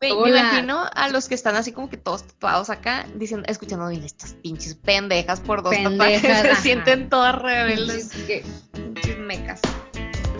[0.00, 4.32] Me imagino a los que están así como que todos tatuados acá, diciendo, escuchando estas
[4.32, 8.08] pinches pendejas por dos Pendejas, tatuajes, se sienten todas rebeldes,
[8.72, 9.60] pinches mecas.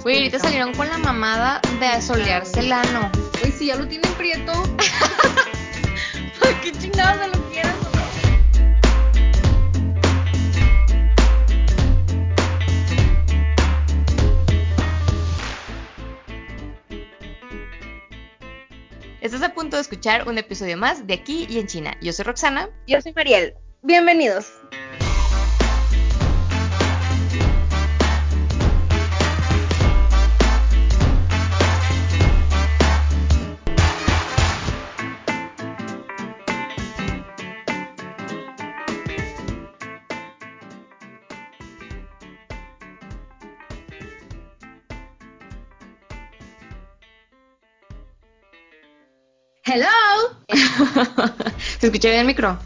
[0.02, 3.12] Güey, ahorita salieron con la mamada de solearse el ano.
[3.40, 4.52] Güey, si ya lo tienen prieto.
[6.63, 7.79] ¿Qué chingados se lo quieres?
[19.33, 21.96] Estás a punto de escuchar un episodio más de Aquí y en China.
[22.02, 22.68] Yo soy Roxana.
[22.88, 23.54] Yo soy Mariel.
[23.80, 24.52] Bienvenidos.
[51.80, 52.58] ¿Se escucha bien el micro?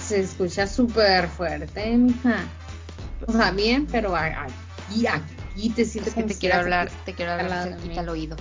[0.00, 2.38] Se escucha súper fuerte, mija.
[3.26, 6.90] O sea, bien, pero aquí, aquí te sientes Es que como te si quiero hablar,
[7.04, 8.36] te quiero hablar cerquita al oído.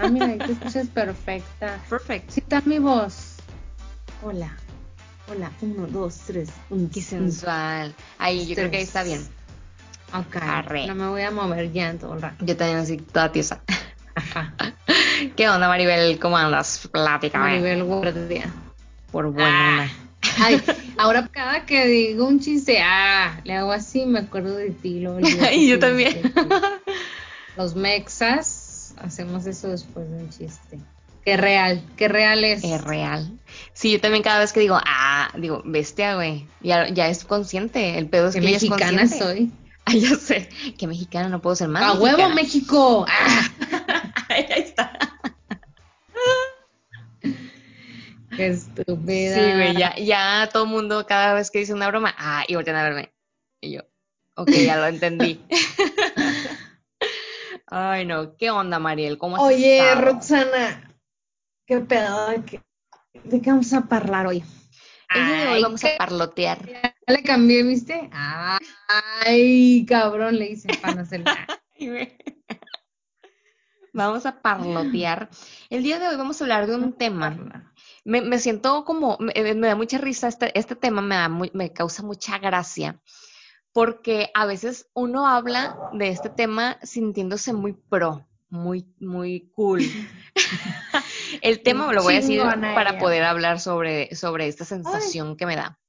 [0.00, 1.78] Ah, mira, ahí te escuchas perfecta.
[1.88, 2.30] Perfect.
[2.30, 3.36] Sí, está mi voz.
[4.24, 4.56] Hola.
[5.30, 5.52] Hola.
[5.60, 6.48] Uno, dos, tres.
[6.70, 7.94] Un, Qué sensual.
[8.18, 9.24] Ahí, yo creo que ahí está bien.
[10.14, 10.36] Ok.
[10.42, 10.88] Arre.
[10.88, 12.44] No me voy a mover ya en todo el rato.
[12.44, 13.60] Yo también así, toda tiesa.
[14.16, 14.52] Ajá.
[15.36, 16.18] ¿Qué onda, Maribel?
[16.18, 16.88] ¿Cómo andas?
[16.90, 18.52] Plática, Maribel Guardia.
[19.10, 19.84] Por buena.
[19.84, 19.88] Ah.
[20.40, 20.60] Ay,
[20.98, 25.00] ahora cada que digo un chiste, ah, le hago así, me acuerdo de ti.
[25.00, 25.18] Lo
[25.52, 26.32] y yo también.
[27.56, 30.78] Los mexas hacemos eso después de un chiste.
[31.24, 32.64] Qué real, qué real es.
[32.64, 33.38] Es real.
[33.74, 36.46] Sí, yo también cada vez que digo, ah, digo, bestia, güey.
[36.62, 37.98] Ya, ya es consciente.
[37.98, 39.52] El pedo es que mexicana soy.
[39.84, 40.48] Ah, ya sé.
[40.78, 41.82] Que mexicana no puedo ser más.
[41.82, 42.30] ¡A huevo.
[42.30, 43.04] México!
[43.08, 43.42] ¡Ah!
[44.28, 45.17] Ahí está.
[48.38, 49.34] ¡Qué estúpida!
[49.34, 52.54] Sí, güey, ya, ya todo el mundo, cada vez que dice una broma, ah, y
[52.54, 53.12] voltean a verme.
[53.60, 53.80] Y yo,
[54.36, 55.44] ok, ya lo entendí.
[57.66, 59.18] Ay, no, ¿qué onda, Mariel?
[59.18, 60.02] ¿Cómo has Oye, estado?
[60.02, 60.94] Roxana,
[61.66, 62.28] ¿qué pedo?
[62.28, 62.62] ¿De qué,
[63.24, 64.44] de qué vamos a hablar hoy?
[65.60, 66.64] Vamos a parlotear.
[66.64, 68.08] Ya le cambié, ¿viste?
[68.12, 71.24] Ay, cabrón, le hice pan hacer.
[73.98, 75.28] Vamos a parlotear.
[75.70, 77.36] El día de hoy vamos a hablar de un tema.
[78.04, 81.50] Me, me siento como, me, me da mucha risa este, este tema, me, da muy-
[81.52, 83.00] me causa mucha gracia,
[83.72, 89.82] porque a veces uno habla de este tema sintiéndose muy pro, muy, muy cool.
[91.42, 92.40] El tema lo voy a decir
[92.74, 95.80] para poder hablar sobre, sobre esta sensación que me da.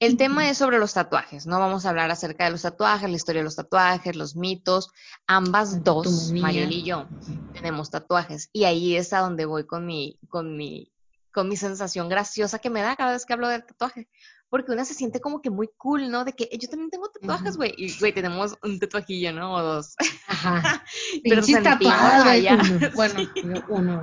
[0.00, 1.58] El tema es sobre los tatuajes, ¿no?
[1.60, 4.90] Vamos a hablar acerca de los tatuajes, la historia de los tatuajes, los mitos.
[5.26, 6.32] Ambas dos.
[6.32, 7.06] Mariel y yo,
[7.52, 8.48] tenemos tatuajes.
[8.54, 10.90] Y ahí es a donde voy con mi, con mi,
[11.32, 14.08] con mi sensación graciosa que me da cada vez que hablo del tatuaje.
[14.48, 16.24] Porque una se siente como que muy cool, ¿no?
[16.24, 17.74] De que yo también tengo tatuajes, güey.
[17.76, 19.54] Y, güey, tenemos un tatuajillo, ¿no?
[19.54, 19.96] O dos.
[20.26, 20.82] Ajá.
[21.24, 22.88] Pero tatuadas, uno.
[22.94, 23.30] Bueno,
[23.68, 24.02] uno.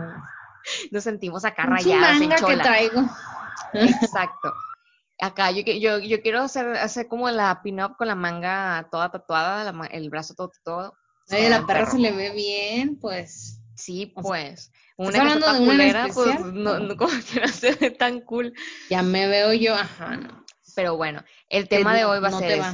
[0.92, 2.64] Nos sentimos acá Pinche rayadas en manga que chola.
[2.64, 3.10] traigo.
[3.74, 4.54] Exacto.
[5.20, 9.72] Acá yo, yo, yo quiero hacer, hacer como la pin-up con la manga toda tatuada,
[9.72, 10.98] la el brazo todo tatuado.
[11.30, 11.92] La perra perro.
[11.92, 13.60] se le ve bien, pues.
[13.76, 14.72] Sí, o sea, pues.
[14.98, 16.64] Una ¿estás que hablando de una culera, pues especial?
[16.64, 18.54] no, no como que no se ve tan cool.
[18.90, 20.18] Ya me veo yo, ajá.
[20.18, 20.46] no.
[20.76, 22.72] Pero bueno, el tema de hoy va a no ser va.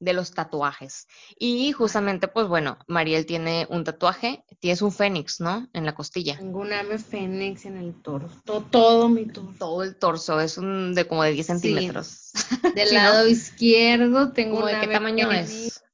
[0.00, 1.06] De los tatuajes.
[1.38, 5.68] Y justamente, pues bueno, Mariel tiene un tatuaje, tienes un fénix, ¿no?
[5.72, 6.36] En la costilla.
[6.38, 8.40] Tengo un ave fénix en el torso.
[8.44, 9.54] Todo, todo mi torso.
[9.58, 11.52] Todo el torso es un de como de 10 Sí.
[11.52, 12.32] centímetros.
[12.74, 13.02] Del Sí, ¿no?
[13.02, 15.50] lado izquierdo tengo ¿Como un de qué tamaño fénix.
[15.50, 15.84] es?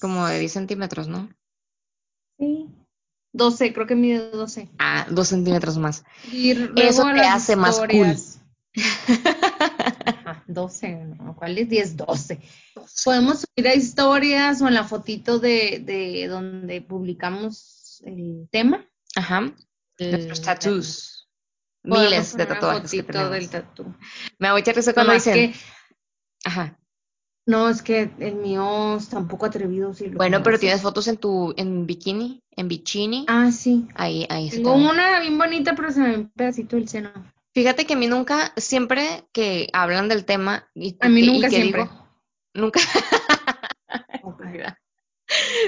[0.00, 1.28] Como de 10 centímetros, ¿no?
[2.38, 2.68] Sí.
[3.32, 4.70] 12, creo que mide 12.
[4.78, 6.04] Ah, dos centímetros más.
[6.32, 8.16] Y Eso te hace más cool.
[10.46, 10.92] historias.
[10.92, 11.36] Ajá, 12, ¿no?
[11.36, 11.96] ¿Cuál es 10?
[11.96, 12.40] 12.
[13.04, 18.86] Podemos subir a historias o en la fotito de, de donde publicamos el tema.
[19.14, 19.52] Ajá.
[19.98, 21.28] Los tattoos.
[21.82, 23.48] Miles de tatuajes que del.
[24.38, 25.52] Me da mucha risa cuando dicen.
[25.52, 25.58] que,
[26.44, 26.78] Ajá.
[27.46, 29.94] no, es que el mío está un poco atrevido.
[29.94, 33.24] Si lo Bueno, pero tienes fotos en tu, en bikini, en bikini.
[33.28, 33.86] Ah, sí.
[33.94, 37.10] Ahí, ahí Tengo una bien bonita, pero se me ve un pedacito del seno.
[37.56, 41.32] Fíjate que a mí nunca, siempre que hablan del tema y, A mí que- y
[41.32, 41.82] nunca que siempre.
[41.84, 42.08] digo,
[42.52, 42.80] nunca,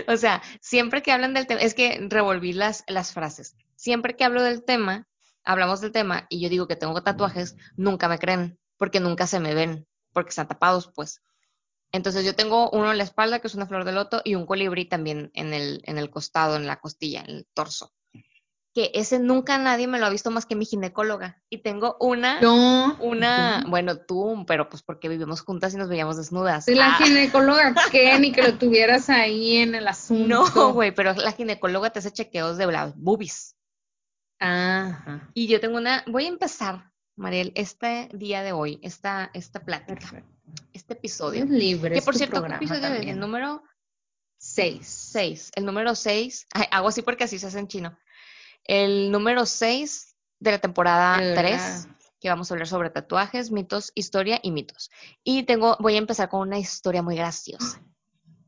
[0.07, 3.57] o sea, siempre que hablan del tema, es que revolví las, las frases.
[3.75, 5.09] Siempre que hablo del tema,
[5.45, 9.41] hablamos del tema y yo digo que tengo tatuajes, nunca me creen, porque nunca se
[9.41, 11.23] me ven, porque están tapados, pues.
[11.91, 14.45] Entonces yo tengo uno en la espalda, que es una flor de loto, y un
[14.45, 17.95] colibrí también en el, en el costado, en la costilla, en el torso.
[18.79, 21.43] Que ese nunca nadie me lo ha visto más que mi ginecóloga.
[21.51, 22.97] Y tengo una, No.
[23.01, 26.69] una, bueno, tú, pero pues porque vivimos juntas y nos veíamos desnudas.
[26.69, 30.45] La Ah, ginecóloga que ni que lo tuvieras ahí en el asunto.
[30.55, 33.57] no, güey, pero la ginecóloga te hace chequeos de las boobies.
[34.39, 35.29] Ajá.
[35.35, 39.99] Y yo tengo una, voy a empezar, Mariel, este día de hoy, esta, esta plática,
[39.99, 40.31] Perfecto.
[40.73, 41.43] este episodio.
[41.45, 41.93] Es libre.
[41.95, 43.63] Que es por cierto, ¿qué episodio número
[44.41, 44.87] Seis.
[45.13, 45.51] 6.
[45.57, 46.47] El número 6.
[46.71, 47.99] Hago así porque así se hace en chino.
[48.69, 51.97] El número 6 de la temporada De 3, verdad.
[52.21, 54.91] que vamos a hablar sobre tatuajes, mitos, historia y mitos.
[55.25, 57.83] Y tengo, voy a empezar con una historia muy graciosa.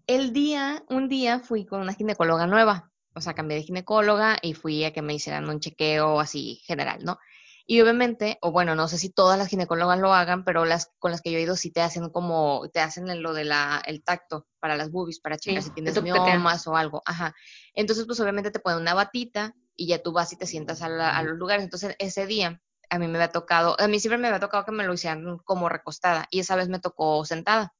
[0.06, 2.92] El día, un día fui con una ginecóloga nueva.
[3.14, 7.02] O sea, cambié de ginecóloga y fui a que me hicieran un chequeo así general,
[7.04, 7.18] ¿no?
[7.66, 11.12] Y obviamente, o bueno, no sé si todas las ginecólogas lo hagan, pero las con
[11.12, 14.02] las que yo he ido sí te hacen como, te hacen lo de la, el
[14.02, 17.00] tacto para las boobies, para checar Sí, si tienes miomas o algo.
[17.06, 17.32] Ajá.
[17.72, 20.88] Entonces, pues obviamente te ponen una batita y ya tú vas y te sientas a,
[20.88, 21.64] la- a los lugares.
[21.64, 24.72] Entonces, ese día a mí me había tocado, a mí siempre me había tocado que
[24.72, 27.72] me lo hicieran como recostada y esa vez me tocó sentada.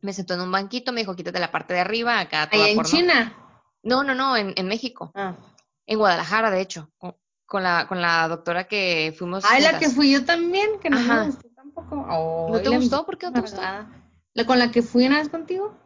[0.00, 2.70] Me sentó en un banquito, me dijo, quítate la parte de arriba, acá toda Allá
[2.72, 2.90] en porno".
[2.90, 3.36] China.
[3.82, 5.36] No, no, no, en, en México, Ah.
[5.86, 7.16] en Guadalajara, de hecho, con,
[7.46, 10.98] con la, con la doctora que fuimos Ay, la que fui yo también, que no
[10.98, 11.20] Ajá.
[11.20, 11.96] me gustó tampoco.
[12.50, 13.04] ¿No te gustó?
[13.04, 13.60] ¿Por qué no te gustó?
[14.34, 15.76] ¿La con la que fui una vez contigo?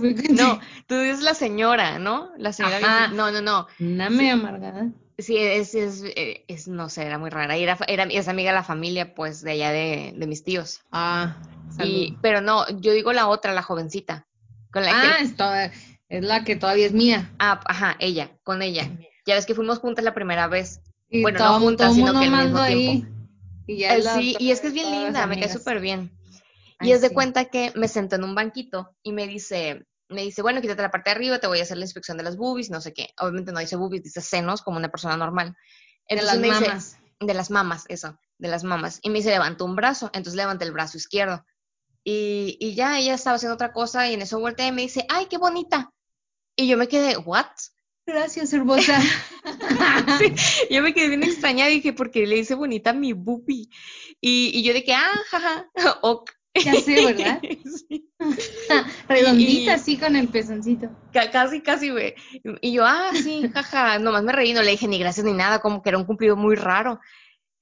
[0.30, 2.30] No, tú dices la señora, ¿no?
[2.38, 3.08] La señora Ajá.
[3.08, 3.66] No, no, no.
[3.80, 4.90] Una amargada.
[5.18, 7.56] Sí, es, es, eh, es, no sé, era muy rara.
[7.58, 10.80] Y era, era, es amiga de la familia, pues, de allá de, de mis tíos.
[10.92, 11.36] Ah,
[11.80, 14.26] Y, pero no, yo digo la otra, la jovencita.
[14.72, 15.72] Con la Ah, que, es, toda-
[16.08, 17.30] es la que todavía es mía.
[17.40, 18.88] ah, ajá, ella, con ella.
[19.26, 20.80] Ya ves que fuimos juntas la primera vez.
[21.10, 22.92] Y Bueno, todo, no juntas, sino que al mismo tiempo.
[22.92, 23.04] ahí.
[23.66, 26.10] Y ya Eh, sí, y es que es bien linda, me cae súper bien.
[26.78, 27.14] Ay, Y es de sí.
[27.14, 30.90] cuenta que me sentó en un banquito y me dice, me dice, bueno, quítate la
[30.90, 33.10] parte de arriba, te voy a hacer la inspección de las boobies, no sé qué.
[33.18, 35.56] Obviamente no dice boobies, dice senos, como una persona normal.
[36.08, 36.98] De Entonces las me dice, mamas.
[37.20, 39.00] de las mamas, eso, de las mamas.
[39.02, 41.44] Y me dice, levantó un brazo, entonces levanté el brazo izquierdo.
[42.04, 45.04] Y, y ya ella estaba haciendo otra cosa y en eso volteé y me dice,
[45.08, 45.92] ay, qué bonita.
[46.56, 47.46] Y yo me quedé, ¿what?
[48.06, 49.00] Gracias, hermosa.
[50.18, 50.34] Sí,
[50.70, 53.68] yo me quedé bien extrañada y dije, ¿por qué le dice bonita mi boobie?
[54.20, 55.70] Y, y yo de que, ah, jaja,
[56.02, 56.30] ok.
[56.54, 57.40] Ya sé, ¿verdad?
[57.88, 58.10] Sí.
[59.08, 60.90] Redondita, Y- así con el pezoncito.
[61.12, 62.14] Ca- Casi, casi, güey.
[62.60, 65.60] Y yo, ah, sí, jaja, nomás me reí, no le dije ni gracias ni nada,
[65.60, 66.98] como que era un cumplido muy raro.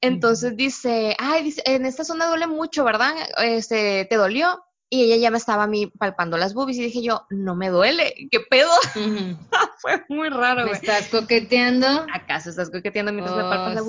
[0.00, 3.12] Entonces dice, ay, dice, en esta zona duele mucho, ¿verdad?
[3.42, 4.62] Este, ¿te dolió?
[4.88, 7.70] Y ella ya me estaba a mí palpando las boobies y dije yo, no me
[7.70, 8.70] duele, ¿qué pedo?
[9.80, 10.80] Fue muy raro, ¿Me güey.
[10.80, 12.06] estás coqueteando?
[12.12, 13.84] ¿Acaso estás coqueteando mientras me palpas la Oh,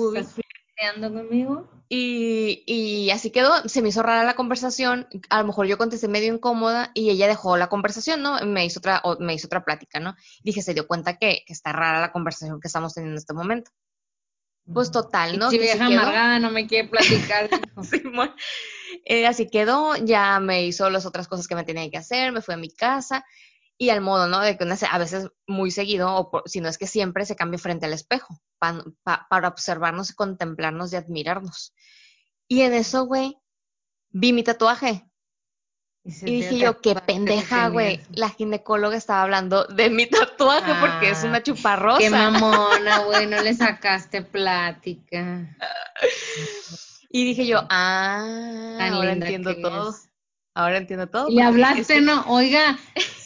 [0.78, 1.68] flirteando conmigo?
[1.88, 6.06] Y, y así quedó, se me hizo rara la conversación, a lo mejor yo contesté
[6.06, 8.38] medio incómoda y ella dejó la conversación, ¿no?
[8.44, 10.14] Me hizo otra, me hizo otra plática, ¿no?
[10.42, 13.32] Dije, se dio cuenta que, que está rara la conversación que estamos teniendo en este
[13.32, 13.70] momento.
[14.70, 15.50] Pues total, ¿no?
[15.50, 17.48] Si vieja amargada no me quiere platicar.
[17.50, 17.84] dijo.
[17.84, 18.34] Simón.
[19.06, 22.42] Eh, así quedó, ya me hizo las otras cosas que me tenía que hacer, me
[22.42, 23.24] fui a mi casa
[23.78, 24.40] y al modo, ¿no?
[24.40, 27.24] De que una se- a veces muy seguido, o por- si no es que siempre
[27.26, 31.72] se cambia frente al espejo pa- pa- para observarnos, contemplarnos y admirarnos.
[32.48, 33.36] Y en eso, güey,
[34.10, 35.04] vi mi tatuaje.
[36.04, 38.00] Y dije yo, qué pendeja, güey.
[38.12, 41.98] La ginecóloga estaba hablando de mi tatuaje porque es Ah, una chuparrosa.
[41.98, 45.54] Qué mamona, güey, no le sacaste plática.
[47.10, 49.90] Y dije yo, ah, Tan ahora entiendo todo.
[49.90, 50.08] es.
[50.54, 51.28] Ahora entiendo todo.
[51.28, 52.24] Y hablaste, ¿no?
[52.28, 52.78] Oiga,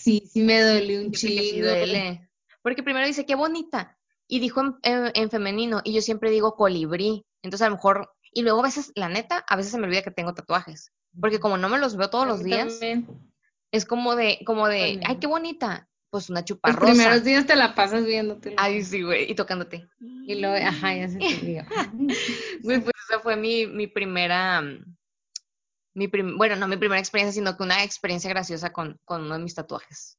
[0.02, 1.66] sí, sí me dolió un chingo.
[1.66, 2.28] duele.
[2.62, 3.98] Porque primero dice, qué bonita.
[4.28, 5.80] Y dijo en, en- en femenino.
[5.84, 7.24] Y yo siempre digo colibrí.
[7.42, 8.10] Entonces a lo mejor.
[8.32, 10.90] Y luego a veces, la neta, a veces se me olvida que tengo tatuajes.
[11.20, 13.06] Porque como no me los veo todos A los días, también.
[13.70, 15.00] es como de, como de, También.
[15.06, 15.88] ay, qué bonita.
[16.10, 16.92] Pues una Los chuparrosa.
[16.92, 18.54] primeros días te la pasas viéndote.
[18.58, 19.30] Ay, sí, güey.
[19.30, 19.88] Y tocándote.
[20.00, 21.64] Y luego, ajá, ya se te.
[22.62, 24.62] Güey, pues esa fue mi, mi primera.
[25.94, 29.36] Mi prim- bueno, no mi primera experiencia, sino que una experiencia graciosa con, con uno
[29.36, 30.18] de mis tatuajes.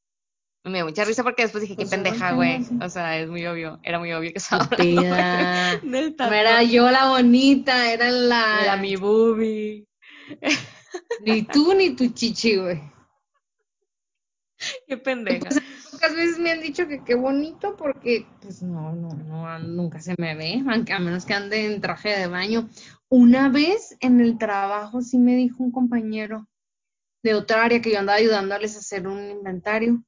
[0.65, 2.65] Me dio mucha risa porque después dije, qué Pues pendeja, güey.
[2.82, 3.80] O sea, es muy obvio.
[3.84, 4.96] Era muy obvio que estaba del
[5.84, 6.39] No tatuaje.
[6.39, 8.60] era yo la bonita, era la.
[8.63, 9.86] Era mi boobie.
[11.22, 12.82] Ni tú ni tu chichi, güey.
[14.88, 15.50] Qué pendeja.
[15.92, 20.15] Pocas veces me han dicho que qué bonito porque, pues no, no, no, nunca se
[20.18, 22.70] me ve, aunque a menos que ande en traje de baño.
[23.15, 26.48] Una vez en el trabajo sí me dijo un compañero
[27.22, 30.03] de otra área que yo andaba ayudándoles a hacer un inventario.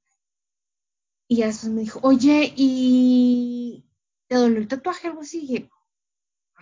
[1.27, 3.85] Y ya después me dijo, oye, ¿y
[4.25, 5.09] te dolió el tatuaje?
[5.09, 5.37] Algo así.
[5.37, 5.69] Y dije,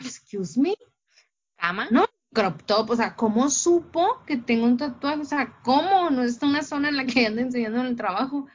[0.02, 0.76] excuse me,
[1.56, 1.88] ¿Cama?
[1.92, 2.08] No.
[2.34, 5.22] crop top, o sea, ¿cómo supo que tengo un tatuaje?
[5.22, 6.10] O sea, ¿cómo?
[6.10, 8.48] No está una zona en la que anda enseñando en el trabajo.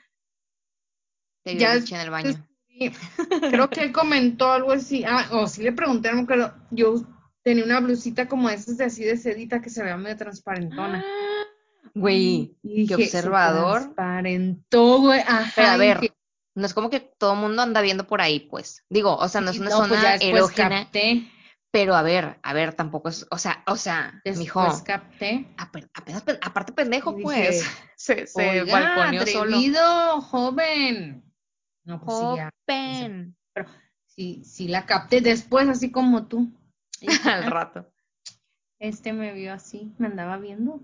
[1.43, 2.47] Te ya en el baño.
[3.51, 5.05] creo que él comentó algo así.
[5.05, 6.53] Ah, o sí le pregunté, no creo.
[6.71, 7.03] Yo
[7.49, 11.03] tenía una blusita como esas de así de sedita que se veía medio transparentona.
[11.95, 13.81] Güey, Y qué observador.
[13.81, 15.21] transparentó, güey.
[15.21, 15.51] Ajá.
[15.57, 16.13] Pero a ver,
[16.55, 18.85] no es como que todo el mundo anda viendo por ahí, pues.
[18.91, 21.29] Digo, o sea, no es una no, zona pues ya erógena, capté.
[21.73, 25.47] pero a ver, a ver, tampoco es, o sea, o sea, mijo, Después capté.
[25.57, 27.65] ape- apenas, pe- aparte pendejo, pues,
[27.97, 30.21] se, se balconeó solo.
[30.21, 31.25] joven.
[31.85, 32.51] No, pues sí, ya.
[32.69, 33.37] Joven.
[34.07, 36.49] Sí, sí la capté después, así como tú.
[37.25, 37.91] Al "Ah, rato.
[38.79, 40.81] este me vio así, me andaba viendo.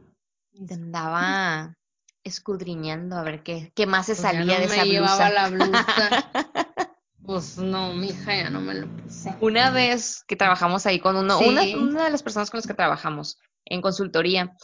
[0.53, 1.77] Y Te andaba
[2.23, 5.17] escudriñando a ver qué, qué más se pues ya salía no de me esa llevaba
[5.17, 5.31] blusa.
[5.31, 6.31] la blusa.
[7.27, 9.35] Pues no, mija, ya no me lo puse.
[9.41, 11.49] Una vez que trabajamos ahí con uno, Sí.
[11.49, 14.55] una, una de las personas con las que trabajamos en consultoría,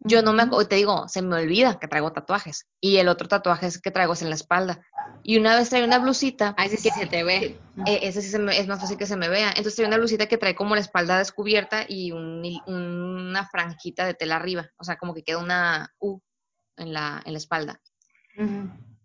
[0.00, 2.66] yo no me te digo, se me olvida que traigo tatuajes.
[2.80, 4.84] Y el otro tatuaje es que traigo es en la espalda.
[5.22, 7.60] Y una vez traía una blusita, Ay, sí, sí se te ve.
[7.86, 9.48] eh, ese sí se me- es más fácil que se me vea.
[9.48, 14.14] Entonces traía una blusita que trae como la espalda descubierta y un una franjita de
[14.14, 14.70] tela arriba.
[14.78, 16.20] O sea, como que queda una U
[16.76, 17.80] en la, en la espalda.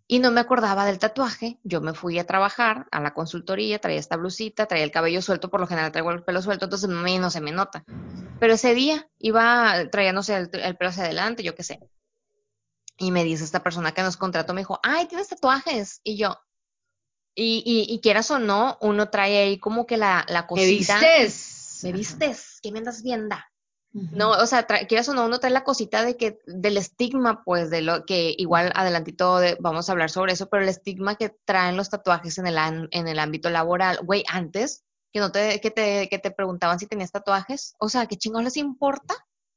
[0.06, 1.58] Y no me acordaba del tatuaje.
[1.62, 5.48] Yo me fui a trabajar a la consultoría, traía esta blusita, traía el cabello suelto,
[5.50, 7.84] por lo general traigo el pelo suelto, entonces a mí no se me nota.
[8.38, 11.80] Pero ese día iba, traía, no sé, el, el pelo hacia adelante, yo qué sé.
[12.98, 16.00] Y me dice esta persona que nos contrató, me dijo, ay, tienes tatuajes.
[16.04, 16.38] Y yo,
[17.34, 21.00] y, y, y quieras o no, uno trae ahí como que la, la ¿Me cosita.
[21.00, 21.80] vistes?
[21.82, 22.58] ¿Me vistes?
[22.62, 23.36] ¿Qué me andas viendo?
[23.94, 27.70] No, o sea, quieras o no, uno trae la cosita de que, del estigma, pues,
[27.70, 31.32] de lo que igual adelantito de- vamos a hablar sobre eso, pero el estigma que
[31.44, 34.00] traen los tatuajes en el, an- en el ámbito laboral.
[34.02, 34.82] Güey, antes,
[35.12, 38.42] que no te, que te, que te preguntaban si tenías tatuajes, o sea, ¿qué chingón
[38.42, 39.14] les importa?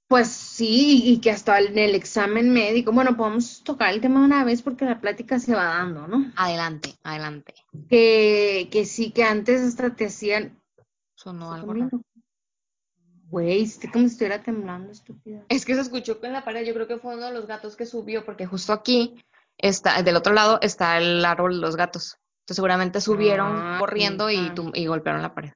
[0.07, 4.43] Pues sí, y que hasta en el examen médico, bueno, podemos tocar el tema una
[4.45, 6.31] vez porque la plática se va dando, ¿no?
[6.35, 7.55] Adelante, adelante.
[7.89, 10.61] Que, que sí, que antes hasta te hacían...
[11.15, 12.01] Sonó ¿Está algo raro.
[13.29, 15.43] Güey, estoy como si estuviera temblando, estúpida.
[15.49, 17.75] Es que se escuchó en la pared, yo creo que fue uno de los gatos
[17.75, 19.21] que subió, porque justo aquí
[19.57, 22.15] está, del otro lado está el árbol de los gatos.
[22.43, 24.55] Entonces seguramente subieron Ah, corriendo y, mija.
[24.55, 25.51] tum- y golpearon la pared.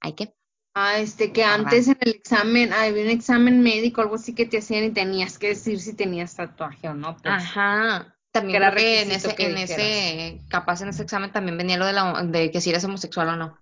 [0.00, 0.32] ¿Hay que?
[0.74, 1.54] Ah, este, que Ajá.
[1.56, 4.90] antes en el examen, ah, había un examen médico, algo así que te hacían y
[4.90, 7.34] tenías que decir si tenías tatuaje o no, pues.
[7.34, 8.16] Ajá.
[8.32, 11.84] También creo que en ese, que en ese, capaz en ese examen también venía lo
[11.84, 13.58] de la de que si eres homosexual o no.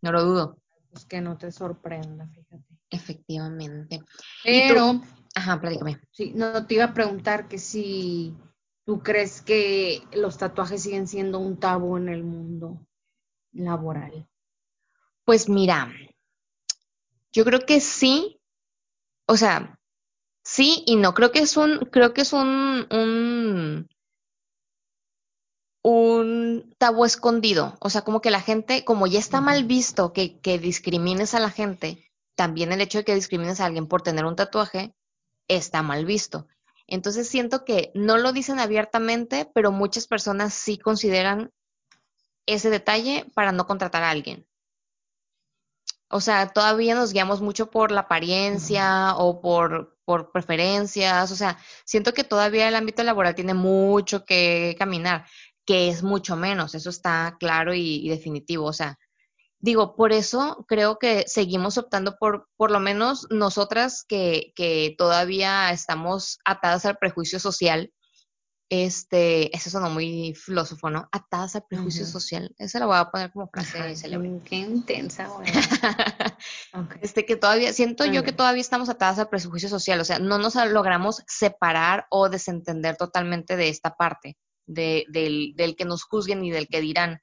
[0.00, 0.58] No lo dudo.
[0.94, 2.78] Pues que no te sorprenda, fíjate.
[2.88, 4.00] Efectivamente.
[4.44, 5.02] Pero,
[5.34, 6.00] Ajá, platícame.
[6.12, 8.32] sí, no te iba a preguntar que si
[8.84, 12.86] tú crees que los tatuajes siguen siendo un tabú en el mundo
[13.52, 14.28] laboral.
[15.24, 15.92] Pues mira,
[17.32, 18.40] yo creo que sí,
[19.26, 19.80] o sea,
[20.44, 21.12] sí y no.
[21.12, 23.88] Creo que es un, creo que es un, un,
[25.84, 27.76] un tabú escondido.
[27.78, 31.40] O sea, como que la gente, como ya está mal visto que, que discrimines a
[31.40, 34.94] la gente, también el hecho de que discrimines a alguien por tener un tatuaje
[35.46, 36.48] está mal visto.
[36.86, 41.52] Entonces siento que no lo dicen abiertamente, pero muchas personas sí consideran
[42.46, 44.46] ese detalle para no contratar a alguien.
[46.08, 51.30] O sea, todavía nos guiamos mucho por la apariencia o por, por preferencias.
[51.30, 55.26] O sea, siento que todavía el ámbito laboral tiene mucho que caminar,
[55.66, 56.74] que es mucho menos.
[56.74, 58.66] Eso está claro y, y definitivo.
[58.66, 58.98] O sea,
[59.64, 65.70] digo, por eso creo que seguimos optando por, por lo menos nosotras que, que todavía
[65.70, 67.90] estamos atadas al prejuicio social.
[68.68, 71.08] Este, eso sonó muy filósofo, ¿no?
[71.12, 72.54] Atadas al prejuicio social.
[72.58, 74.38] Esa la voy a poner como frase Ay, célebre.
[74.44, 75.48] qué, intensa, güey.
[77.00, 80.36] Este, que todavía, siento yo que todavía estamos atadas al prejuicio social, o sea, no
[80.36, 86.44] nos logramos separar o desentender totalmente de esta parte, de, del, del que nos juzguen
[86.44, 87.20] y del que dirán.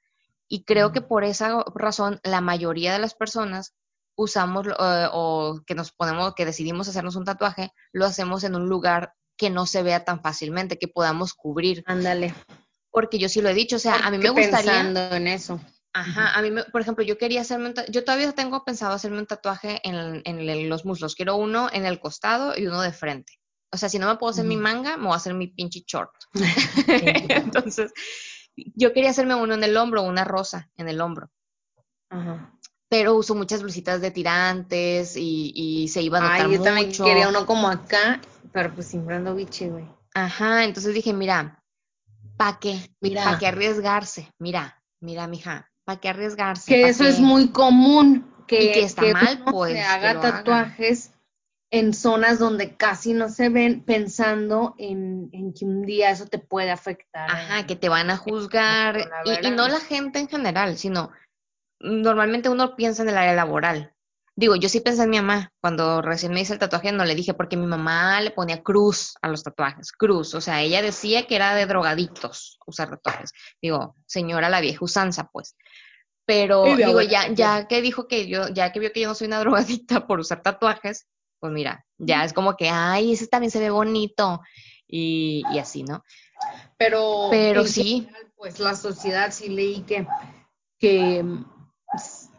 [0.48, 3.74] Y creo que por esa razón, la mayoría de las personas
[4.14, 8.68] usamos eh, o que nos ponemos, que decidimos hacernos un tatuaje, lo hacemos en un
[8.68, 11.82] lugar que no se vea tan fácilmente, que podamos cubrir.
[11.86, 12.34] Ándale.
[12.90, 14.72] Porque yo sí lo he dicho, o sea, a mí me gustaría.
[14.82, 15.58] pensando en eso.
[15.94, 19.18] Ajá, a mí, me- por ejemplo, yo quería hacerme un yo todavía tengo pensado hacerme
[19.18, 21.14] un tatuaje en, en los muslos.
[21.14, 23.38] Quiero uno en el costado y uno de frente.
[23.72, 25.82] O sea, si no me puedo hacer mi manga, me voy a hacer mi pinche
[25.86, 26.12] short.
[26.88, 27.92] Entonces,
[28.54, 31.30] yo quería hacerme uno en el hombro, una rosa en el hombro.
[32.10, 32.52] Ajá.
[32.88, 36.92] Pero uso muchas blusitas de tirantes y, y se iba a notar Ay, yo también
[36.92, 38.20] quería uno como acá,
[38.52, 39.86] pero pues sin ando bichi, güey.
[40.14, 41.64] Ajá, entonces dije, mira,
[42.36, 42.78] ¿pa' qué?
[43.00, 43.24] Mira.
[43.24, 44.30] ¿Pa' qué arriesgarse?
[44.38, 46.66] Mira, mira, mija, ¿pa' qué arriesgarse?
[46.66, 47.10] Que ¿Pa' eso qué?
[47.10, 50.20] es muy común, que, Y que está mal, pues, se que haga.
[50.20, 51.11] tatuajes
[51.72, 56.38] en zonas donde casi no se ven, pensando en, en que un día eso te
[56.38, 57.30] puede afectar.
[57.30, 59.10] Ajá, que te van a juzgar.
[59.24, 61.10] Y, y, no la gente en general, sino
[61.80, 63.94] normalmente uno piensa en el área laboral.
[64.36, 65.50] Digo, yo sí pensé en mi mamá.
[65.62, 69.14] Cuando recién me hice el tatuaje no le dije porque mi mamá le ponía cruz
[69.22, 70.34] a los tatuajes, cruz.
[70.34, 73.32] O sea, ella decía que era de drogadictos usar tatuajes.
[73.62, 75.56] Digo, señora la vieja usanza, pues.
[76.26, 79.26] Pero digo, ya, ya que dijo que yo, ya que vio que yo no soy
[79.28, 81.06] una drogadicta por usar tatuajes,
[81.42, 84.40] pues mira, ya es como que, ay, ese también se ve bonito.
[84.86, 86.04] Y, y así, ¿no?
[86.78, 88.08] Pero, Pero sí.
[88.36, 90.06] pues la sociedad sí leí que,
[90.78, 91.24] que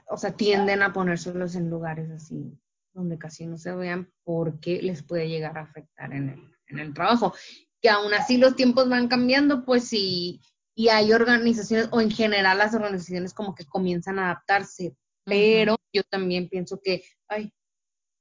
[0.07, 2.57] o sea, tienden a ponérselos en lugares así
[2.93, 6.93] donde casi no se vean porque les puede llegar a afectar en el, en el
[6.93, 7.33] trabajo.
[7.81, 10.39] Que aún así los tiempos van cambiando, pues sí,
[10.75, 14.95] y hay organizaciones, o en general las organizaciones como que comienzan a adaptarse,
[15.25, 17.51] pero yo también pienso que, ay,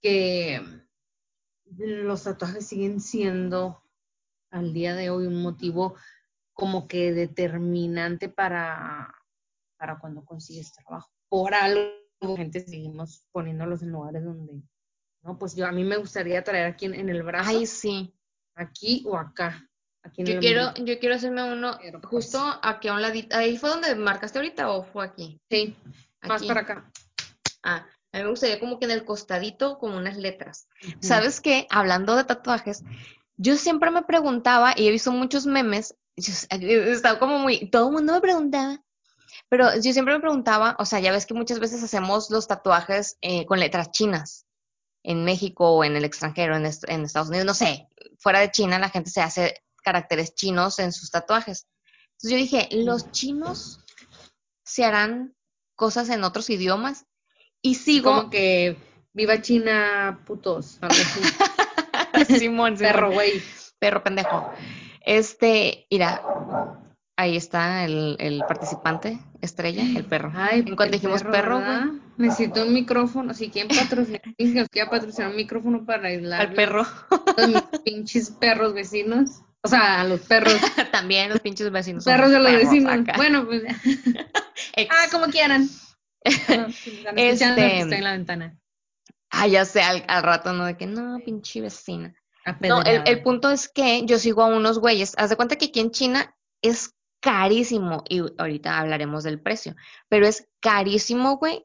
[0.03, 0.61] que
[1.79, 3.83] los tatuajes siguen siendo
[4.51, 5.97] al día de hoy un motivo
[6.53, 9.15] como que determinante para,
[9.79, 11.89] para cuando consigues trabajo por algo,
[12.37, 14.63] gente, seguimos poniéndolos en lugares donde,
[15.23, 17.49] no, pues yo a mí me gustaría traer aquí en, el brazo.
[17.49, 18.15] Ay, sí.
[18.55, 19.67] Aquí o acá.
[20.03, 23.37] Aquí yo quiero, yo quiero hacerme uno pues justo aquí a un ladito.
[23.37, 25.41] ¿Ahí fue donde marcaste ahorita o fue aquí?
[25.49, 25.77] Sí,
[26.23, 26.93] más para acá.
[27.63, 30.69] Ah, a mí me gustaría como que en el costadito como unas letras.
[31.01, 31.67] ¿Sabes qué?
[31.71, 32.85] Hablando de tatuajes,
[33.37, 37.95] yo siempre me preguntaba, y he visto muchos memes, he estado como muy, todo el
[37.95, 38.83] mundo me preguntaba,
[39.49, 43.17] pero yo siempre me preguntaba, o sea, ya ves que muchas veces hacemos los tatuajes
[43.23, 44.47] eh, con letras chinas
[45.03, 47.89] en México o en el extranjero, en, en, Estados Unidos, no sé,
[48.19, 51.67] fuera de China la gente se hace caracteres chinos en sus tatuajes.
[52.13, 53.81] Entonces yo dije, ¿los chinos
[54.65, 55.35] se harán
[55.75, 57.07] cosas en otros idiomas?
[57.63, 58.15] Y sigo...
[58.15, 58.77] Como que
[59.13, 60.79] viva China, putos.
[62.27, 62.77] Simón, Simón.
[62.77, 63.43] Perro, güey.
[63.79, 64.53] Perro pendejo.
[65.05, 66.23] Este, mira,
[67.17, 70.33] Ahí está el, el, participante, estrella, el perro.
[70.35, 72.01] Ay, en cuanto dijimos perro, güey.
[72.17, 73.35] Necesito un micrófono.
[73.35, 76.41] Si quieren patrocinar, nos quiera patrocinar un micrófono para aislar.
[76.41, 76.87] Al perro.
[77.47, 79.43] Mis pinches perros vecinos.
[79.63, 80.57] O sea, a los perros.
[80.91, 82.05] También los pinches vecinos.
[82.05, 82.99] Perros de los vecinos.
[83.17, 83.63] Bueno, pues.
[84.91, 85.69] ah, como quieran.
[87.17, 87.81] este...
[87.81, 88.59] estoy en la ventana.
[89.31, 90.67] Ah, ya sé, al, al, rato, ¿no?
[90.67, 92.15] De que no, pinche vecina.
[92.61, 95.15] No, el, el, punto es que yo sigo a unos güeyes.
[95.17, 99.77] Haz de cuenta que aquí en China es carísimo, y ahorita hablaremos del precio,
[100.09, 101.65] pero es carísimo, güey,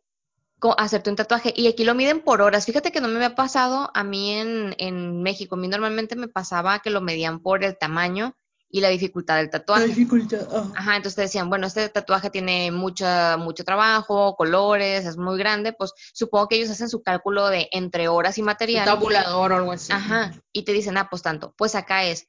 [0.77, 1.53] hacerte un tatuaje.
[1.55, 2.65] Y aquí lo miden por horas.
[2.65, 5.55] Fíjate que no me había pasado a mí en, en México.
[5.55, 8.35] A mí normalmente me pasaba que lo medían por el tamaño
[8.69, 9.81] y la dificultad del tatuaje.
[9.81, 10.47] La dificultad.
[10.75, 15.73] Ajá, entonces te decían, bueno, este tatuaje tiene mucha, mucho trabajo, colores, es muy grande,
[15.73, 18.85] pues supongo que ellos hacen su cálculo de entre horas y material.
[18.85, 19.93] tabulador o algo así.
[19.93, 21.53] Ajá, y te dicen, ah, pues tanto.
[21.57, 22.27] Pues acá es,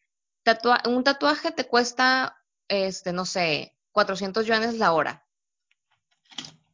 [0.87, 5.27] un tatuaje te cuesta este, no sé, 400 yuanes la hora.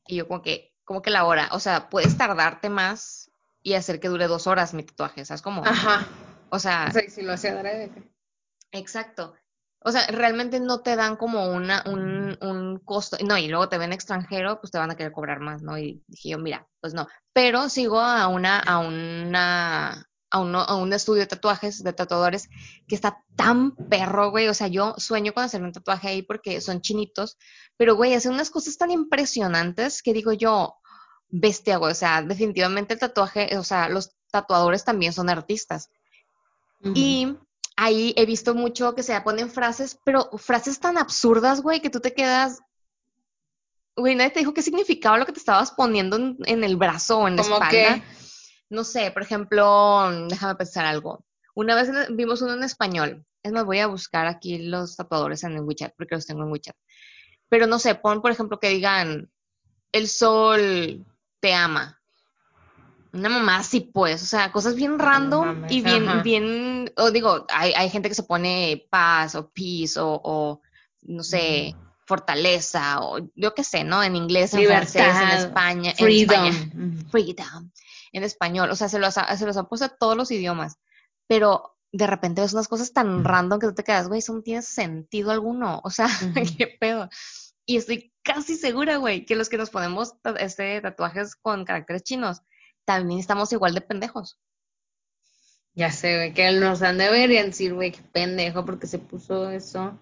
[0.07, 3.31] Y yo como que, como que la hora, o sea, puedes tardarte más
[3.63, 5.65] y hacer que dure dos horas mi tatuaje, ¿sabes cómo?
[5.65, 6.07] Ajá.
[6.51, 6.87] O sea.
[6.91, 7.91] O sea, si lo hacía
[8.73, 9.35] Exacto.
[9.87, 13.19] O sea, realmente no te dan como una, un, un costo.
[13.23, 15.77] No, y luego te ven extranjero, pues te van a querer cobrar más, ¿no?
[15.77, 17.07] Y dije yo, mira, pues no.
[17.35, 22.49] Pero sigo a una, a una, a, uno, a un estudio de tatuajes, de tatuadores,
[22.89, 24.49] que está tan perro, güey.
[24.49, 27.37] O sea, yo sueño con hacerme un tatuaje ahí porque son chinitos,
[27.77, 30.77] pero, güey, hacen unas cosas tan impresionantes que digo yo,
[31.29, 31.93] bestia, güey.
[31.93, 35.91] O sea, definitivamente el tatuaje, o sea, los tatuadores también son artistas.
[36.95, 37.37] Y
[37.77, 42.01] ahí he visto mucho que se ponen frases, pero frases tan absurdas, güey, que tú
[42.01, 42.61] te quedas,
[43.97, 47.29] güey, nadie te dijo qué significaba lo que te estabas poniendo en, el brazo o
[47.29, 48.03] en la espalda
[48.75, 51.25] no sé, por ejemplo, déjame pensar algo.
[51.55, 53.25] Una vez vimos uno en español.
[53.43, 56.51] Es más, voy a buscar aquí los tatuadores en el WeChat porque los tengo en
[56.51, 56.77] WeChat.
[57.49, 59.31] Pero no sé, pon por ejemplo que digan,
[59.93, 61.05] el sol
[61.41, 62.01] te ama.
[63.13, 67.73] Una mamá así pues, o sea, cosas bien random y bien, bien, o digo, hay,
[67.73, 70.61] hay, gente que se pone paz o peace o, o
[71.03, 71.75] no sé,
[72.07, 74.03] fortaleza o yo qué sé, ¿no?
[74.03, 76.47] En inglés, en francés, en España, freedom.
[76.47, 77.71] en España, freedom
[78.15, 80.79] en español, o sea, se los, ha, se los han puesto a todos los idiomas,
[81.27, 84.43] pero de repente ves unas cosas tan random que tú te quedas, güey, eso no
[84.43, 86.09] tiene sentido alguno, o sea,
[86.59, 87.09] qué pedo.
[87.67, 92.43] Y estoy casi segura, güey, que los que nos ponemos este tatuajes con caracteres chinos,
[92.85, 94.39] también estamos igual de pendejos.
[95.75, 98.99] Ya sé, güey, que nos han de ver y decir, güey, qué pendejo, porque se
[98.99, 99.99] puso eso.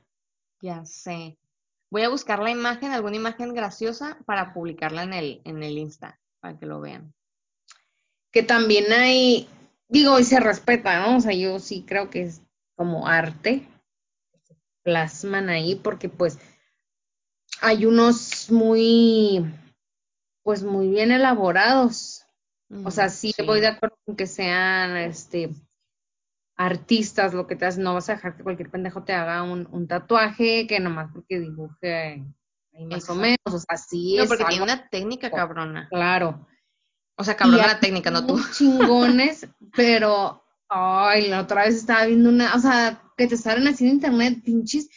[0.61, 1.39] Ya sé.
[1.91, 6.21] Voy a buscar la imagen, alguna imagen graciosa, para publicarla en el, en el Insta,
[6.41, 7.15] para que lo vean
[8.33, 9.47] que también hay,
[9.89, 11.19] digo, y se respeta, ¿no?
[11.19, 12.41] O sea, yo sí creo que es
[12.75, 13.69] como arte,
[14.83, 16.39] plasman ahí, porque pues
[17.61, 19.45] hay unos muy,
[20.43, 22.22] pues muy bien elaborados.
[22.85, 25.51] O sea, sí, voy de acuerdo con que sean, este,
[26.57, 29.87] artistas, lo que te hacen, no vas a dejar que cualquier pendejo te haga un,
[29.87, 32.25] tatuaje, que nomás porque dibuje
[32.73, 35.89] ahí más o menos, o sea, sí no, porque tiene una técnica cabrona.
[35.91, 36.47] Claro.
[37.17, 38.41] O sea, cabrona la técnica, no tú.
[38.53, 43.85] chingones, pero, ay, la otra vez estaba viendo una, o sea, que te salen así
[43.85, 44.89] en internet, pinches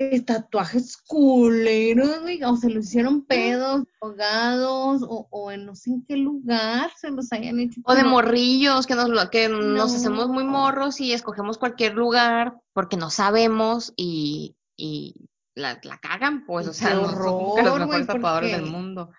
[0.00, 6.16] eh, tatuajes culeros, o se lo hicieron pedos, ahogados, o, en no sé en qué
[6.16, 7.80] lugar se los hayan hecho.
[7.84, 12.96] O de morrillos, que nos, que nos hacemos muy morros y escogemos cualquier lugar porque
[12.96, 15.14] no sabemos y, y
[15.56, 19.10] la, la cagan, pues, o sea, no son los mejores tatuadores del mundo.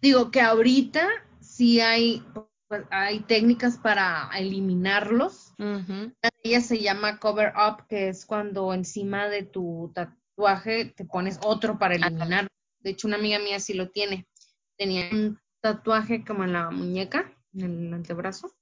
[0.00, 1.06] Digo que ahorita
[1.40, 2.24] sí hay,
[2.68, 9.28] pues, hay técnicas para eliminarlos, de ellas se llama cover up, que es cuando encima
[9.28, 12.48] de tu tatuaje te pones otro para eliminar.
[12.80, 14.28] De hecho, una amiga mía sí lo tiene.
[14.76, 18.54] Tenía un tatuaje como en la muñeca, en el antebrazo,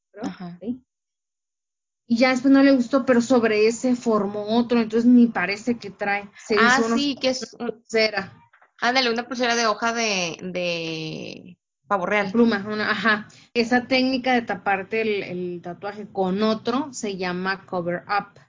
[2.07, 5.91] Y ya después no le gustó, pero sobre ese formó otro, entonces ni parece que
[5.91, 6.31] trae.
[6.47, 8.33] Se ah, sí, que es una pulsera.
[8.81, 11.59] Ándale, una pulsera de hoja de, de
[11.93, 12.33] pavo real.
[12.33, 13.29] Pluma, una, ajá.
[13.53, 18.41] Esa técnica de taparte el, tatuaje con otro se llama cover up.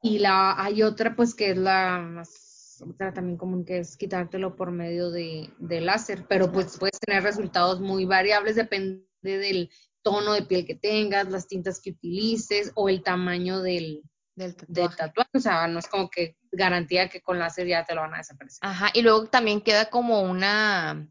[0.00, 4.54] Y la hay otra, pues, que es la más, otra también común, que es quitártelo
[4.54, 6.24] por medio de, de láser.
[6.28, 9.68] Pero pues puedes tener resultados muy variables, depende del
[10.02, 14.02] tono de piel que tengas, las tintas que utilices o el tamaño del,
[14.36, 14.54] del
[14.94, 15.30] tatuaje.
[15.34, 18.18] O sea, no es como que garantía que con láser ya te lo van a
[18.18, 18.60] desaparecer.
[18.62, 21.08] Ajá, y luego también queda como una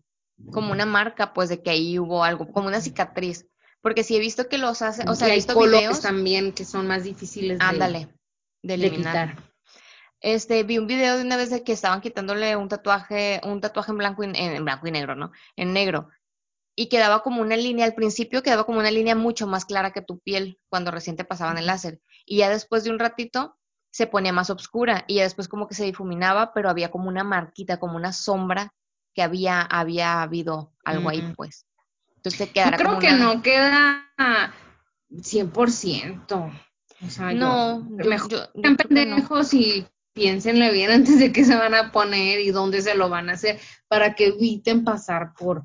[0.52, 3.48] como una marca, pues, de que ahí hubo algo, como una cicatriz.
[3.82, 6.88] Porque si he visto que los hace, o sea, he visto videos también que son
[6.88, 8.10] más difíciles de, ándale,
[8.64, 9.36] de eliminar.
[10.22, 13.92] Este, vi un video de una vez de que estaban quitándole un tatuaje, un tatuaje
[13.92, 15.32] en blanco y, en, blanco y negro, ¿no?
[15.56, 16.10] En negro.
[16.76, 20.02] Y quedaba como una línea, al principio quedaba como una línea mucho más clara que
[20.02, 22.02] tu piel cuando recién te pasaban el láser.
[22.26, 23.56] Y ya después de un ratito
[23.92, 27.24] se ponía más oscura y ya después como que se difuminaba, pero había como una
[27.24, 28.74] marquita, como una sombra
[29.16, 31.66] que había, había habido algo ahí, pues.
[32.18, 34.12] Entonces te Yo creo que no queda
[35.10, 36.52] 100%.
[37.02, 41.92] O sea, no, mejor yo, pendejos y piénsenle bien antes de que se van a
[41.92, 45.64] poner y dónde se lo van a hacer para que eviten pasar por,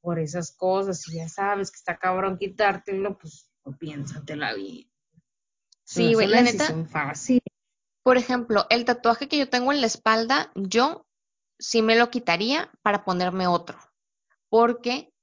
[0.00, 1.00] por esas cosas.
[1.00, 4.90] Si ya sabes que está cabrón quitártelo, pues piénsatela bien.
[5.84, 6.66] Sí, güey, la neta.
[6.86, 7.40] Fácil.
[8.02, 11.06] Por ejemplo, el tatuaje que yo tengo en la espalda, yo
[11.58, 13.78] sí me lo quitaría para ponerme otro,
[14.48, 15.14] porque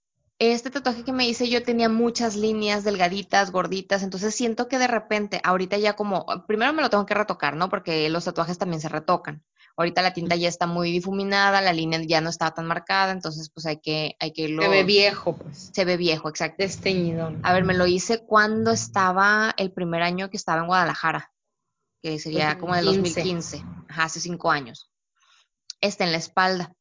[0.41, 4.88] este tatuaje que me hice yo tenía muchas líneas delgaditas, gorditas, entonces siento que de
[4.88, 7.70] repente, ahorita ya como, primero me lo tengo que retocar, ¿no?
[7.70, 9.44] Porque los tatuajes también se retocan.
[9.78, 13.52] Ahorita la tinta ya está muy difuminada, la línea ya no está tan marcada, entonces
[13.54, 15.70] pues hay que, hay que Se ve viejo, pues.
[15.74, 16.56] Se ve viejo, exacto.
[16.58, 17.34] Desteñido.
[17.44, 21.32] A ver, me lo hice cuando estaba el primer año que estaba en Guadalajara,
[22.02, 24.90] que sería como el 2015, Ajá, hace cinco años
[25.82, 26.74] está en la espalda.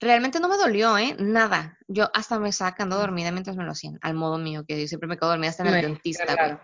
[0.00, 1.16] Realmente no me dolió, ¿eh?
[1.18, 1.78] Nada.
[1.88, 4.86] Yo hasta me estaba quedando dormida mientras me lo hacían, al modo mío, que yo
[4.86, 6.60] siempre me quedo dormida hasta en el dentista,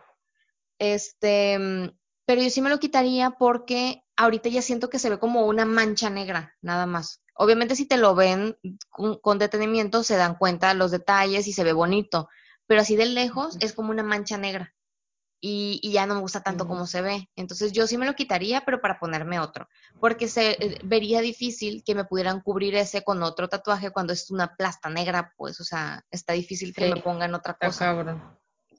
[0.79, 1.91] Este, mm,
[2.27, 5.65] pero yo sí me lo quitaría porque ahorita ya siento que se ve como una
[5.65, 7.23] mancha negra, nada más.
[7.35, 8.59] Obviamente si te lo ven
[8.91, 12.29] con, con detenimiento se dan cuenta los detalles y se ve bonito,
[12.67, 14.75] pero así de lejos es como una mancha negra
[15.41, 17.29] y, ya no me gusta tanto como se ve.
[17.37, 21.83] Entonces yo sí me lo quitaría, pero para ponerme otro, porque se eh, vería difícil
[21.85, 25.65] que me pudieran cubrir ese con otro tatuaje cuando es una plasta negra, pues, o
[25.65, 28.21] sea, está difícil que me pongan otra cosa.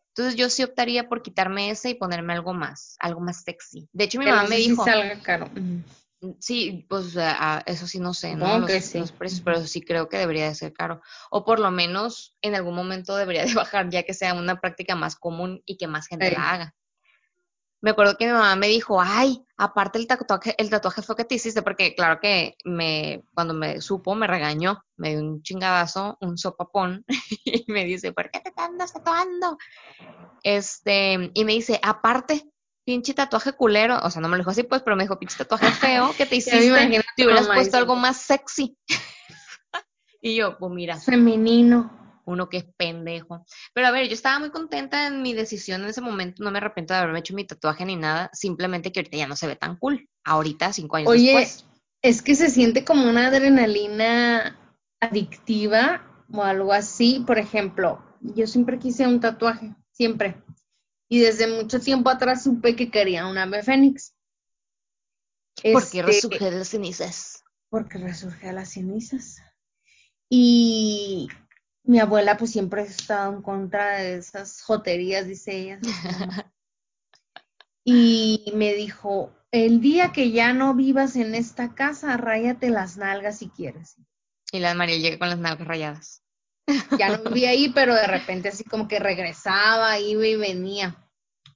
[0.10, 3.88] Entonces yo sí optaría por quitarme ese y ponerme algo más, algo más sexy.
[3.94, 5.50] De hecho mi mamá me dijo, salga caro.
[6.40, 7.16] Sí, pues
[7.66, 8.60] eso sí no sé, ¿no?
[8.60, 9.12] Los, precios,
[9.44, 11.02] pero sí creo que debería de ser caro.
[11.32, 14.96] O por lo menos en algún momento debería de bajar, ya que sea una práctica
[14.96, 16.76] más común y que más gente la haga.
[17.84, 21.26] Me acuerdo que mi mamá me dijo, ay, aparte el tatuaje, el tatuaje fue que
[21.26, 26.16] te hiciste, porque claro que me, cuando me supo, me regañó, me dio un chingadazo,
[26.22, 27.04] un sopapón,
[27.44, 29.58] y me dice, ¿por qué te andas tatuando?
[30.44, 32.44] Este, y me dice, aparte,
[32.86, 35.38] pinche tatuaje culero, o sea, no me lo dijo así, pues, pero me dijo, pinche
[35.38, 38.78] tatuaje feo, que te hiciste, te hubieras puesto algo más sexy.
[40.22, 41.00] y yo, pues mira.
[41.00, 42.00] Femenino.
[42.24, 43.46] Uno que es pendejo.
[43.74, 46.60] Pero a ver, yo estaba muy contenta en mi decisión en ese momento, no me
[46.60, 49.56] arrepiento de haberme hecho mi tatuaje ni nada, simplemente que ahorita ya no se ve
[49.56, 50.08] tan cool.
[50.24, 51.48] Ahorita, cinco años Oye,
[52.02, 54.56] Es que se siente como una adrenalina
[55.00, 57.24] adictiva o algo así.
[57.26, 60.44] Por ejemplo, yo siempre quise un tatuaje siempre.
[61.12, 64.16] Y desde mucho tiempo atrás supe que quería un ave fénix.
[65.62, 67.44] ¿Por qué este, resurge de las cenizas?
[67.68, 69.42] Porque resurge de las cenizas.
[70.30, 71.28] Y
[71.84, 75.80] mi abuela pues siempre ha estado en contra de esas joterías, dice ella.
[77.84, 83.40] y me dijo, el día que ya no vivas en esta casa, ráyate las nalgas
[83.40, 83.98] si quieres.
[84.54, 86.24] Y la María llega con las nalgas rayadas.
[86.98, 91.01] Ya no vivía ahí, pero de repente así como que regresaba, iba y venía.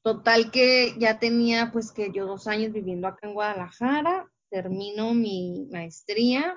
[0.05, 5.67] Total que ya tenía pues que yo dos años viviendo acá en Guadalajara, termino mi
[5.71, 6.55] maestría,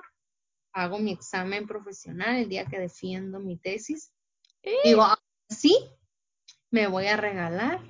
[0.71, 4.13] hago mi examen profesional el día que defiendo mi tesis.
[4.83, 5.03] Digo,
[5.49, 5.75] sí,
[6.69, 7.81] me voy a regalar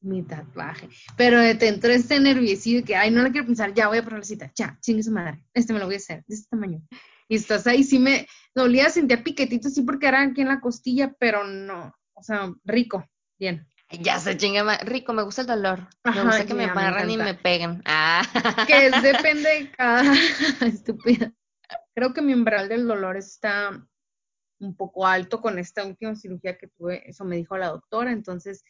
[0.00, 0.88] mi tatuaje.
[1.16, 4.20] Pero te entró este nerviosito que, ay, no lo quiero pensar, ya voy a poner
[4.20, 6.80] la cita, ya, chingue su madre, este me lo voy a hacer, de este tamaño.
[7.28, 11.12] Y estás ahí, sí me dolía, sentía piquetitos, sí, porque era aquí en la costilla,
[11.18, 13.04] pero no, o sea, rico,
[13.36, 13.66] bien.
[13.90, 15.88] Ya se chinga, rico, me gusta el dolor.
[16.04, 17.82] me gusta que me amarren y me peguen.
[17.86, 18.22] Ah.
[18.66, 20.02] Que es, depende de cada
[20.66, 21.32] estúpida.
[21.94, 23.86] Creo que mi umbral del dolor está
[24.60, 28.64] un poco alto con esta última cirugía que tuve, eso me dijo la doctora, entonces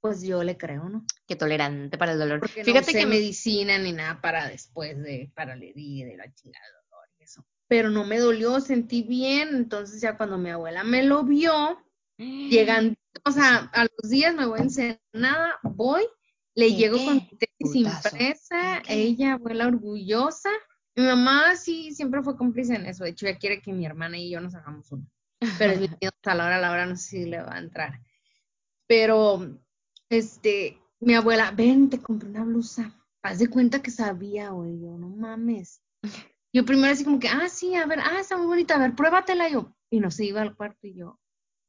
[0.00, 1.04] pues yo le creo, ¿no?
[1.26, 2.40] Qué tolerante para el dolor.
[2.40, 6.32] Porque Fíjate no que medicina ni nada para después de, para la herida de la
[6.34, 7.44] chingada del dolor y eso.
[7.68, 11.78] Pero no me dolió, sentí bien, entonces ya cuando mi abuela me lo vio,
[12.16, 16.02] llegan, o sea, a los días me voy a nada, voy,
[16.54, 20.50] le llego con mi tesis impresa, ella abuela orgullosa.
[20.96, 24.18] Mi mamá sí siempre fue cómplice en eso, de hecho ella quiere que mi hermana
[24.18, 25.06] y yo nos hagamos uno.
[25.58, 25.90] Pero es
[26.24, 28.00] a la hora, a la hora no sé si le va a entrar.
[28.86, 29.60] Pero
[30.08, 32.92] este, mi abuela, ven, te compré una blusa.
[33.22, 35.82] Haz de cuenta que sabía, güey, yo, no mames.
[36.52, 38.96] Yo primero así como que, ah, sí, a ver, ah, está muy bonita, a ver,
[38.96, 39.72] pruébatela yo.
[39.88, 41.20] Y no se iba al cuarto y yo,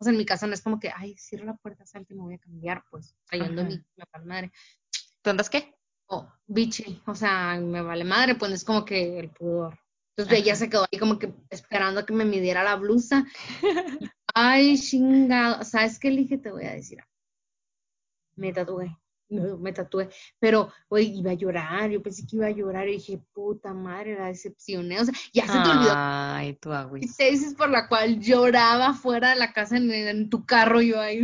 [0.02, 2.24] o sea, en mi casa no es como que, ay, cierra la puerta, salte, me
[2.24, 4.52] voy a cambiar, pues, trayendo mi, mi madre.
[5.22, 5.76] ¿Tú andas qué?
[6.08, 9.80] Oh, bichi, o sea, me vale madre, pues es como que el pudor.
[10.18, 13.26] Entonces ella se quedó ahí como que esperando a que me midiera la blusa.
[14.34, 16.38] Ay, chingado, ¿sabes qué, Lige?
[16.38, 17.00] Te voy a decir
[18.36, 18.98] me tatué,
[19.32, 23.20] me, tatué, pero, oye, iba a llorar, yo pensé que iba a llorar y dije,
[23.34, 25.94] puta madre, la decepcioné, o sea, ya se te olvidó.
[25.96, 26.70] Ay, tu
[27.18, 31.20] te dices por la cual lloraba fuera de la casa en, tu carro, yo ay,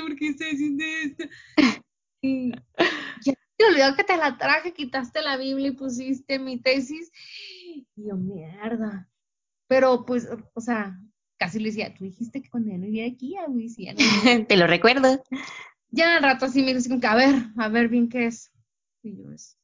[0.00, 1.24] ¿por qué estás haciendo esto?
[2.22, 2.52] Y
[3.22, 7.12] ya te olvidó que te la traje, quitaste la Biblia y pusiste mi tesis,
[7.66, 9.08] y yo, mierda.
[9.66, 10.98] Pero, pues, o sea,
[11.38, 13.58] casi le decía, tú dijiste que cuando ya no vivía aquí, a no
[14.48, 15.22] Te lo recuerdo
[15.94, 18.50] ya al rato así me dice como que, a ver, a ver bien qué es.
[19.02, 19.56] Y yo, es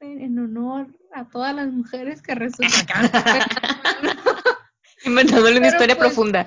[0.00, 3.10] en honor a todas las mujeres que resultan.
[5.04, 6.46] Inventándole una historia pues, profunda.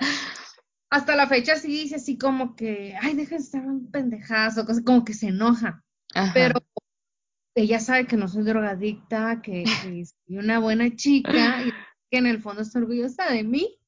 [0.89, 5.03] Hasta la fecha sí dice así como que, ay, deja de estar un pendejazo, como
[5.03, 5.83] que se enoja.
[6.33, 6.59] Pero
[7.55, 11.71] ella sabe que no soy drogadicta, que, que soy una buena chica y
[12.09, 13.79] que en el fondo está orgullosa de mí.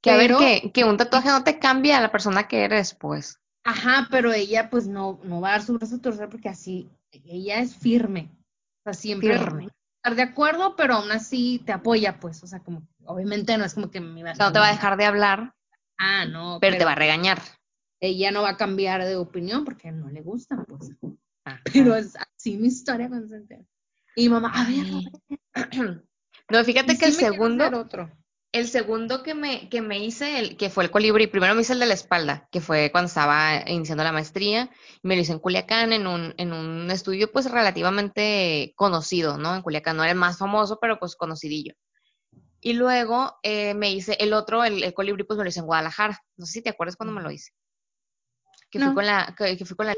[0.00, 2.94] Que a ver, que, que un tatuaje no te cambia a la persona que eres,
[2.94, 3.40] pues.
[3.68, 6.88] Ajá, pero ella pues no, no va a dar su brazo a torcer porque así,
[7.12, 8.30] ella es firme.
[8.78, 9.68] O sea, siempre firme.
[9.96, 12.42] estar de acuerdo, pero aún así te apoya, pues.
[12.42, 14.34] O sea, como, obviamente no es como que me va a...
[14.36, 15.54] No te va a dejar de hablar.
[15.98, 16.56] Ah, no.
[16.62, 17.42] Pero, te va a regañar.
[18.00, 20.92] Ella no va a cambiar de opinión porque no le gusta, pues.
[21.70, 23.28] Pero es así mi historia con
[24.16, 24.86] Y mamá, a ver,
[26.50, 27.68] No, fíjate que el segundo.
[27.78, 28.10] Otro.
[28.50, 31.74] El segundo que me, que me hice, el, que fue el colibrí, primero me hice
[31.74, 34.70] el de la espalda, que fue cuando estaba iniciando la maestría,
[35.02, 39.54] me lo hice en Culiacán, en un, en un estudio pues relativamente conocido, ¿no?
[39.54, 41.74] En Culiacán no era el más famoso, pero pues conocidillo.
[42.60, 46.18] Y luego eh, me hice el otro, el, colibrí, pues me lo hice en Guadalajara.
[46.36, 47.52] No sé si te acuerdas cuando me lo hice.
[48.70, 49.94] Que fui con la, que, fui con la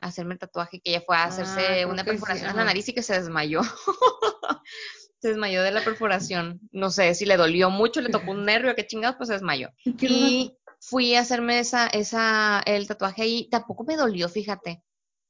[0.00, 2.88] a hacerme el tatuaje, que ella fue a hacerse ah, una perforación en la nariz
[2.88, 3.62] y que se desmayó.
[5.22, 6.60] se desmayó de la perforación.
[6.72, 9.70] No sé si le dolió mucho, le tocó un nervio, qué chingados, pues se desmayó.
[9.84, 14.82] Y fui a hacerme esa, esa, el tatuaje ahí, tampoco me dolió, fíjate.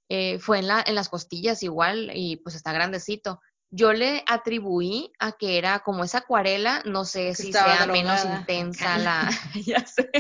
[0.09, 3.41] Eh, fue en, la, en las costillas igual y pues está grandecito.
[3.71, 8.99] Yo le atribuí a que era como esa acuarela, no sé si sea menos intensa
[8.99, 9.31] la,
[9.67, 10.11] ya sé,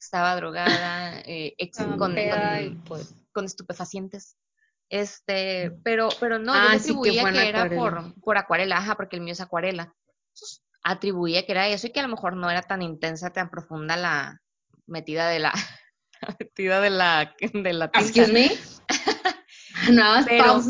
[0.00, 1.56] estaba drogada, eh,
[1.98, 2.16] con,
[2.84, 3.14] pues.
[3.32, 4.36] con estupefacientes.
[4.88, 9.22] Este, pero, pero no, yo ah, atribuía que, era por, por acuarela, ajá, porque el
[9.22, 9.94] mío es acuarela.
[10.82, 13.96] atribuía que era eso y que a lo mejor no era tan intensa, tan profunda
[13.96, 14.40] la
[14.86, 15.52] metida de la,
[16.40, 18.28] metida de la, de la tinta.
[18.28, 18.50] me?
[19.92, 20.62] no, pero,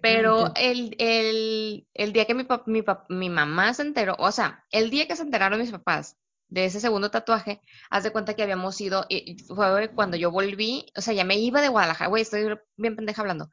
[0.00, 4.90] pero el, el, el día que mi, mi, mi mamá se enteró, o sea, el
[4.90, 6.16] día que se enteraron mis papás
[6.48, 10.86] de ese segundo tatuaje, haz de cuenta que habíamos ido, y fue cuando yo volví,
[10.96, 13.50] o sea, ya me iba de Guadalajara, güey, estoy bien pendeja hablando.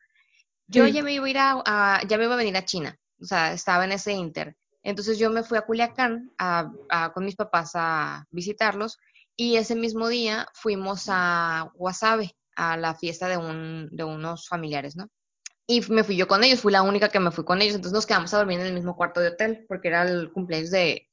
[0.68, 3.26] Yo ya me iba a ir a, ya me iba a venir a China, o
[3.26, 4.56] sea, estaba en ese inter.
[4.82, 6.72] Entonces yo me fui a Culiacán a,
[7.14, 8.98] con mis papás a visitarlos
[9.36, 14.96] y ese mismo día fuimos a Guasave, a la fiesta de, un, de unos familiares,
[14.96, 15.10] ¿no?
[15.68, 17.96] Y me fui yo con ellos, fui la única que me fui con ellos, entonces
[17.96, 21.10] nos quedamos a dormir en el mismo cuarto de hotel, porque era el cumpleaños de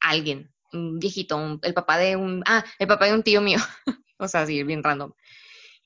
[0.00, 3.58] alguien, un viejito, el papá de un, ah, el papá de un tío mío,
[4.18, 5.12] o sea, así, bien random.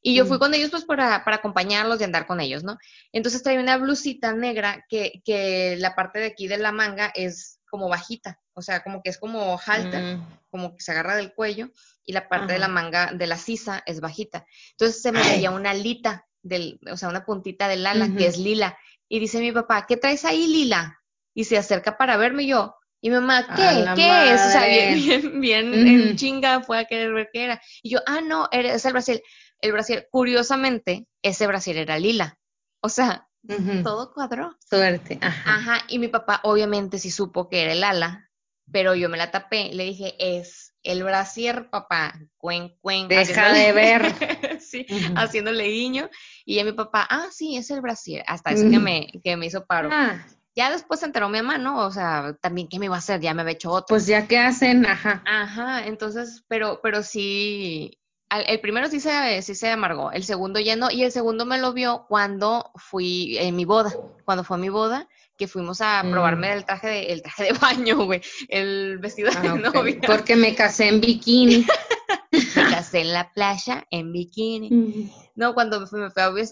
[0.03, 0.41] Y yo fui mm.
[0.41, 2.79] con ellos pues para, para, acompañarlos y andar con ellos, ¿no?
[3.13, 7.61] Entonces traía una blusita negra que, que la parte de aquí de la manga es
[7.69, 10.41] como bajita, o sea, como que es como halter, mm.
[10.49, 11.71] como que se agarra del cuello,
[12.05, 14.47] y la parte de la manga de la sisa es bajita.
[14.71, 18.39] Entonces se me veía una alita, del, o sea, una puntita del ala que es
[18.39, 18.79] lila.
[19.09, 21.03] Y dice mi papá, ¿qué traes ahí, lila?
[21.35, 22.76] Y se acerca para verme yo.
[23.01, 23.85] Y mi mamá, ¿qué?
[23.95, 24.41] ¿Qué es?
[24.41, 27.61] O sea, bien, bien, en chinga fue a querer ver qué era.
[27.83, 29.23] Y yo, ah, no, es el Brasil.
[29.61, 32.39] El Brasil, curiosamente, ese Brasil era lila.
[32.81, 33.29] O sea,
[33.83, 34.57] todo cuadró.
[34.69, 35.19] Suerte.
[35.21, 35.55] Ajá.
[35.55, 35.85] Ajá.
[35.89, 38.31] Y mi papá, obviamente, sí supo que era el ala,
[38.71, 39.71] pero yo me la tapé.
[39.73, 43.09] Le dije, es el brasier, papá, cuen, cuen.
[43.09, 44.13] Deja de ver.
[44.61, 46.09] sí, haciéndole guiño.
[46.45, 48.25] Y mi papá, ah, sí, es el brasier.
[48.27, 49.91] Hasta eso que, me, que me hizo paro.
[49.93, 50.25] Ah.
[50.57, 51.87] Ya después se enteró mi mamá, ¿no?
[51.87, 53.21] O sea, también, ¿qué me iba a hacer?
[53.21, 53.87] Ya me había hecho otro.
[53.89, 55.23] Pues ya que hacen, ajá.
[55.27, 60.75] Ajá, entonces, pero, pero sí, el primero sí se, sí se amargó, el segundo ya
[60.75, 64.61] no, y el segundo me lo vio cuando fui en mi boda, cuando fue a
[64.61, 66.11] mi boda, que fuimos a mm.
[66.11, 70.01] probarme el traje de, el traje de baño, güey, el vestido de ah, novia.
[70.07, 71.67] Porque me casé en bikini.
[72.33, 75.13] me casé en la playa en bikini.
[75.35, 76.01] No, cuando me fui,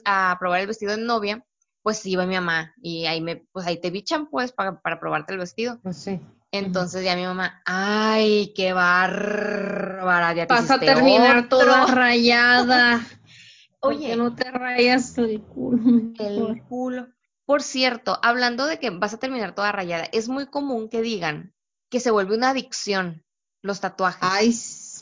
[0.04, 1.44] a, probar el vestido de novia,
[1.84, 5.34] pues iba mi mamá y ahí me, pues ahí te bichan pues para, para probarte
[5.34, 5.78] el vestido.
[5.82, 6.18] Pues sí.
[6.50, 13.06] Entonces ya mi mamá, ay, qué bárbara, ya Vas a terminar toda rayada.
[13.80, 16.14] Oye, no te rayas el culo.
[16.18, 17.08] El culo.
[17.44, 21.52] Por cierto, hablando de que vas a terminar toda rayada, es muy común que digan
[21.90, 23.26] que se vuelve una adicción
[23.60, 24.20] los tatuajes.
[24.22, 24.46] Ay,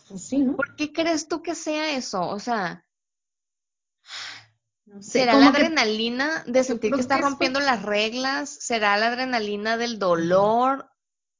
[0.08, 0.56] pues sí, ¿no?
[0.56, 2.28] ¿Por qué crees tú que sea eso?
[2.28, 2.84] O sea,
[5.00, 8.50] ¿será la adrenalina de sentir que estás rompiendo las reglas?
[8.50, 10.90] ¿Será la adrenalina del dolor?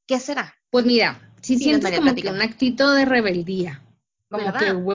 [0.07, 0.55] ¿Qué será?
[0.71, 3.83] Pues mira, si sientes como que un actito de rebeldía.
[4.31, 4.95] Como que,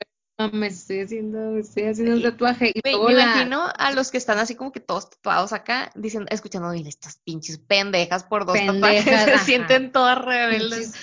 [0.51, 2.71] me estoy haciendo, estoy haciendo un tatuaje.
[2.73, 6.69] Y me, imagino a los que están así como que todos tatuados acá, diciendo, escuchando,
[6.71, 10.93] dile, estas pinches pendejas por dos tatuajes, se sienten todas rebeldes.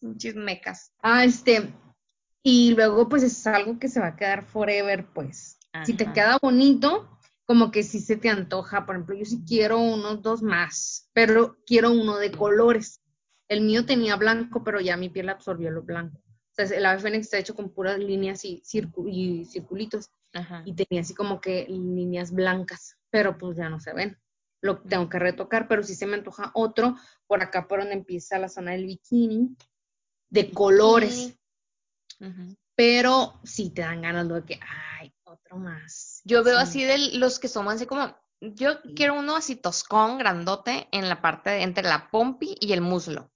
[0.00, 0.90] Pinches mecas.
[1.02, 1.70] Ah, este,
[2.42, 5.58] y luego pues es algo que se va a quedar forever, pues.
[5.84, 9.78] Si te queda bonito, como que si se te antoja, por ejemplo, yo sí quiero
[9.78, 13.00] unos dos más, pero quiero uno de colores.
[13.48, 16.18] El mío tenía blanco, pero ya mi piel absorbió lo blanco.
[16.18, 18.62] O sea, el ave fénix está hecho con puras líneas y,
[19.06, 20.10] y circulitos.
[20.64, 24.18] Y tenía así como que líneas blancas, pero pues ya no se ven.
[24.62, 28.38] Lo tengo que retocar, pero sí se me antoja otro por acá por donde empieza
[28.38, 29.56] la zona del bikini,
[30.30, 31.36] de colores.
[32.74, 34.60] Pero sí te dan ganas de que,
[35.00, 35.12] ay,
[35.52, 36.22] otro más.
[36.24, 40.88] Yo veo así de los que son así como, yo quiero uno así toscón, grandote,
[40.92, 43.30] en la parte entre la pompi y el muslo,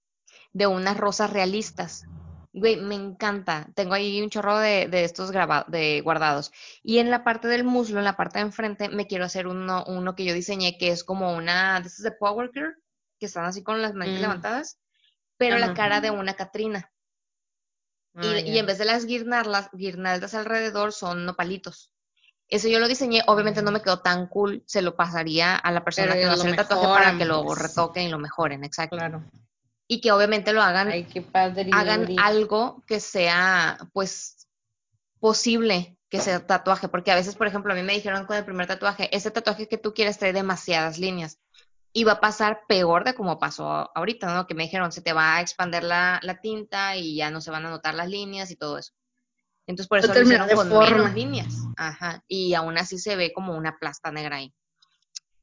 [0.53, 2.05] de unas rosas realistas.
[2.53, 3.67] Güey, me encanta.
[3.75, 6.51] Tengo ahí un chorro de, de estos grabados, de guardados.
[6.81, 9.83] Y en la parte del muslo, en la parte de enfrente, me quiero hacer uno,
[9.85, 12.75] uno que yo diseñé, que es como una de estos de Power Girl,
[13.19, 14.21] que están así con las manos mm.
[14.21, 14.79] levantadas,
[15.37, 16.91] pero la cara de una Catrina.
[18.15, 21.91] y, ah, y, en vez de las guirnaldas, guirnaldas alrededor son nopalitos.
[22.49, 25.83] Eso yo lo diseñé, obviamente no me quedó tan cool, se lo pasaría a la
[25.83, 28.95] persona que lo hace el tatuaje para que lo retoquen y lo mejoren, exacto.
[28.95, 29.23] Claro
[29.87, 30.91] y que obviamente lo hagan,
[31.71, 34.47] hagan algo que sea pues
[35.19, 38.45] posible que sea tatuaje, porque a veces, por ejemplo, a mí me dijeron con el
[38.45, 41.39] primer tatuaje, ese tatuaje que tú quieres trae demasiadas líneas
[41.91, 44.47] y va a pasar peor de como pasó ahorita, ¿no?
[44.47, 47.65] Que me dijeron, se te va a expander la, tinta y ya no se van
[47.65, 48.93] a notar las líneas y todo eso.
[49.67, 51.53] Entonces, por eso lo hicieron con menos líneas.
[51.75, 52.23] Ajá.
[52.27, 54.53] Y aún así se ve como una plasta negra ahí.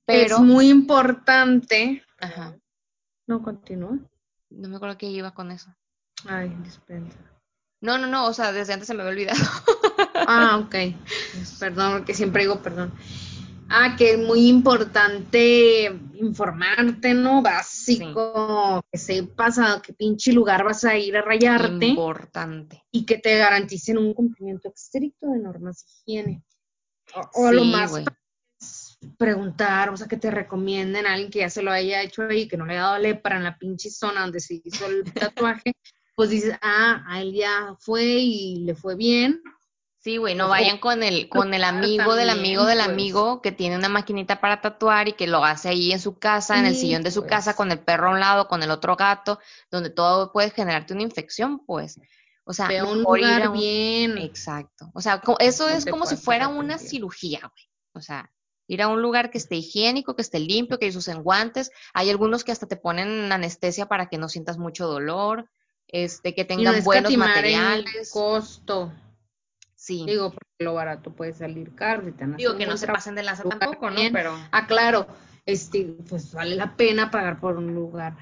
[0.06, 0.36] Pero...
[0.36, 2.02] Es muy importante.
[2.18, 2.56] Ajá.
[3.26, 3.98] No, continúa.
[4.50, 5.74] No me acuerdo que iba con eso.
[6.26, 7.18] Ay, dispensa.
[7.80, 9.44] No, no, no, o sea, desde antes se me había olvidado.
[10.26, 10.74] ah, ok.
[11.60, 12.92] Perdón, porque siempre digo perdón.
[13.68, 17.42] Ah, que es muy importante informarte, ¿no?
[17.42, 21.86] Básico, que sepas a qué pinche lugar vas a ir a rayarte.
[21.86, 22.84] Importante.
[22.90, 26.44] Y que te garanticen un cumplimiento estricto de normas de higiene.
[27.34, 27.92] O, lo más
[29.18, 32.48] preguntar, o sea, que te recomienden a alguien que ya se lo haya hecho ahí,
[32.48, 35.72] que no le ha dado lepra en la pinche zona donde se hizo el tatuaje,
[36.14, 39.42] pues dices, ah, a él ya fue y le fue bien.
[40.04, 42.88] Sí, güey, no O- vayan con el, con el amigo del amigo del pues.
[42.90, 46.58] amigo que tiene una maquinita para tatuar y que lo hace ahí en su casa,
[46.58, 47.30] en el sillón de su pues.
[47.30, 49.38] casa, con el perro a un lado, con el otro gato,
[49.70, 51.98] donde todo puede generarte una infección, pues.
[52.44, 54.18] O sea, Ve un lugar a un- bien.
[54.18, 54.90] Exacto.
[54.92, 57.64] O sea, eso es como si fuera una cirugía, güey.
[57.94, 58.30] O sea,
[58.66, 61.70] ir a un lugar que esté higiénico, que esté limpio, que usen guantes.
[61.94, 65.48] Hay algunos que hasta te ponen anestesia para que no sientas mucho dolor,
[65.88, 68.10] este, que Y no tengan buenos materiales.
[68.12, 68.92] costo.
[69.84, 70.02] Sí.
[70.06, 72.08] Digo, porque lo barato puede salir caro.
[72.08, 73.96] y Digo que no se pasen de lanza tampoco, ¿no?
[73.96, 74.14] bien.
[74.14, 75.06] Pero Ah, claro,
[75.44, 78.16] este, pues vale la pena pagar por un lugar.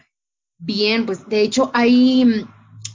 [0.58, 2.44] Bien, pues de hecho hay,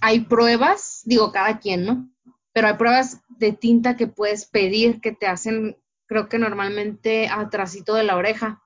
[0.01, 2.11] hay pruebas, digo, cada quien, ¿no?
[2.51, 7.93] Pero hay pruebas de tinta que puedes pedir que te hacen, creo que normalmente atrasito
[7.93, 8.61] de la oreja,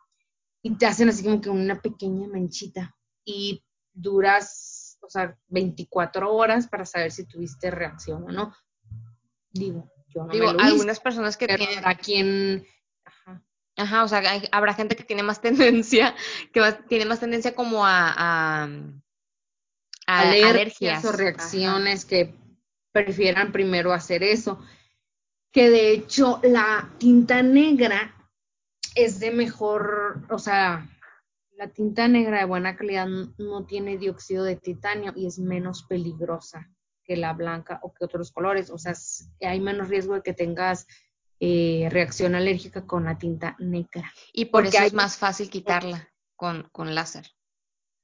[0.63, 2.95] y te hacen así como que una pequeña manchita.
[3.23, 8.51] Y duras, o sea, 24 horas para saber si tuviste reacción o no.
[9.53, 12.65] Digo, yo no digo, me lo hice, algunas personas que tienen, habrá quien...
[13.05, 13.43] Ajá.
[13.77, 16.15] ajá, o sea, hay- habrá gente que tiene más tendencia,
[16.53, 18.63] que más- tiene más tendencia como a, a,
[20.07, 21.05] a alergias, alergias.
[21.05, 21.17] o Ajá.
[21.17, 22.33] reacciones que
[22.91, 24.59] prefieran primero hacer eso.
[25.53, 28.15] Que de hecho la tinta negra
[28.95, 30.87] es de mejor, o sea,
[31.57, 36.69] la tinta negra de buena calidad no tiene dióxido de titanio y es menos peligrosa
[37.11, 38.69] que la blanca o que otros colores.
[38.69, 38.93] O sea,
[39.41, 40.87] hay menos riesgo de que tengas
[41.41, 44.09] eh, reacción alérgica con la tinta negra.
[44.31, 47.29] Y por Porque eso es más fácil quitarla con, con láser.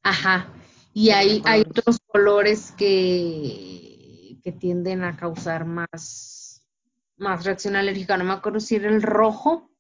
[0.04, 0.54] Ajá.
[0.94, 6.68] Y hay, hay otros colores que, que tienden a causar más,
[7.16, 8.18] más reacción alérgica.
[8.18, 9.72] No me acuerdo si era el rojo.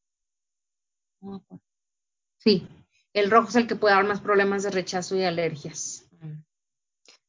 [2.37, 2.65] Sí,
[3.11, 6.06] el rojo es el que puede dar más problemas de rechazo y alergias.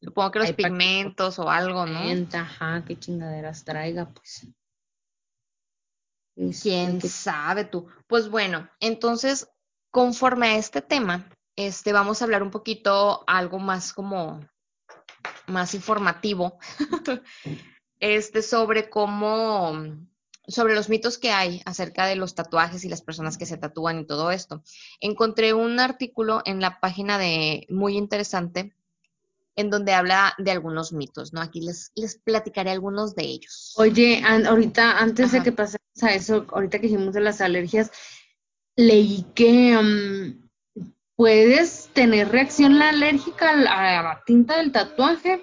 [0.01, 2.01] Supongo que los Hay pigmentos o algo, ¿no?
[2.33, 4.47] Ajá, qué chingaderas traiga, pues.
[6.37, 7.89] Este, ¿Quién que- sabe tú?
[8.07, 9.49] Pues bueno, entonces,
[9.91, 14.41] conforme a este tema, este, vamos a hablar un poquito algo más como
[15.49, 16.59] más informativo,
[18.01, 19.73] este, sobre cómo,
[20.47, 23.99] sobre los mitos que hay acerca de los tatuajes y las personas que se tatúan
[23.99, 24.63] y todo esto.
[25.01, 28.77] Encontré un artículo en la página de muy interesante
[29.59, 31.41] en donde habla de algunos mitos, ¿no?
[31.41, 33.75] Aquí les, les platicaré algunos de ellos.
[33.77, 37.91] Oye, an- ahorita, antes de que pasemos a eso, ahorita que dijimos de las alergias,
[38.77, 40.49] leí que mm,
[41.17, 45.43] puedes tener reacción alérgica a la, tinta del tatuaje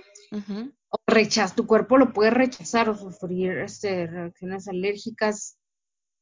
[0.90, 5.58] o rechazo, tu cuerpo lo puede rechazar o sufrir este, reacciones alérgicas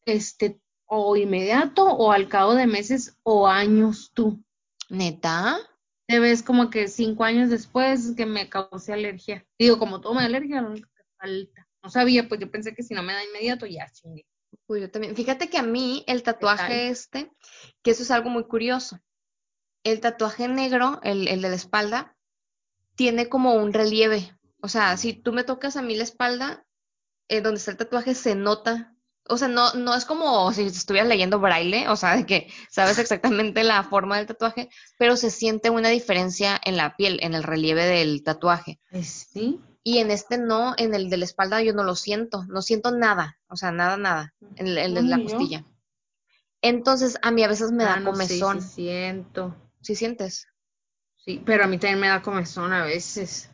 [0.05, 4.43] este, o inmediato o al cabo de meses o años tú.
[4.89, 5.57] ¿Neta?
[6.13, 9.47] Te ves como que cinco años después que me causé alergia.
[9.57, 11.67] Digo, como todo me alergia, lo único que falta.
[11.81, 14.27] No sabía, pues yo pensé que si no me da inmediato, ya chingue.
[14.67, 15.15] Uy, yo también.
[15.15, 17.31] Fíjate que a mí el tatuaje este,
[17.81, 18.99] que eso es algo muy curioso.
[19.83, 22.15] El tatuaje negro, el, el de la espalda,
[22.93, 24.37] tiene como un relieve.
[24.61, 26.63] O sea, si tú me tocas a mí la espalda,
[27.27, 28.92] eh, donde está el tatuaje, se nota.
[29.29, 32.99] O sea, no, no es como si estuvieras leyendo braille, o sea, de que sabes
[32.99, 37.43] exactamente la forma del tatuaje, pero se siente una diferencia en la piel, en el
[37.43, 38.79] relieve del tatuaje.
[39.01, 39.61] Sí.
[39.83, 42.91] Y en este no, en el de la espalda yo no lo siento, no siento
[42.91, 45.63] nada, o sea, nada, nada, en el, el de No, la costilla.
[46.61, 48.61] Entonces, a mí a veces me da Ah, no, sí, comezón.
[48.61, 49.55] sí siento.
[49.81, 50.47] ¿Sí sientes?
[51.15, 53.49] Sí, pero a mí también me da comezón a veces.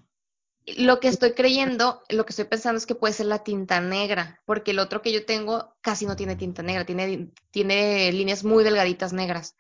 [0.78, 4.42] Lo que estoy creyendo, lo que estoy pensando es que puede ser la tinta negra,
[4.46, 8.64] porque el otro que yo tengo casi no tiene tinta negra, tiene, tiene líneas muy
[8.64, 9.56] delgaditas negras.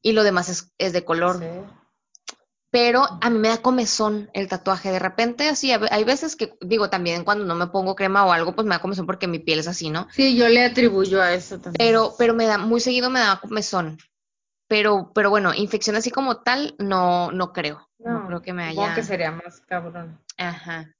[0.00, 1.38] Y lo demás es, es de color.
[1.38, 1.46] Sí.
[2.72, 4.90] Pero a mí me da comezón el tatuaje.
[4.90, 8.54] De repente, así, hay veces que, digo, también cuando no me pongo crema o algo,
[8.54, 10.08] pues me da comezón porque mi piel es así, ¿no?
[10.10, 11.74] Sí, yo le atribuyo a eso también.
[11.76, 13.98] Pero, pero me da, muy seguido me da comezón.
[14.72, 17.90] Pero, pero bueno, infección así como tal, no, no creo.
[17.98, 18.94] No, creo que me haya.
[18.94, 20.18] que sería más cabrón.
[20.38, 20.96] Ajá.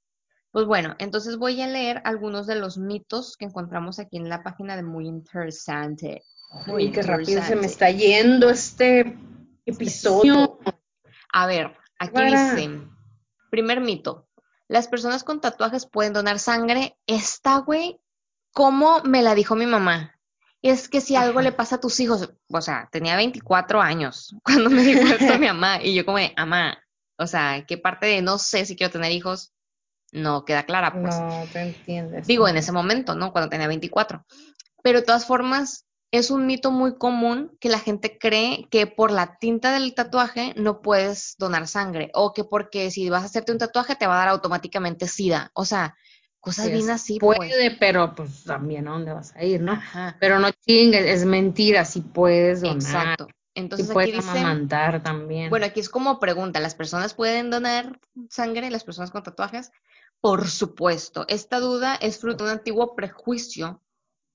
[0.51, 4.43] Pues bueno, entonces voy a leer algunos de los mitos que encontramos aquí en la
[4.43, 6.23] página de Muy Interesante.
[6.67, 9.17] Muy Uy, qué rápido se me está yendo este
[9.65, 10.59] episodio.
[11.33, 12.55] A ver, aquí Para.
[12.55, 12.79] dice,
[13.51, 14.29] primer mito,
[14.69, 16.99] las personas con tatuajes pueden donar sangre.
[17.07, 18.03] Esta, güey,
[18.53, 20.15] ¿cómo me la dijo mi mamá?
[20.63, 21.49] Es que si algo Ajá.
[21.49, 25.49] le pasa a tus hijos, o sea, tenía 24 años cuando me dijo esto mi
[25.49, 26.79] mamá y yo como, de, mamá,
[27.19, 29.53] o sea, ¿qué parte de no sé si quiero tener hijos?
[30.13, 31.19] No queda clara, pues.
[31.19, 32.27] No te entiendes.
[32.27, 33.33] Digo, en ese momento, ¿no?
[33.33, 34.25] Cuando tenía 24.
[34.83, 39.11] Pero de todas formas, es un mito muy común que la gente cree que por
[39.11, 43.53] la tinta del tatuaje no puedes donar sangre o que porque si vas a hacerte
[43.53, 45.51] un tatuaje te va a dar automáticamente sida.
[45.55, 45.97] O sea,
[46.43, 47.19] cosas bien así.
[47.19, 47.77] Puede, pues.
[47.79, 49.73] pero pues también a dónde vas a ir, ¿no?
[49.73, 50.17] Ajá.
[50.21, 52.77] Pero no chingues, es mentira, si puedes donar.
[52.77, 53.29] Exacto.
[53.55, 55.51] Entonces aquí puedes dice, también.
[55.51, 59.71] Bueno, aquí es como pregunta, ¿las personas pueden donar sangre, las personas con tatuajes?
[60.21, 61.27] Por supuesto.
[61.29, 63.81] Esta duda es fruto de un antiguo prejuicio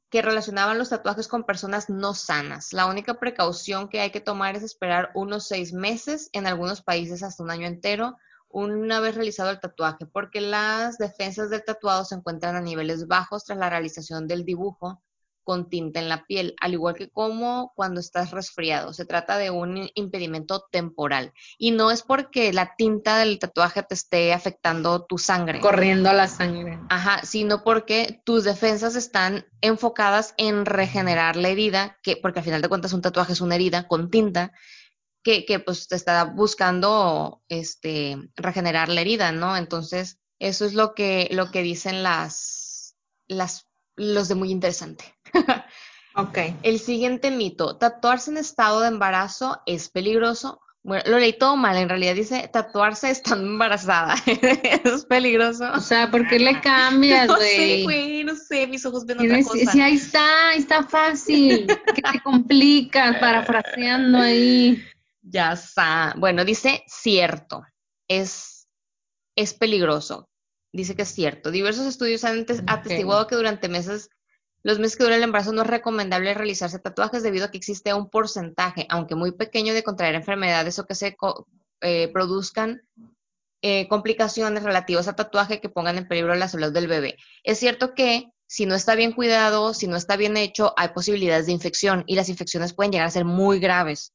[0.10, 2.72] que relacionaban los tatuajes con personas no sanas.
[2.72, 7.24] La única precaución que hay que tomar es esperar unos seis meses, en algunos países
[7.24, 8.18] hasta un año entero,
[8.50, 13.46] una vez realizado el tatuaje, porque las defensas del tatuado se encuentran a niveles bajos
[13.46, 15.02] tras la realización del dibujo
[15.48, 18.92] con tinta en la piel, al igual que como cuando estás resfriado.
[18.92, 23.94] Se trata de un impedimento temporal y no es porque la tinta del tatuaje te
[23.94, 25.62] esté afectando tu sangre.
[25.62, 26.78] Corriendo la sangre.
[26.90, 32.62] Ajá, sino porque tus defensas están enfocadas en regenerar la herida, que porque al final
[32.62, 34.52] de cuentas un tatuaje es una herida con tinta.
[35.24, 39.58] Que, que pues te está buscando este regenerar la herida, ¿no?
[39.58, 42.96] Entonces, eso es lo que, lo que dicen las,
[43.28, 45.16] las los de muy interesante.
[46.16, 46.38] ok.
[46.64, 50.62] El siguiente mito, tatuarse en estado de embarazo es peligroso.
[50.84, 54.16] Bueno, lo leí todo mal, en realidad dice tatuarse estando embarazada.
[54.26, 55.70] es peligroso.
[55.74, 57.38] O sea, ¿por qué le cambias, güey?
[57.38, 59.72] no sé, güey, no sé, mis ojos ven otra cosa.
[59.72, 61.68] Sí, ahí está, ahí está fácil.
[61.68, 64.82] que te complicas parafraseando ahí.
[65.30, 66.14] Ya está.
[66.18, 67.64] Bueno, dice cierto.
[68.08, 68.68] Es,
[69.36, 70.30] es peligroso
[70.78, 71.52] dice que es cierto.
[71.52, 74.10] Diversos estudios han atestiguado que durante meses,
[74.64, 77.94] los meses que dura el embarazo no es recomendable realizarse tatuajes debido a que existe
[77.94, 81.18] un porcentaje, aunque muy pequeño, de contraer enfermedades o que se
[81.82, 82.82] eh, produzcan
[83.62, 87.18] eh, complicaciones relativas al tatuaje que pongan en peligro la salud del bebé.
[87.44, 91.48] Es cierto que si no está bien cuidado, si no está bien hecho, hay posibilidades
[91.48, 94.14] de infección y las infecciones pueden llegar a ser muy graves.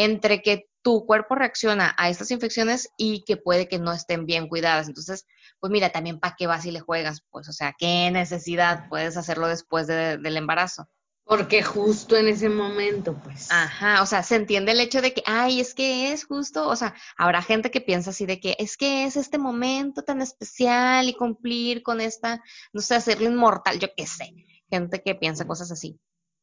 [0.00, 4.48] Entre que tu cuerpo reacciona a estas infecciones y que puede que no estén bien
[4.48, 4.86] cuidadas.
[4.86, 5.26] Entonces,
[5.58, 9.16] pues mira, también para qué vas y le juegas, pues, o sea, qué necesidad puedes
[9.16, 10.88] hacerlo después del embarazo.
[11.24, 13.50] Porque justo en ese momento, pues.
[13.50, 16.76] Ajá, o sea, se entiende el hecho de que, ay, es que es justo, o
[16.76, 21.08] sea, habrá gente que piensa así de que es que es este momento tan especial
[21.08, 22.40] y cumplir con esta,
[22.72, 24.32] no sé, hacerlo inmortal, yo qué sé,
[24.70, 26.00] gente que piensa cosas así.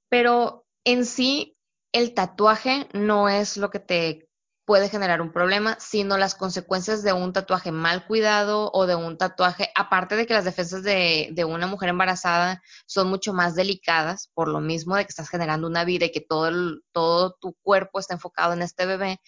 [0.07, 1.54] Pero en sí,
[1.95, 4.27] el tatuaje no es lo que te
[4.65, 9.17] puede generar un problema, sino las consecuencias de un tatuaje mal cuidado o de un
[9.17, 14.49] tatuaje, aparte de que las defensas de, una mujer embarazada son mucho más delicadas, por
[14.49, 16.51] lo mismo de que estás generando una vida y que todo,
[16.91, 19.21] todo tu cuerpo está enfocado en este bebé,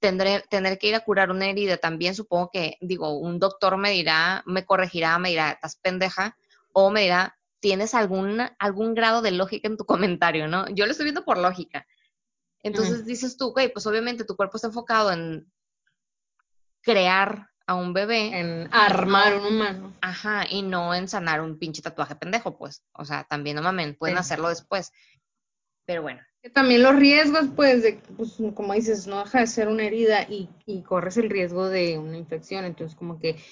[0.00, 4.42] tener que ir a curar una herida también, supongo que, digo, un doctor me dirá,
[4.44, 6.36] me corregirá, me dirá, estás pendeja,
[6.72, 10.66] o me dirá, tienes algún, algún grado de lógica en tu comentario, ¿no?
[10.70, 11.86] Yo lo estoy viendo por lógica
[12.68, 15.50] entonces dices tú, ok, pues obviamente tu cuerpo está enfocado en
[16.82, 18.38] crear a un bebé.
[18.38, 19.94] En armar un humano.
[20.00, 22.82] Ajá, y no en sanar un pinche tatuaje pendejo, pues.
[22.92, 24.92] O sea, también no mamen, pueden hacerlo después.
[25.84, 26.20] Pero bueno.
[26.54, 30.48] También los riesgos, pues, de, pues, como dices, no deja de ser una herida y,
[30.64, 32.64] y corres el riesgo de una infección.
[32.64, 33.42] Entonces, como que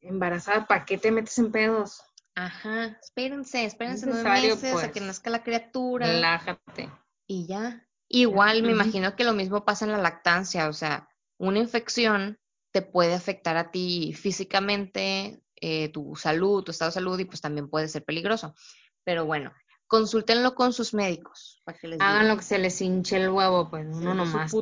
[0.00, 2.02] embarazada, ¿para qué te metes en pedos?
[2.36, 6.06] Ajá, espérense, espérense nueve meses a que pues, nazca la criatura.
[6.06, 6.88] Relájate.
[7.26, 7.86] Y ya.
[8.12, 11.08] Igual me imagino que lo mismo pasa en la lactancia, o sea,
[11.38, 12.40] una infección
[12.72, 17.40] te puede afectar a ti físicamente, eh, tu salud, tu estado de salud y pues
[17.40, 18.56] también puede ser peligroso.
[19.04, 19.52] Pero bueno,
[19.86, 21.62] consúltenlo con sus médicos.
[21.64, 24.52] Para que les Hagan lo que se les hinche el huevo, pues uno nomás.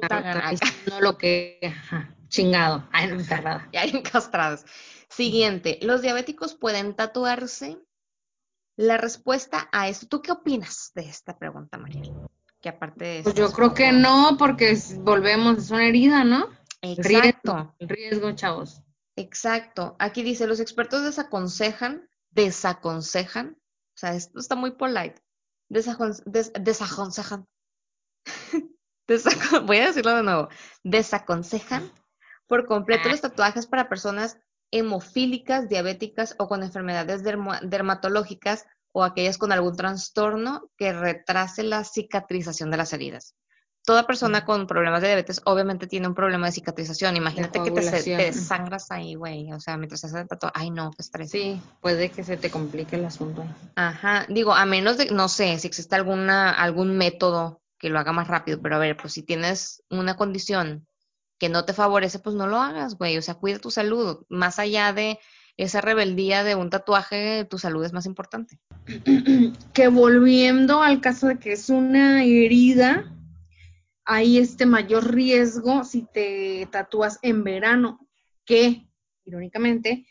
[0.86, 1.74] No lo que
[2.28, 2.86] chingado.
[2.92, 3.16] Ay, no,
[3.72, 4.66] Ya encastrados.
[5.08, 7.78] Siguiente, ¿los diabéticos pueden tatuarse?
[8.76, 12.12] La respuesta a esto, ¿tú qué opinas de esta pregunta, Mariel?
[12.60, 16.48] Que aparte de Pues yo creo que no, porque volvemos, es una herida, ¿no?
[16.82, 17.74] Exacto.
[17.78, 18.82] El riesgo, chavos.
[19.16, 19.96] Exacto.
[19.98, 25.20] Aquí dice, los expertos desaconsejan, desaconsejan, o sea, esto está muy polite,
[25.68, 27.46] desaconsejan,
[29.66, 30.48] voy a decirlo de nuevo,
[30.84, 31.90] desaconsejan
[32.46, 34.38] por completo los tatuajes para personas
[34.70, 42.70] hemofílicas, diabéticas o con enfermedades dermatológicas o aquellas con algún trastorno que retrase la cicatrización
[42.70, 43.34] de las heridas.
[43.84, 47.16] Toda persona con problemas de diabetes obviamente tiene un problema de cicatrización.
[47.16, 49.50] Imagínate que te, sangras ahí, güey.
[49.52, 51.30] O sea, mientras haces el ay no, qué estrés.
[51.30, 53.46] Sí, puede que se te complique el asunto.
[53.76, 58.12] Ajá, digo, a menos de, no sé, si existe alguna, algún método que lo haga
[58.12, 60.86] más rápido, pero a ver, pues si tienes una condición
[61.38, 63.16] que no te favorece, pues no lo hagas, güey.
[63.16, 64.18] O sea, cuida tu salud.
[64.28, 65.18] Más allá de
[65.58, 68.58] esa rebeldía de un tatuaje, tu salud es más importante.
[69.74, 73.12] Que volviendo al caso de que es una herida,
[74.04, 78.08] hay este mayor riesgo si te tatúas en verano,
[78.44, 78.88] que
[79.24, 80.06] irónicamente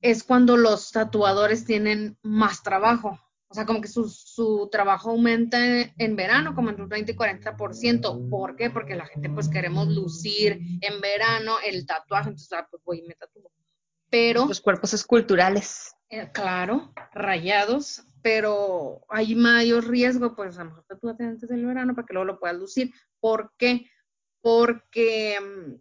[0.00, 3.20] es cuando los tatuadores tienen más trabajo.
[3.50, 5.58] O sea, como que su, su trabajo aumenta
[5.96, 8.28] en, verano, como entre un 20 y 40%.
[8.28, 8.70] ¿Por qué?
[8.70, 13.02] Porque la gente pues queremos lucir en verano el tatuaje, entonces ah, pues voy y
[13.02, 13.50] me tatúo.
[14.10, 14.46] Pero...
[14.46, 15.94] Los cuerpos esculturales.
[16.10, 21.94] Eh, claro, rayados, pero hay mayor riesgo, pues a lo mejor tatúate antes del verano
[21.94, 22.92] para que luego lo puedas lucir.
[23.20, 23.90] ¿Por qué?
[24.40, 25.74] Porque mm,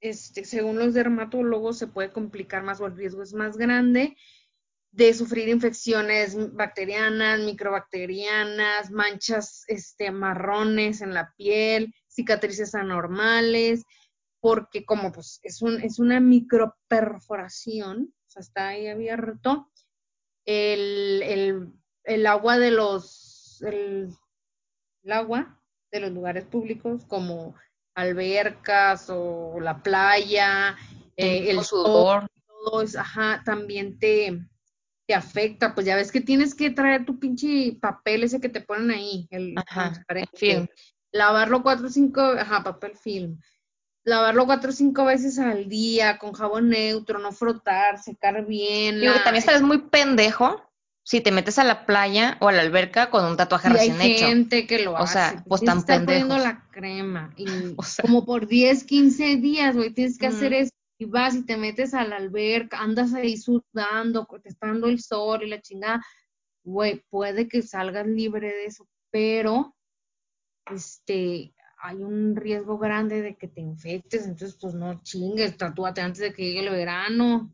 [0.00, 4.16] este, según los dermatólogos se puede complicar más o el riesgo es más grande
[4.92, 13.84] de sufrir infecciones bacterianas, microbacterianas, manchas este, marrones en la piel, cicatrices anormales,
[14.40, 19.70] porque como pues es, un, es una microperforación, o sea, está ahí abierto,
[20.46, 21.72] el, el,
[22.04, 24.10] el agua de los, el,
[25.02, 25.60] el agua
[25.92, 27.54] de los lugares públicos como
[27.94, 30.76] albercas o la playa,
[31.16, 34.40] eh, el sudor, todo es, ajá, también te,
[35.06, 38.60] te afecta, pues ya ves que tienes que traer tu pinche papel ese que te
[38.60, 40.66] ponen ahí, el, ajá, film.
[41.12, 43.40] Lavarlo cuatro o cinco, ajá, papel film.
[44.04, 48.98] Lavarlo cuatro o cinco veces al día con jabón neutro, no frotar, secar bien.
[49.00, 50.62] Digo, también sabes muy pendejo
[51.02, 54.00] si te metes a la playa o a la alberca con un tatuaje y recién
[54.00, 54.26] hay hecho.
[54.26, 55.12] gente que lo O hace.
[55.14, 57.34] sea, pues tan poniendo la crema.
[57.36, 57.46] Y
[57.76, 58.02] O sea.
[58.02, 60.62] como por 10, 15 días, güey, tienes que hacer Ujú.
[60.62, 60.70] eso.
[60.98, 64.28] Y vas y te metes a la alberca, andas ahí sudando,
[64.60, 66.04] dando el sol y la chingada.
[66.62, 69.74] Güey, puede que salgas libre de eso, pero
[70.70, 76.20] este hay un riesgo grande de que te infectes, entonces pues no chingues, tatúate antes
[76.20, 77.52] de que llegue el verano.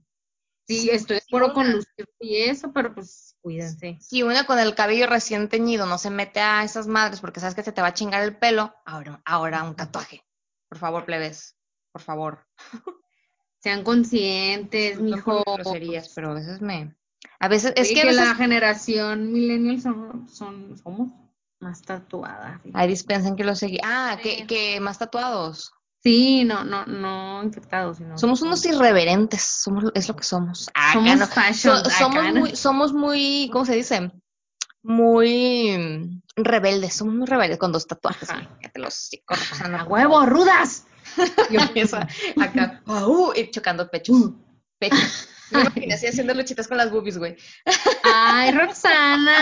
[0.66, 1.72] Sí, estoy de acuerdo con.
[1.72, 3.98] Lucía y eso, pero pues cuídense.
[4.00, 7.54] Si una con el cabello recién teñido no se mete a esas madres porque sabes
[7.54, 10.24] que se te va a chingar el pelo, ahora, ahora un tatuaje.
[10.68, 11.56] Por favor, plebes.
[11.92, 12.46] Por favor.
[13.60, 15.44] Sean conscientes, por mijo.
[15.46, 16.96] groserías, pero a veces me.
[17.38, 18.24] A veces, es que a que veces.
[18.24, 21.10] la generación millennial son, son, somos
[21.60, 22.60] más tatuadas.
[22.62, 22.78] fíjate.
[22.78, 23.78] Ahí dispensen que lo seguí.
[23.82, 24.46] Ah, que, Sí.
[24.46, 25.72] que más tatuados.
[26.02, 30.68] Sí, no, no, no infectados, sino Somos unos irreverentes, somos, es lo que somos.
[30.74, 31.26] Acá Somos no.
[31.26, 32.40] fashion, So- somos acá, ¿no?
[32.40, 34.12] muy, somos muy, ¿cómo se dice?
[34.82, 38.28] Muy mm, rebeldes, somos muy rebeldes con dos tatuajes.
[38.28, 40.28] Cállate los a por huevo, favor.
[40.28, 40.84] rudas.
[41.50, 44.16] Yo empiezo acá, uh, y chocando pechos.
[44.16, 44.36] Uh.
[44.78, 45.28] Pechos.
[45.50, 47.36] Me imaginé así haciendo luchitas con las boobies, güey.
[48.04, 49.34] Ay, Roxana.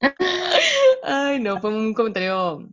[1.02, 2.68] Ay, no, fue un comentario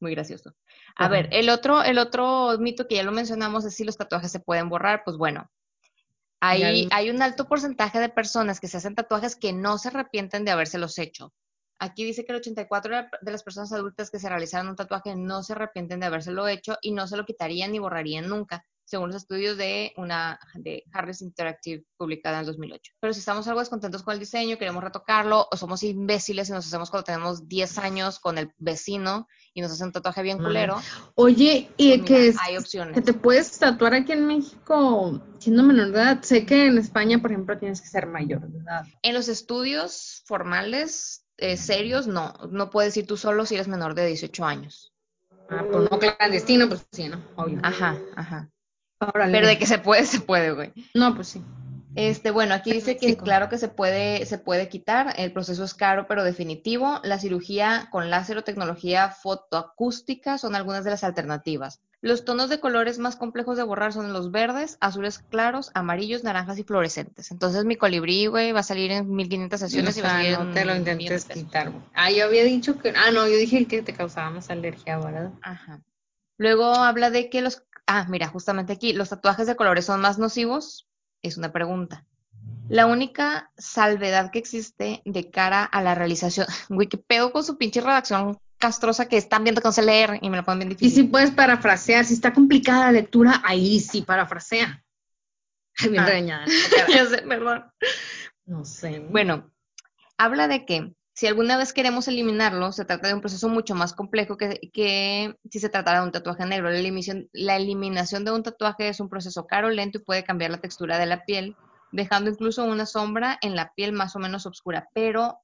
[0.00, 0.54] muy gracioso.
[0.96, 1.08] A Ajá.
[1.08, 4.40] ver, el otro, el otro mito que ya lo mencionamos es si los tatuajes se
[4.40, 5.02] pueden borrar.
[5.04, 5.50] Pues bueno,
[6.40, 10.50] hay, un alto porcentaje de personas que se hacen tatuajes que no se arrepienten de
[10.50, 11.32] habérselos hecho.
[11.80, 14.76] Aquí dice que el 84 de la- de las personas adultas que se realizaron un
[14.76, 18.64] tatuaje no se arrepienten de habérselo hecho y no se lo quitarían ni borrarían nunca,
[18.88, 22.92] según los estudios de una de Harris Interactive publicada en el 2008.
[23.00, 26.66] Pero si estamos algo descontentos con el diseño, queremos retocarlo, o somos imbéciles y nos
[26.66, 30.76] hacemos cuando tenemos 10 años con el vecino y nos hacen un tatuaje bien culero,
[31.16, 33.04] Oye, y pues mira, que, es- hay que opciones.
[33.04, 36.22] te puedes tatuar aquí en México siendo menor de edad.
[36.22, 38.84] Sé que en España, por ejemplo, tienes que ser mayor de edad.
[39.02, 42.32] En los estudios formales, eh, serios, no.
[42.50, 44.92] No puedes ir tú solo si eres menor de 18 años.
[45.50, 47.22] Ah, pues no clandestino, pues sí, ¿no?
[47.36, 47.58] Obvio.
[47.62, 48.50] Ajá, ajá.
[49.00, 49.32] Órale.
[49.32, 50.72] Pero de que se puede, se puede, güey.
[50.94, 51.42] No, pues sí.
[51.94, 55.14] Este, bueno, aquí dice que claro que se puede, se puede quitar.
[55.16, 57.00] El proceso es caro, pero definitivo.
[57.02, 61.80] La cirugía con láser o tecnología fotoacústica son algunas de las alternativas.
[62.00, 66.56] Los tonos de colores más complejos de borrar son los verdes, azules claros, amarillos, naranjas
[66.58, 67.32] y fluorescentes.
[67.32, 70.44] Entonces mi colibrí, güey, va a salir en 1500 sesiones y va a salir no
[70.44, 71.70] en te lo intentes quitar.
[71.70, 71.82] güey.
[71.94, 72.90] Ah, yo había dicho que.
[72.90, 75.32] Ah, no, yo dije que te causaba más alergia, ¿verdad?
[75.42, 75.80] Ajá.
[76.38, 77.64] Luego habla de que los...
[77.90, 80.86] Ah, mira, justamente aquí, ¿los tatuajes de colores son más nocivos?
[81.22, 82.04] Es una pregunta.
[82.68, 86.46] La única salvedad que existe de cara a la realización...
[86.68, 90.18] Güey, qué pedo con su pinche redacción castrosa que están viendo que no sé leer
[90.20, 91.04] y me lo ponen bien Y difícil.
[91.04, 94.84] si puedes parafrasear, si está complicada la lectura, ahí sí parafrasea.
[95.78, 96.06] Ay, bien Ah.
[96.06, 96.44] regañada.
[97.02, 97.64] Ya sé, perdón.
[98.44, 98.98] No sé.
[99.10, 99.50] Bueno,
[100.18, 103.92] habla de que si alguna vez queremos eliminarlo, se trata de un proceso mucho más
[103.92, 106.70] complejo que, que si se tratara de un tatuaje negro.
[106.70, 110.52] La eliminación, la eliminación de un tatuaje es un proceso caro, lento y puede cambiar
[110.52, 111.56] la textura de la piel,
[111.90, 114.90] dejando incluso una sombra en la piel más o menos oscura.
[114.94, 115.40] Pero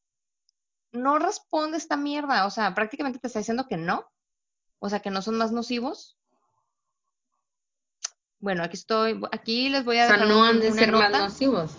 [0.92, 4.06] no responde esta mierda, o sea, prácticamente te está diciendo que no,
[4.78, 6.16] o sea, que no son más nocivos.
[8.38, 10.92] Bueno, aquí estoy, aquí les voy a O sea, dejar no un- han de ser
[10.92, 11.72] más nocivos.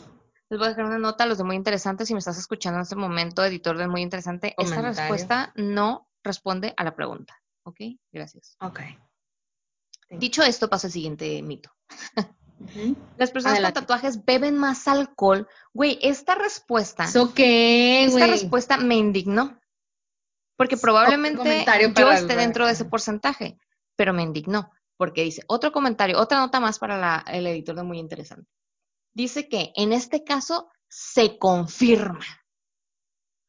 [0.49, 2.05] Les voy a dejar una nota a los de Muy Interesante.
[2.05, 6.73] Si me estás escuchando en este momento, editor de Muy Interesante, esta respuesta no responde
[6.77, 7.41] a la pregunta.
[7.63, 7.77] ¿Ok?
[8.11, 8.55] Gracias.
[8.61, 8.79] Ok.
[10.11, 11.71] Dicho esto, paso al siguiente mito.
[13.17, 13.79] Las personas Adelante.
[13.79, 15.47] con tatuajes beben más alcohol.
[15.73, 19.59] Güey, esta respuesta, ¿Eso qué, esta respuesta me indignó.
[20.57, 21.65] Porque probablemente
[21.97, 23.57] yo el esté dentro de ese porcentaje,
[23.97, 24.71] pero me indignó.
[24.95, 28.49] Porque dice, otro comentario, otra nota más para la- el editor de Muy Interesante.
[29.15, 32.25] Dice que en este caso se confirma.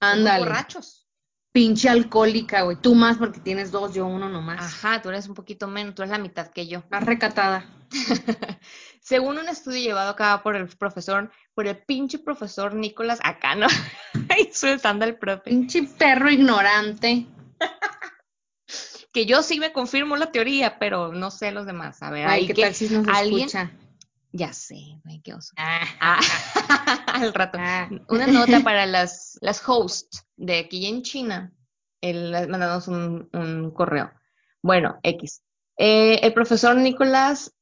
[0.01, 0.45] Ándale.
[0.45, 1.09] borrachos.
[1.53, 2.77] Pinche alcohólica, güey.
[2.81, 4.61] Tú más porque tienes dos, yo uno nomás.
[4.61, 6.85] Ajá, tú eres un poquito menos, tú eres la mitad que yo.
[6.91, 7.67] Más recatada.
[9.01, 13.55] Según un estudio llevado a cabo por el profesor, por el pinche profesor Nicolás, acá
[13.55, 13.67] no,
[14.39, 17.27] insultando al profe, Pinche perro ignorante.
[19.13, 22.03] que yo sí me confirmo la teoría, pero no sé los demás.
[22.03, 23.73] A ver, Ay, ¿qué que tal si nos alguien, escucha?
[24.37, 25.53] Ya sé, güey, qué oso.
[25.57, 26.21] Ah, Ah,
[27.15, 27.59] al rato.
[27.61, 27.89] ah.
[28.09, 31.53] Una nota para las, las hosts de aquí en China.
[32.01, 34.11] El, mandamos un, un correo.
[34.63, 35.43] Bueno, X.
[35.79, 37.53] Eh, el profesor Nicolás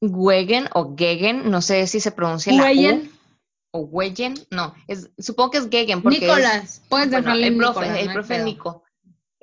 [0.00, 3.08] Wegen o Gegen, no sé si se pronuncia la U
[3.72, 6.82] o Wegen, no, es, supongo que es Gegen porque es- Nicolás.
[6.88, 8.44] Puedes bueno, dejarle el profe, Nicolás, el.
[8.44, 8.84] Nico,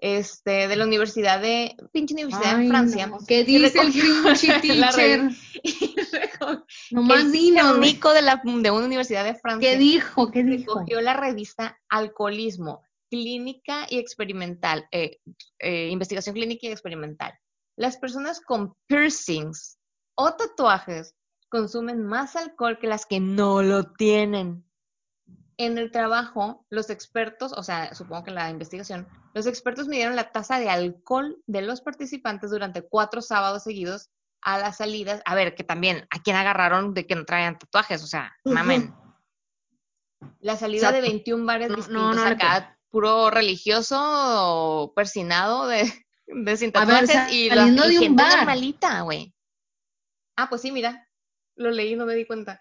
[0.03, 3.07] este, de la universidad de, pinche universidad Ay, en Francia.
[3.07, 3.19] no.
[3.25, 5.29] ¿Qué dice el pinche teacher?
[6.91, 7.79] Nomás el dinos.
[7.79, 10.29] Nico de, la, de una universidad de Francia ¿Qué dijo?
[10.29, 10.73] ¿Qué dijo?
[10.73, 15.19] recogió la revista Alcoholismo, Clínica y Experimental, eh,
[15.59, 17.39] eh, Investigación Clínica y Experimental.
[17.77, 19.77] Las personas con piercings
[20.15, 21.15] o tatuajes
[21.47, 24.65] consumen más alcohol que las que no lo tienen.
[25.63, 30.15] En el trabajo, los expertos, o sea, supongo que en la investigación, los expertos midieron
[30.17, 34.09] la tasa de alcohol de los participantes durante cuatro sábados seguidos
[34.41, 35.21] a las salidas.
[35.23, 38.03] A ver, que también, ¿a quién agarraron de que no traían tatuajes?
[38.03, 38.93] O sea, mamen.
[40.41, 45.67] La salida de 21 bares No, no, distintos no le acá, puro religioso o persinado
[45.67, 45.91] de,
[46.27, 48.37] de sin A ver, tatuajes y, la, de un gente bar.
[48.37, 49.33] normalita, güey.
[50.35, 51.07] Ah, pues sí, mira,
[51.55, 52.59] lo leí y no me di cuenta.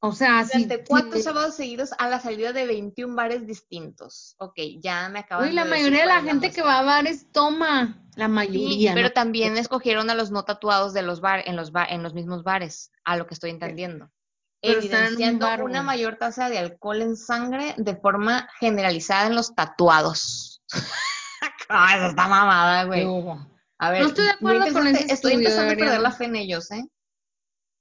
[0.00, 4.36] O sea, Durante cuatro sábados seguidos a la salida de 21 bares distintos.
[4.38, 7.26] Ok, ya me acaban Güey, la de mayoría de la gente que va a bares
[7.32, 8.00] toma.
[8.14, 9.12] La Sí, mayoría, pero ¿no?
[9.12, 12.44] también escogieron a los no tatuados de los bar, en los ba- en los mismos
[12.44, 14.10] bares, a lo que estoy entendiendo.
[14.60, 19.26] Pero en un Evidenciando bar, una mayor tasa de alcohol en sangre de forma generalizada
[19.26, 20.62] en los tatuados.
[21.70, 23.36] Ah, Eso está mamada, ¿Qué güey.
[23.78, 26.24] A ver, No estoy de acuerdo con ese Estoy estudio, empezando a perder la fe
[26.24, 26.82] en ellos, ¿eh?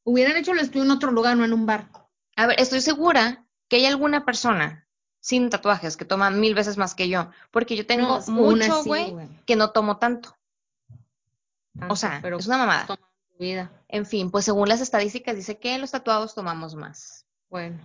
[0.04, 1.90] Hubieran hecho el estudio en otro lugar, no en un bar.
[2.38, 4.88] A ver, estoy segura que hay alguna persona
[5.20, 8.88] sin tatuajes que toma mil veces más que yo, porque yo tengo No, mucho, sí,
[8.90, 9.28] güey, güey.
[9.46, 10.38] que no tomo tanto.
[11.78, 12.88] Tanto, O sea, pero es una mamada.
[13.40, 13.72] vida.
[13.90, 17.26] En fin, pues según las estadísticas dice que los tatuados tomamos más.
[17.50, 17.80] Bueno.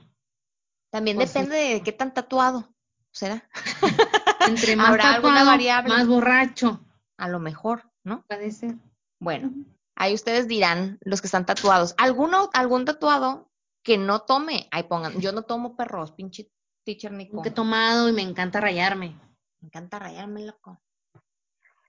[0.90, 1.38] También Pues sí.
[1.40, 2.72] depende de qué tan tatuado
[3.10, 3.48] será.
[4.48, 5.88] Entre más Habrá alguna tatuado, variable.
[5.94, 6.84] más borracho.
[7.16, 8.24] A lo mejor, ¿no?
[8.28, 8.74] Puede ser.
[9.18, 9.52] Bueno,
[9.94, 13.50] ahí ustedes dirán, los que están tatuados, ¿alguno, algún tatuado
[13.82, 14.68] que no tome?
[14.70, 16.50] Ahí pongan, yo no tomo perros, pinche
[16.84, 17.36] teacher Nico.
[17.36, 19.18] Nunca he tomado y me encanta rayarme.
[19.60, 20.80] Me encanta rayarme, loco.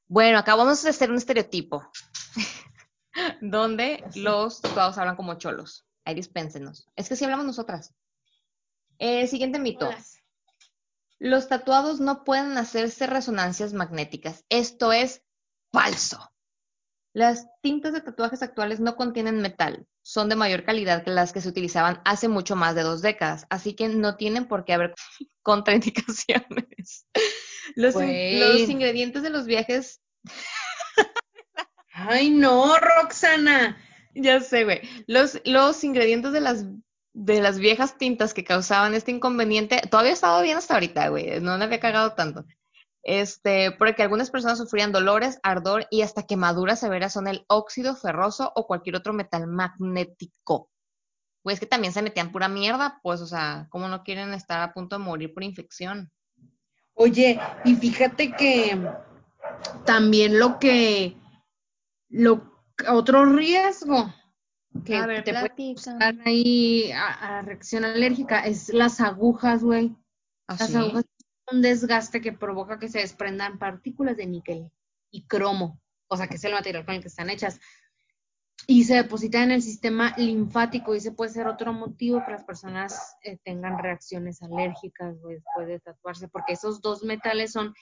[0.07, 1.83] Bueno, acá vamos a hacer un estereotipo.
[3.41, 5.85] donde los tatuados hablan como cholos.
[6.05, 6.87] Ahí dispénsenos.
[6.95, 7.95] Es que si hablamos nosotras.
[8.97, 9.89] Eh, siguiente mito.
[11.19, 14.43] Los tatuados no pueden hacerse resonancias magnéticas.
[14.49, 15.23] Esto es
[15.71, 16.31] falso.
[17.13, 19.87] Las tintas de tatuajes actuales no contienen metal.
[20.05, 23.47] Son de mayor calidad que las que se utilizaban hace mucho más de dos décadas,
[23.49, 24.93] así que no tienen por qué haber
[25.41, 27.07] contraindicaciones.
[27.75, 28.39] Los, in- Güey.
[28.39, 30.01] los ingredientes de los viajes,
[31.93, 33.77] Ay, no, Roxana.
[34.15, 36.65] ya sé, güey, los, los ingredientes de las,
[37.13, 41.39] de las viejas tintas que causaban este inconveniente, todavía ha estado bien hasta ahorita, güey,
[41.39, 42.45] no le había cagado tanto.
[43.03, 48.51] Este, porque algunas personas sufrían dolores, ardor y hasta quemaduras severas son el óxido ferroso
[48.55, 50.69] o cualquier otro metal magnético.
[51.43, 54.61] Güey, es que también se metían pura mierda, pues, o sea, ¿cómo no quieren estar
[54.61, 56.09] a punto de morir por infección?
[56.93, 58.79] Oye, y fíjate que
[59.85, 61.17] también lo que,
[62.07, 64.13] lo, otro riesgo
[64.85, 65.75] que a ver, te puede
[66.25, 69.95] ahí a, a reacción alérgica es las agujas, güey.
[70.47, 70.75] ¿Ah, Las sí?
[70.75, 71.05] agujas
[71.51, 74.71] un desgaste que provoca que se desprendan partículas de níquel
[75.11, 77.59] y cromo, o sea, que es el material con el que están hechas.
[78.65, 82.45] Y se depositan en el sistema linfático y ese puede ser otro motivo que las
[82.45, 87.73] personas eh, tengan reacciones alérgicas después de tatuarse, porque esos dos metales son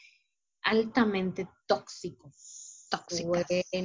[0.64, 2.88] altamente tóxicos.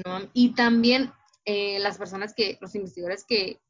[0.04, 0.30] ¿no?
[0.32, 1.12] Y también
[1.44, 3.60] eh, las personas que, los investigadores que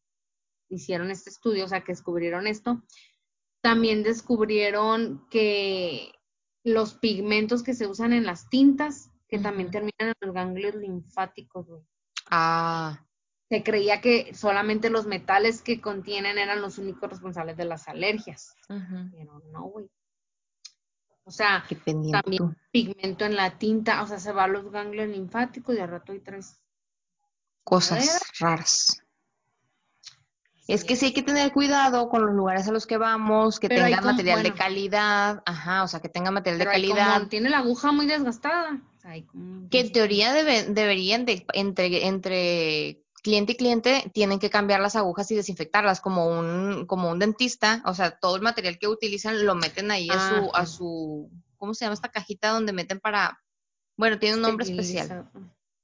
[0.69, 2.83] hicieron este estudio, o sea, que descubrieron esto,
[3.67, 6.13] también descubrieron que
[6.63, 11.67] los pigmentos que se usan en las tintas, que también terminan en los ganglios linfáticos,
[11.67, 11.83] güey.
[12.31, 13.05] Ah.
[13.49, 18.55] Se creía que solamente los metales que contienen eran los únicos responsables de las alergias.
[18.69, 19.91] Pero no, güey.
[21.25, 21.65] O sea,
[22.13, 25.91] también pigmento en la tinta, o sea, se va a los ganglios linfáticos y al
[25.91, 26.61] rato hay tres
[27.65, 29.03] cosas raras.
[30.69, 33.69] Es que sí hay que tener cuidado con los lugares a los que vamos, que
[33.69, 37.29] tengan material de calidad, ajá, o sea, que tengan material de calidad.
[37.29, 38.81] tiene la aguja muy desgastada.
[39.71, 45.31] que en teoría deberían de, entre, entre cliente y cliente tienen que cambiar las agujas
[45.31, 49.55] y desinfectarlas como un, como un dentista, o sea, todo el material que utilizan lo
[49.55, 53.41] meten ahí a su, a su, ¿cómo se llama esta cajita donde meten para,
[53.97, 55.31] bueno, tiene un nombre especial.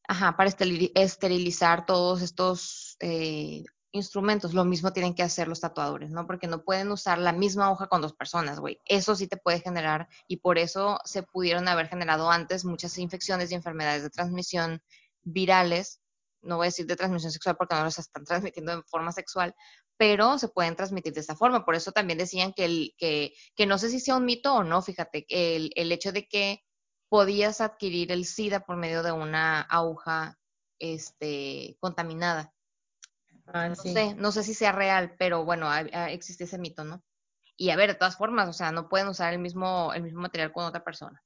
[0.09, 0.51] Ajá, para
[0.95, 6.27] esterilizar todos estos eh, instrumentos, lo mismo tienen que hacer los tatuadores, ¿no?
[6.27, 8.81] Porque no pueden usar la misma hoja con dos personas, güey.
[8.87, 13.53] Eso sí te puede generar y por eso se pudieron haber generado antes muchas infecciones
[13.53, 14.83] y enfermedades de transmisión
[15.23, 16.01] virales.
[16.41, 18.25] No voy a decir de transmisión sexual porque no las están
[18.55, 19.55] transmitiendo de forma sexual,
[19.97, 21.65] pero se pueden transmitir de esta forma.
[21.65, 24.65] Por eso también decían que, el, que, que no sé si sea un mito o
[24.65, 26.65] no, fíjate, el, el hecho de que
[27.09, 30.39] podías adquirir el SIDA por medio de una aguja
[30.79, 32.55] este, contaminada
[33.47, 35.69] Ah, no sé, no sé si sea real, pero bueno,
[36.09, 37.03] existe ese mito, ¿no?
[37.57, 40.21] Y a ver, de todas formas, o sea, no pueden usar el mismo, el mismo
[40.21, 41.23] material con otra persona.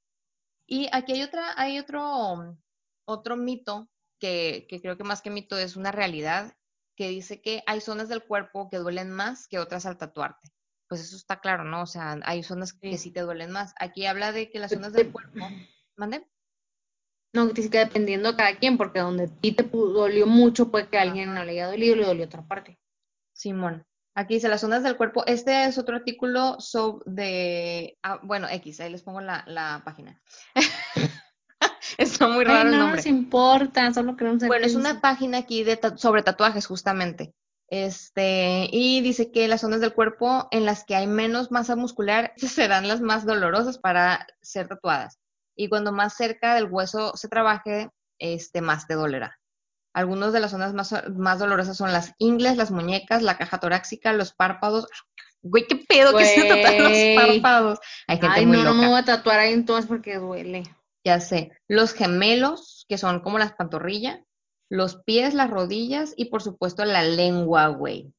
[0.65, 2.57] Y aquí hay otra, hay otro,
[3.05, 3.89] otro mito
[4.19, 6.57] que, que creo que más que mito es una realidad,
[6.97, 10.51] que dice que hay zonas del cuerpo que duelen más que otras al tatuarte.
[10.89, 11.83] Pues eso está claro, ¿no?
[11.83, 13.73] O sea, hay zonas que sí te duelen más.
[13.79, 15.47] Aquí habla de que las zonas del cuerpo.
[15.95, 16.27] ¿Mande?
[17.37, 20.97] No, que dependiendo de cada quien, porque donde a ti te dolió mucho, puede que
[20.97, 22.79] a alguien no le haya dolido y le dolió otra parte.
[23.31, 23.85] Simón.
[24.15, 25.23] Aquí dice las zonas del cuerpo.
[25.27, 30.19] Este es otro artículo sobre, ah, bueno, X, ahí les pongo la, la página.
[31.99, 32.87] Está muy raro el nombre.
[32.87, 37.35] No nos importa, solo queremos Bueno, es una página aquí de sobre tatuajes, justamente.
[37.69, 42.33] Este, y dice que las zonas del cuerpo en las que hay menos masa muscular
[42.37, 45.19] serán las más dolorosas para ser tatuadas
[45.57, 47.89] y cuando más cerca del hueso se trabaje,
[48.19, 49.37] este, más te dolerá.
[49.93, 54.13] Algunas de las zonas más, más dolorosas son las ingles, las muñecas, la caja torácica,
[54.13, 54.87] los párpados.
[55.41, 57.79] Güey, qué pedo que se tatuan los párpados.
[58.07, 60.63] Hay gente Ay, muy no, no me voy a tatuar ahí entonces porque duele.
[61.03, 61.51] Ya sé.
[61.67, 64.19] Los gemelos, que son como las pantorrillas,
[64.69, 68.13] los pies, las rodillas y por supuesto la lengua, güey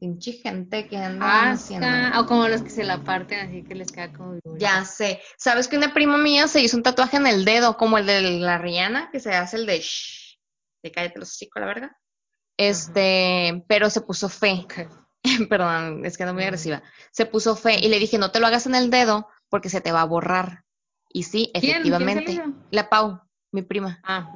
[0.00, 1.86] pinche gente que anda haciendo.
[2.18, 5.20] O como los que se la parten así que les queda como Ya sé.
[5.36, 8.22] ¿Sabes que una prima mía se hizo un tatuaje en el dedo, como el de
[8.40, 10.38] la Rihanna, que se hace el de shh,
[10.82, 11.90] de cállate los chicos, la verdad?
[12.56, 14.66] Este, pero se puso fe.
[15.50, 16.82] Perdón, es que ando muy agresiva.
[17.12, 19.82] Se puso fe y le dije, no te lo hagas en el dedo porque se
[19.82, 20.64] te va a borrar.
[21.12, 22.42] Y sí, efectivamente.
[22.70, 23.20] la Pau,
[23.52, 24.00] mi prima.
[24.04, 24.32] Ah.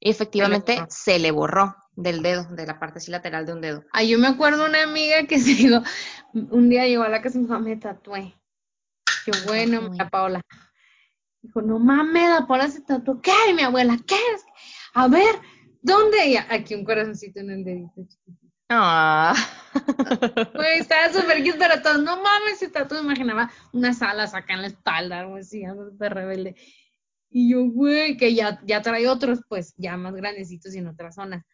[0.00, 3.84] Y efectivamente se le borró del dedo, de la parte así lateral de un dedo.
[3.92, 5.82] Ay, yo me acuerdo una amiga que se dijo,
[6.32, 8.34] un día llegó a la casa y me me tatué.
[9.24, 10.40] Qué bueno, mi Paola.
[11.40, 13.20] Dijo, no mames, la Paola se tatuó.
[13.20, 13.32] ¿Qué?
[13.54, 14.44] mi abuela, ¿qué es?
[14.94, 15.34] A ver,
[15.82, 16.26] ¿dónde?
[16.26, 18.06] Y aquí un corazoncito en el dedito.
[18.68, 19.34] Ah.
[20.54, 23.00] Güey, estaba súper cute, pero todo, no mames, se tatuó.
[23.00, 26.54] Imaginaba unas alas acá en la espalda, algo así, súper rebelde.
[27.30, 31.16] Y yo, güey, que ya, ya trae otros, pues, ya más grandecitos y en otras
[31.16, 31.44] zonas.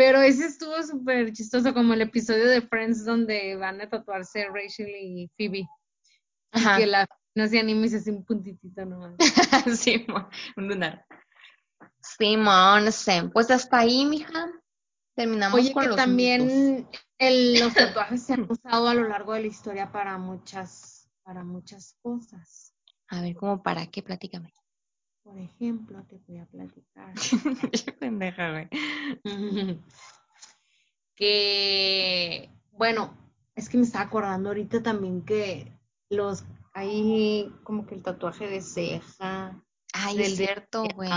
[0.00, 4.88] Pero ese estuvo súper chistoso, como el episodio de Friends donde van a tatuarse Rachel
[4.88, 5.68] y Phoebe.
[6.52, 6.78] Ajá.
[6.78, 9.12] Que la no se anima y se hace un puntitito nomás.
[9.78, 10.06] sí,
[10.56, 11.04] un lunar.
[12.00, 14.50] Simón, sí, pues hasta ahí, mija.
[15.14, 16.88] Terminamos Oye, con que también
[17.18, 21.44] el, los tatuajes se han usado a lo largo de la historia para muchas, para
[21.44, 22.74] muchas cosas.
[23.08, 24.02] A ver, ¿cómo para qué?
[24.02, 24.54] Platícame.
[25.22, 27.12] Por ejemplo, te voy a platicar.
[28.00, 28.68] Pendeja,
[31.14, 33.16] que, bueno,
[33.54, 38.62] es que me estaba acordando ahorita también que los, hay como que el tatuaje de
[38.62, 39.62] ceja.
[39.92, 41.10] Ay, es cierto, güey.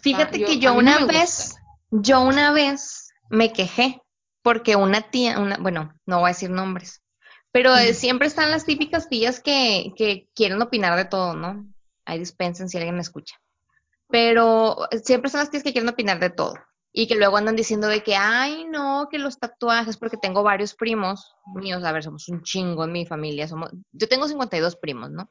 [0.00, 1.56] Fíjate que yo una vez,
[1.90, 4.00] yo una vez me quejé
[4.42, 7.02] porque una tía, una, bueno, no voy a decir nombres,
[7.52, 11.66] pero siempre están las típicas tías que, que quieren opinar de todo, ¿no?
[12.04, 13.36] Ahí dispensen si alguien me escucha.
[14.08, 16.54] Pero siempre son las tías que quieren opinar de todo.
[16.92, 20.74] Y que luego andan diciendo de que, ay, no, que los tatuajes, porque tengo varios
[20.74, 23.46] primos míos, a ver, somos un chingo en mi familia.
[23.46, 25.30] Somos, yo tengo 52 primos, ¿no?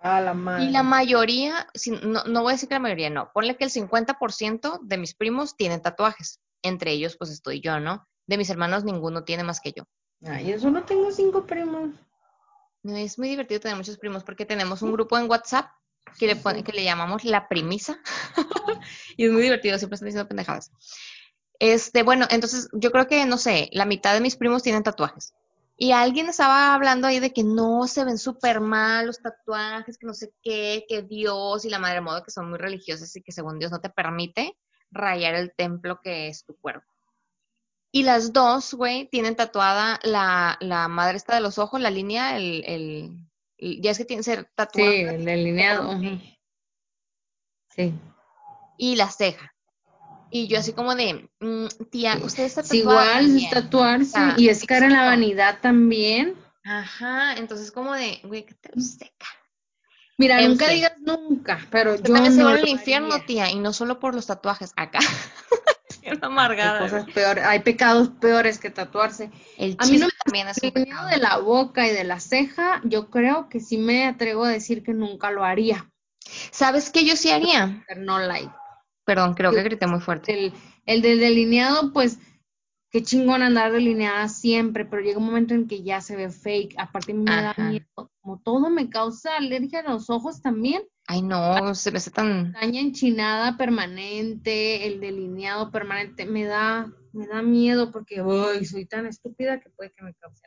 [0.00, 0.64] A la madre.
[0.64, 1.66] Y la mayoría,
[2.02, 3.30] no, no voy a decir que la mayoría, no.
[3.34, 6.40] Ponle que el 50% de mis primos tienen tatuajes.
[6.62, 8.06] Entre ellos, pues estoy yo, ¿no?
[8.26, 9.84] De mis hermanos, ninguno tiene más que yo.
[10.24, 11.90] Ay, yo solo tengo cinco primos.
[12.82, 15.70] No, es muy divertido tener muchos primos porque tenemos un grupo en WhatsApp
[16.18, 17.98] que le, pone- que le llamamos la primisa.
[19.16, 20.70] y es muy divertido, siempre están diciendo pendejadas.
[21.58, 25.34] Este, bueno, entonces yo creo que, no sé, la mitad de mis primos tienen tatuajes.
[25.76, 30.06] Y alguien estaba hablando ahí de que no se ven súper mal los tatuajes, que
[30.06, 33.32] no sé qué, que Dios y la madre modo que son muy religiosas y que
[33.32, 34.56] según Dios no te permite
[34.90, 36.86] rayar el templo que es tu cuerpo.
[37.92, 42.36] Y las dos, güey, tienen tatuada la, la madre esta de los ojos, la línea,
[42.36, 42.62] el,
[43.60, 45.98] ya es que tiene que ser Sí, tatuada el delineado.
[47.74, 47.94] Sí.
[48.76, 49.54] y la ceja.
[50.30, 54.18] Y yo así como de, mm, tía, usted está Sí, tatuada igual es tatuarse.
[54.36, 56.36] Y es cara en la vanidad también.
[56.64, 59.26] Ajá, entonces como de, güey, ¿qué te seca?
[60.18, 63.50] Mira, nunca digas nunca, pero Usted yo también se no va lo al infierno, tía,
[63.50, 64.98] y no solo por los tatuajes, acá.
[66.04, 66.80] Hay amargada.
[66.80, 67.14] cosas güey.
[67.14, 69.30] peores, hay pecados peores que tatuarse.
[69.56, 71.08] El A mí no chisme también es un pecado.
[71.08, 74.82] de la boca y de la ceja, yo creo que sí me atrevo a decir
[74.82, 75.90] que nunca lo haría.
[76.50, 77.82] ¿Sabes qué yo sí haría?
[77.88, 78.52] Pero no like.
[79.04, 80.32] Perdón, creo que grité muy fuerte.
[80.32, 80.52] El,
[80.86, 82.18] el del delineado, pues,
[82.90, 86.74] qué chingón andar delineada siempre, pero llega un momento en que ya se ve fake.
[86.78, 88.10] Aparte me da miedo.
[88.20, 90.82] Como todo me causa alergia a los ojos también.
[91.12, 92.52] Ay, no, se me hace tan...
[92.52, 98.22] Caña enchinada permanente, el delineado permanente, me da, me da miedo porque
[98.64, 100.40] soy tan estúpida que puede que me cause.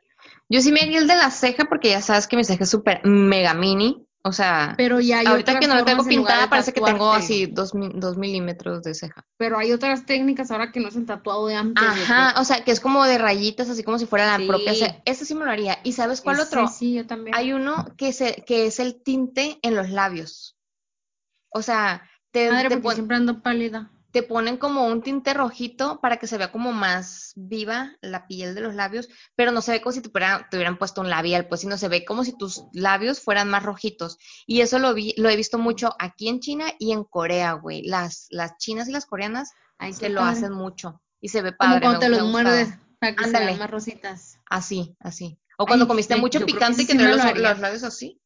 [0.47, 2.69] Yo sí me haría el de la ceja porque ya sabes que mi ceja es
[2.69, 4.07] súper mega mini.
[4.25, 7.45] O sea, Pero ya hay ahorita que no la tengo pintada parece que tengo así
[7.45, 9.25] dos, dos milímetros de ceja.
[9.35, 11.83] Pero hay otras técnicas ahora que no es el tatuado de antes.
[11.83, 14.47] de Ajá, o sea, que es como de rayitas, así como si fuera la Sí.
[14.47, 15.01] propia ceja.
[15.03, 15.77] Ese sí me lo haría.
[15.83, 16.67] ¿Y sabes cuál Ese otro?
[16.69, 17.35] Sí, yo también.
[17.35, 20.55] Hay uno que, se, que es el tinte en los labios.
[21.49, 23.91] O sea, te, Madre, te, porque siempre ando pálida.
[24.13, 28.53] Te ponen como un tinte rojito para que se vea como más viva la piel
[28.53, 31.09] de los labios, pero no se ve como si te hubieran, te hubieran puesto un
[31.09, 34.19] labial, pues, sino se ve como si tus labios fueran más rojitos.
[34.45, 37.81] Y eso lo vi, lo he visto mucho aquí en China y en Corea, güey.
[37.81, 40.37] Las, las chinas y las coreanas Ay, se lo padre.
[40.37, 41.81] hacen mucho y se ve Como padre.
[41.81, 43.45] cuando me, te los muerdes para que Ándale.
[43.47, 44.39] sean más rositas.
[44.47, 45.39] Así, así.
[45.57, 48.21] O cuando Ay, comiste mucho que picante y que sí los, los labios así,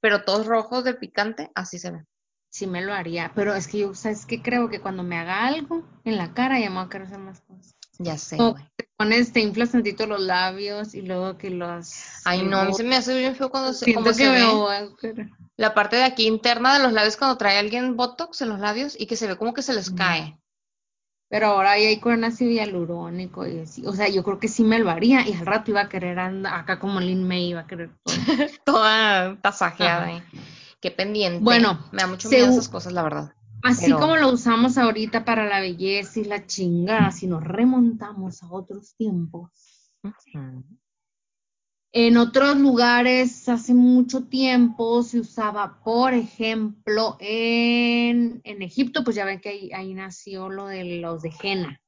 [0.00, 2.08] pero todos rojos del picante, así se ven.
[2.50, 4.42] Sí me lo haría, pero es que yo, ¿sabes qué?
[4.42, 7.18] Creo que cuando me haga algo en la cara ya me voy a querer hacer
[7.18, 7.74] más cosas.
[7.98, 8.64] Ya sé, Como güey.
[8.76, 11.92] te pones, te inflas tantito los labios y luego que los...
[12.24, 14.88] Ay, no, a mí se me hace bien feo cuando se, Siento que se ve.
[15.56, 18.96] La parte de aquí interna de los labios cuando trae alguien Botox en los labios
[18.98, 19.96] y que se ve como que se les Mm.
[19.96, 20.38] cae.
[21.28, 23.84] Pero ahora ya hay con ácido hialurónico y así.
[23.84, 26.18] O sea, yo creo que sí me lo haría y al rato iba a querer
[26.18, 28.14] andar acá como Lin May, iba a querer todo.
[28.64, 30.12] Toda tasajeada Ajá.
[30.12, 30.22] ahí.
[30.80, 31.40] Qué pendiente.
[31.42, 33.32] Bueno, me da mucho miedo esas cosas, la verdad.
[33.64, 38.42] Así Pero- como lo usamos ahorita para la belleza y la chingada, si nos remontamos
[38.42, 39.50] a otros tiempos.
[41.92, 49.24] En otros lugares, hace mucho tiempo, se usaba, por ejemplo, en, en Egipto, pues ya
[49.24, 51.80] ven que ahí, ahí nació lo de los de henna.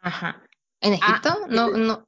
[0.00, 0.42] Ajá.
[0.80, 1.46] ¿En Ah, Egipto?
[1.48, 2.04] no, el- no.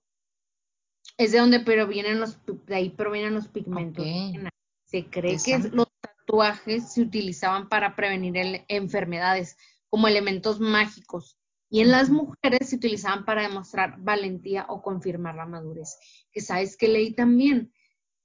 [1.19, 4.51] Es de donde provienen los, pi- de ahí provienen los pigmentos de.
[4.85, 5.71] Se cree que Interesante.
[5.77, 5.87] los
[6.27, 9.57] tatuajes se utilizaban para prevenir el- enfermedades
[9.89, 11.39] como elementos mágicos.
[11.69, 15.97] Y en las mujeres se utilizaban para demostrar valentía o confirmar la madurez.
[16.33, 17.73] Que sabes que leí también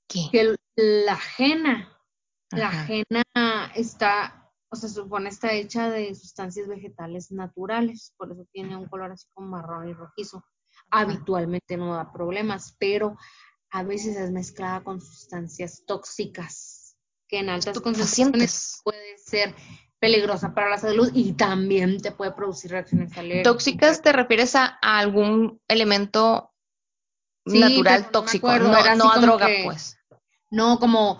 [0.08, 0.28] ¿Qué?
[0.32, 1.88] que la henna
[2.52, 2.88] La Ajá.
[2.94, 8.76] henna está, o sea, se supone está hecha de sustancias vegetales naturales, por eso tiene
[8.76, 10.44] un color así como marrón y rojizo.
[10.90, 13.16] Habitualmente no da problemas, pero
[13.70, 16.71] a veces es mezclada con sustancias tóxicas,
[17.32, 19.56] que en altas concentraciones puede ser
[20.00, 23.44] peligrosa para la salud y también te puede producir reacciones alérgicas.
[23.52, 26.52] ¿Tóxicas te refieres a, a algún elemento
[27.48, 28.48] Sí, natural no tóxico?
[28.50, 29.98] acuerdo, no a droga, que- pues.
[30.52, 31.20] No, como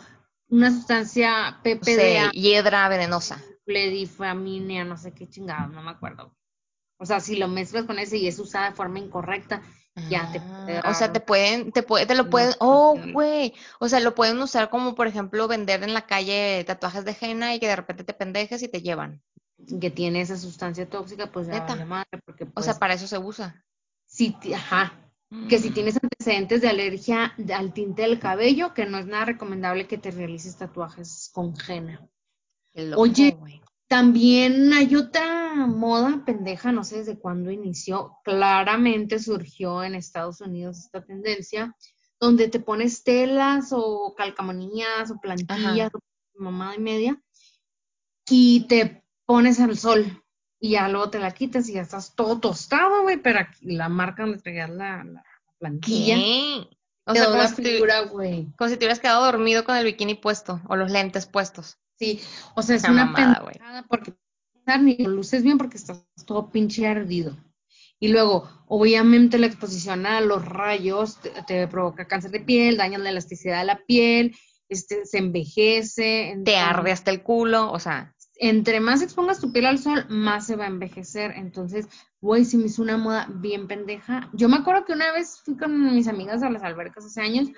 [0.50, 2.32] una sustancia PPDA.
[2.32, 3.42] hiedra venenosa.
[3.64, 6.36] pledifamina, no sé qué chingado, no me acuerdo.
[7.00, 9.62] O sea, si lo mezclas con ese y es usada de forma incorrecta,
[9.96, 10.52] ya te puede
[10.84, 14.14] Ah, o sea, te pueden, te puede, te lo pueden, oh, güey, o sea, lo
[14.16, 17.76] pueden usar como, por ejemplo, vender en la calle tatuajes de henna y que de
[17.76, 19.22] repente te pendejes y te llevan.
[19.80, 23.08] que tiene esa sustancia tóxica, pues ya vale madre, porque O pues, sea, para eso
[23.08, 23.66] se usa.
[24.06, 24.94] si, ajá,
[25.50, 29.88] que si tienes antecedentes de alergia al tinte del cabello, que no es nada recomendable
[29.88, 32.08] que te realices tatuajes con henna.
[32.74, 33.62] Loco, Oye, güey.
[33.92, 40.80] También hay otra moda pendeja, no sé desde cuándo inició, claramente surgió en Estados Unidos
[40.80, 41.76] esta tendencia,
[42.18, 45.98] donde te pones telas o calcamonías o plantillas Ajá.
[45.98, 47.22] o mamada y media,
[48.30, 50.24] y te pones al sol
[50.58, 53.90] y ya luego te la quitas y ya estás todo tostado, güey, pero aquí la
[53.90, 55.26] marca donde traías la, la
[55.60, 56.16] plantilla.
[56.16, 56.70] ¿Qué?
[57.06, 58.48] O sea, como si, figura, güey.
[58.58, 61.78] como si te hubieras quedado dormido con el bikini puesto o los lentes puestos.
[61.98, 62.22] Sí,
[62.56, 64.14] o sea, es Una una mamada, pendejada porque
[64.80, 67.36] ni lo luces bien porque estás todo pinche ardido.
[68.00, 72.98] Y luego, obviamente, la exposición a los rayos te, te provoca cáncer de piel, daña
[72.98, 74.36] la elasticidad de la piel,
[74.72, 76.40] este, se envejece.
[76.44, 80.48] Te arde hasta el culo, o sea, Entre más expongas tu piel al sol, más
[80.48, 81.32] se va a envejecer.
[81.36, 81.88] Entonces,
[82.20, 84.30] güey, se me hizo una moda bien pendeja.
[84.34, 87.50] Yo me acuerdo que una vez fui con mis amigas a las albercas hace años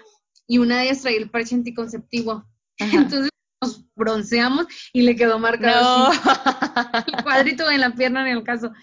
[0.46, 2.44] y una de ellas traía el parche anticonceptivo.
[2.82, 2.98] Ajá.
[2.98, 3.30] Entonces
[3.62, 6.12] nos bronceamos y le quedó marcado no.
[6.12, 8.74] así el cuadrito en la pierna en el caso.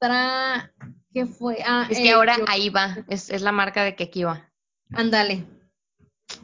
[0.00, 0.72] Tra...
[1.14, 1.58] ¿Qué fue?
[1.64, 4.24] Ah, es que eh, ahora yo- ahí va, es, es la marca de que aquí
[4.24, 4.50] va.
[4.92, 5.46] Ándale.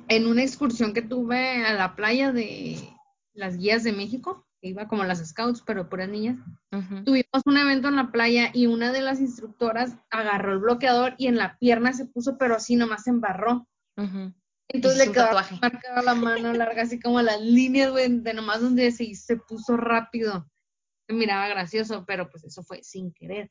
[0.07, 2.93] En una excursión que tuve a la playa de
[3.35, 6.39] las guías de México, que iba como las scouts, pero puras niñas,
[7.05, 11.26] tuvimos un evento en la playa y una de las instructoras agarró el bloqueador y
[11.26, 13.66] en la pierna se puso, pero así nomás se embarró.
[14.68, 15.26] Entonces le quedó
[15.61, 19.76] marcada la mano larga, así como las líneas, güey, de nomás donde se, se puso
[19.76, 20.49] rápido.
[21.07, 23.51] Se miraba gracioso, pero pues eso fue sin querer.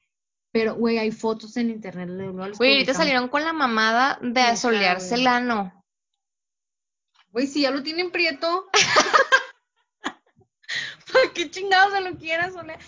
[0.52, 2.10] Pero, güey, hay fotos en internet.
[2.58, 5.84] Güey, ahorita salieron con la mamada de Hija, solearse el ano.
[7.30, 8.70] Güey, si ya lo tienen prieto.
[11.14, 12.80] ¿Para qué chingados se lo quieras solear?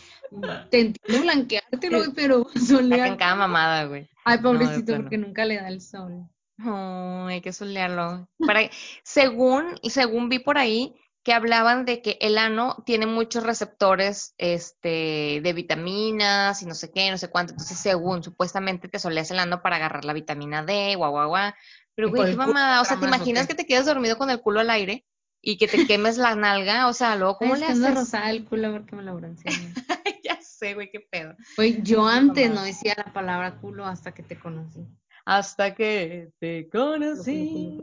[0.69, 3.17] Te entiendo blanqueártelo, güey, pero solear.
[3.17, 4.09] cada mamada, güey.
[4.23, 6.27] Ay, pobrecito, porque nunca le da el sol.
[6.57, 8.27] No, hay que solearlo.
[8.45, 8.61] Para,
[9.03, 15.41] según, según vi por ahí que hablaban de que el ano tiene muchos receptores este,
[15.41, 17.53] de vitaminas y no sé qué, no sé cuánto.
[17.53, 21.51] Entonces, según, supuestamente te soleas el ano para agarrar la vitamina D, guau, guau, guau.
[21.95, 22.81] Pero, güey, qué mamada.
[22.81, 24.69] O sea, ¿te entra más, ¿o imaginas que te quedas dormido con el culo al
[24.69, 25.05] aire
[25.45, 26.87] y que te quemes la nalga?
[26.87, 27.93] O sea, luego, ¿cómo Ay, le haces?
[27.95, 29.45] rosada el culo porque me lo bronceé.
[30.23, 31.35] ya sé, güey, qué pedo.
[31.55, 34.85] Güey, yo antes no decía la palabra culo hasta que te conocí.
[35.25, 37.79] Hasta que te conocí.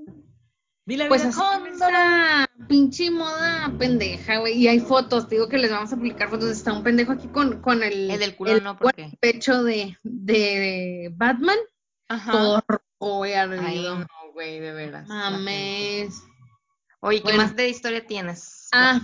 [0.85, 4.55] Vi la Pues esa pinche moda pendeja, güey.
[4.59, 6.51] Y hay fotos, te digo que les vamos a aplicar fotos.
[6.51, 9.17] Está un pendejo aquí con, con el, El del culo no, ¿por qué?
[9.21, 11.59] pecho de, de Batman.
[12.09, 12.33] Ajá.
[12.33, 13.99] Todo rojo, güey, Ay, ardido.
[14.01, 15.07] no, güey, de veras.
[15.09, 16.23] Mames.
[17.05, 17.39] Oye, ¿qué Bueno.
[17.43, 18.69] más de historia tienes?
[18.73, 19.01] Ah.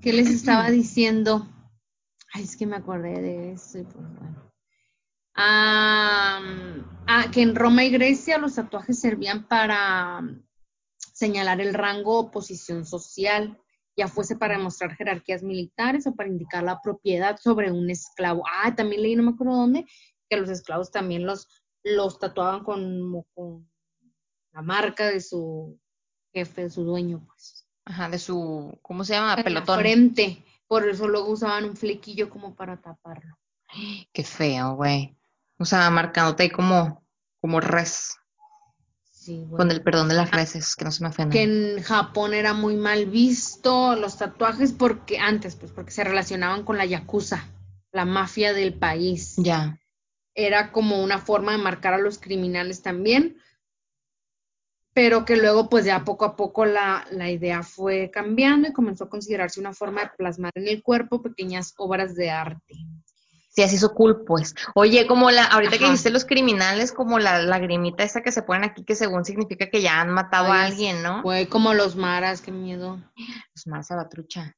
[0.00, 1.48] ¿Qué les estaba diciendo?
[2.32, 4.52] Ay, es que me acordé de eso y pues bueno.
[5.34, 6.40] Ah,
[7.08, 10.46] ah, que en Roma y Grecia los tatuajes servían para mm,
[11.12, 13.58] señalar el rango o posición social,
[13.96, 18.44] ya fuese para demostrar jerarquías militares o para indicar la propiedad sobre un esclavo.
[18.48, 19.86] Ah, también leí, no me acuerdo dónde,
[20.28, 21.48] que los esclavos también los,
[21.82, 23.68] los tatuaban con, con
[24.52, 25.80] la marca de su
[26.34, 27.64] jefe, de su dueño, pues.
[27.86, 29.32] Ajá, de su, ¿cómo se llama?
[29.32, 29.78] en la Pelotón.
[29.80, 30.44] frente.
[30.66, 33.38] Por eso luego usaban un flequillo como para taparlo.
[34.12, 35.16] Qué feo, güey.
[35.58, 37.04] O sea, marcándote ahí como,
[37.40, 38.16] como res,
[39.10, 39.56] Sí, güey.
[39.56, 41.30] con el perdón de las reses, que no se me ofendan.
[41.30, 46.64] que en Japón era muy mal visto los tatuajes porque antes, pues porque se relacionaban
[46.64, 47.48] con la yakuza,
[47.92, 49.34] la mafia del país.
[49.38, 49.78] Ya.
[50.34, 53.36] Era como una forma de marcar a los criminales también,
[54.94, 59.04] pero que luego pues ya poco a poco la, la idea fue cambiando y comenzó
[59.04, 62.74] a considerarse una forma de plasmar en el cuerpo pequeñas obras de arte.
[63.50, 64.52] Sí, así hizo cool, pues.
[64.74, 68.64] Oye, como la, ahorita que dijiste los criminales, como la lagrimita esa que se ponen
[68.64, 71.22] aquí, que según significa que ya han matado a alguien, ¿no?
[71.22, 72.98] Fue como los maras, qué miedo.
[73.52, 74.56] Pues más salvatrucha.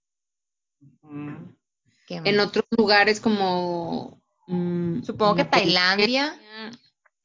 [2.07, 4.19] Qué En otros lugares como...
[4.47, 6.35] mm, Supongo que Tailandia,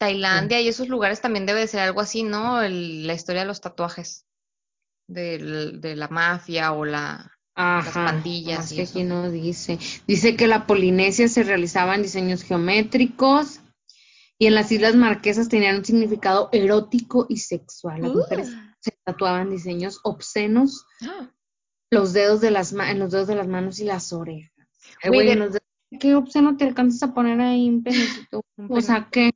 [0.02, 2.60] Tailandia y esos lugares también debe de ser algo así, ¿no?
[2.64, 4.26] El- la historia de los tatuajes.
[5.08, 7.32] De la mafia o la...
[7.54, 9.78] Ajá, pandillas que aquí no dice.
[10.08, 13.60] Dice que la Polinesia se realizaban diseños geométricos
[14.40, 18.02] y en las Islas Marquesas tenían un significado erótico y sexual.
[18.02, 18.18] Las Uh.
[18.18, 18.50] mujeres
[18.80, 21.30] se tatuaban diseños obscenos, ¡Ah!
[21.92, 24.52] los dedos de las en los dedos de las manos y las orejas.
[25.04, 25.60] De- dedos-
[26.00, 28.42] ¿Qué obsceno te alcanzas a poner ahí un penecito?
[28.70, 29.30] O sea, que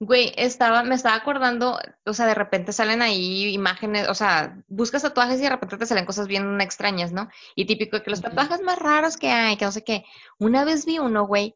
[0.00, 5.02] Güey, estaba, me estaba acordando, o sea, de repente salen ahí imágenes, o sea, buscas
[5.02, 7.28] tatuajes y de repente te salen cosas bien extrañas, ¿no?
[7.54, 10.04] Y típico de que los tatuajes más raros que hay, que no sé qué.
[10.38, 11.54] Una vez vi uno, güey,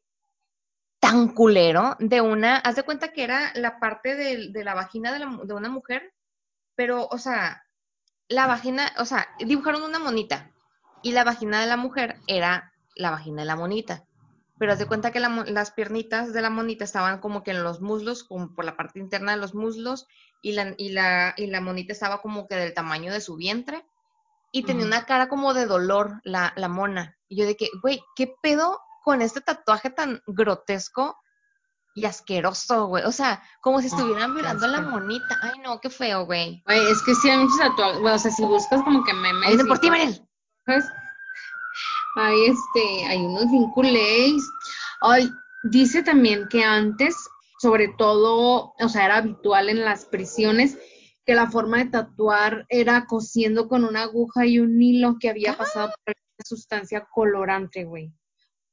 [1.01, 5.12] tan culero, de una, haz de cuenta que era la parte del- de, la vagina
[5.12, 6.12] de, la de una mujer,
[6.77, 7.65] pero, o sea,
[8.29, 10.51] la vagina, o sea, dibujaron una monita
[11.03, 14.05] y la vagina de la mujer era la vagina de la monita.
[14.59, 17.62] Pero haz de cuenta que la las piernitas de la monita estaban como que en
[17.64, 20.06] los muslos, como por la parte interna de los muslos,
[20.43, 23.85] y la, y la, y la monita estaba como que del tamaño de su vientre.
[24.52, 27.16] y tenía una cara como de dolor, la, la mona.
[27.28, 31.18] Y yo de que, güey, ¿qué pedo con este tatuaje tan grotesco
[31.97, 33.02] y asqueroso, güey?
[33.05, 35.39] O sea, como si Ah, estuvieran qué violando a la monita.
[35.43, 36.62] Ay, no, qué feo, güey.
[36.66, 38.01] Güey, es que sí hay muchos tatuajes.
[38.01, 39.59] Bueno, o sea, si buscas como que memes.
[39.60, 39.89] Y por ti.
[42.16, 44.43] Hay este, hay unos bien culés.
[45.01, 45.28] Ay,
[45.70, 47.16] dice también que antes,
[47.61, 50.78] sobre todo, o sea, era habitual en las prisiones
[51.27, 55.57] que la forma de tatuar era cosiendo con una aguja y un hilo que había
[55.57, 58.12] pasado por una sustancia colorante, güey.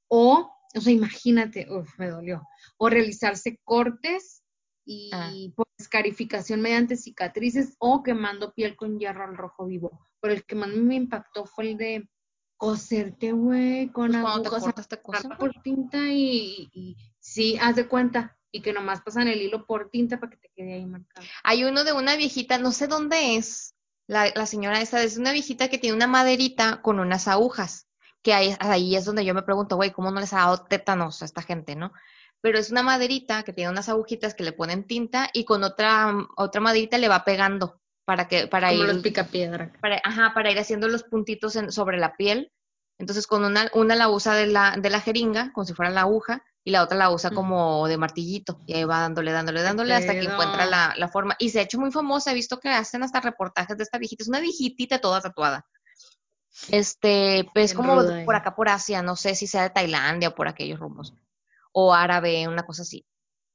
[0.09, 2.41] O, o sea, imagínate, uf, me dolió.
[2.77, 4.43] O realizarse cortes
[4.85, 5.31] y Ah.
[5.55, 9.99] pues, escarificación mediante cicatrices o quemando piel con hierro al rojo vivo.
[10.19, 12.09] Pero el que más me impactó fue el de
[12.61, 17.87] coserte, güey, con Pues cuando te cortas cosen, por tinta y, y sí, haz de
[17.87, 18.37] cuenta.
[18.51, 21.25] Y que nomás pasan el hilo por tinta para que te quede ahí marcado.
[21.43, 23.73] Hay uno de una viejita, no sé dónde es,
[24.05, 27.87] la, la señora esta, es una viejita que tiene una maderita con unas agujas,
[28.21, 31.23] que ahí, ahí es donde yo me pregunto, güey, ¿cómo no les ha dado tétanos
[31.23, 31.93] a esta gente, no?
[32.41, 36.13] Pero es una maderita que tiene unas agujitas que le ponen tinta y con otra,
[36.37, 37.80] otra maderita le va pegando
[38.11, 39.71] para que, para Como ir, los picapiedra.
[39.79, 42.51] para, ajá, para ir haciendo los puntitos en- sobre la piel.
[42.97, 46.01] Entonces con una, una la usa de la, de la jeringa, como si fuera la
[46.01, 48.59] aguja, y la otra la usa como de martillito.
[48.67, 51.37] Y ahí va dándole, dándole, ¿Qué dándole hasta que encuentra la, la forma.
[51.39, 54.23] Y se ha hecho muy famosa, he visto que hacen hasta reportajes de esta viejita.
[54.23, 55.65] Es una viejitita toda tatuada.
[56.69, 58.41] Este, pues Bien como ruda por ella.
[58.41, 61.13] acá por Asia, no sé si sea de Tailandia o por aquellos rumbos.
[61.71, 63.05] O árabe, una cosa así.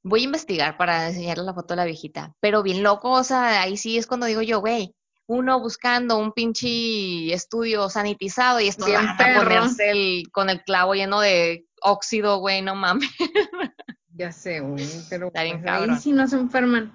[0.09, 2.33] Voy a investigar para enseñarles la foto de la viejita.
[2.41, 4.95] Pero bien loco, o sea, ahí sí es cuando digo yo, güey,
[5.27, 11.19] uno buscando un pinche estudio sanitizado y van a ponerse el, con el clavo lleno
[11.21, 13.11] de óxido, güey, no mames.
[14.19, 16.91] Ya sé, güey, pero Está bien pues, ahí sí no se enferman.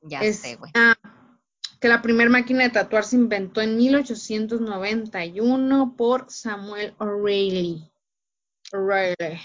[0.00, 0.72] Ya Es, sé, güey.
[0.74, 0.94] ah,
[1.78, 7.92] que la primera máquina de tatuar se inventó en 1891 por Samuel O'Reilly.
[8.72, 9.38] O'Reilly.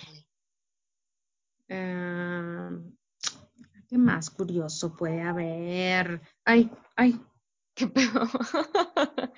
[3.91, 6.21] ¿Qué más curioso puede haber?
[6.45, 7.19] Ay, ay,
[7.75, 8.21] ¿Qué pedo?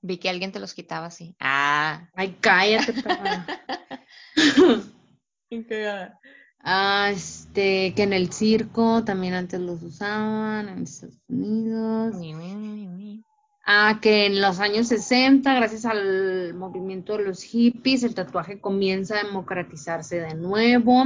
[0.00, 1.36] Vi que alguien te los quitaba así.
[1.38, 2.08] Ah.
[2.14, 2.94] ay, cállate.
[5.50, 6.08] Qué.
[6.60, 12.16] Ah, este, que en el circo también antes los usaban en Estados Unidos.
[13.66, 19.20] Ah, que en los años 60, gracias al movimiento de los hippies, el tatuaje comienza
[19.20, 21.04] a democratizarse de nuevo.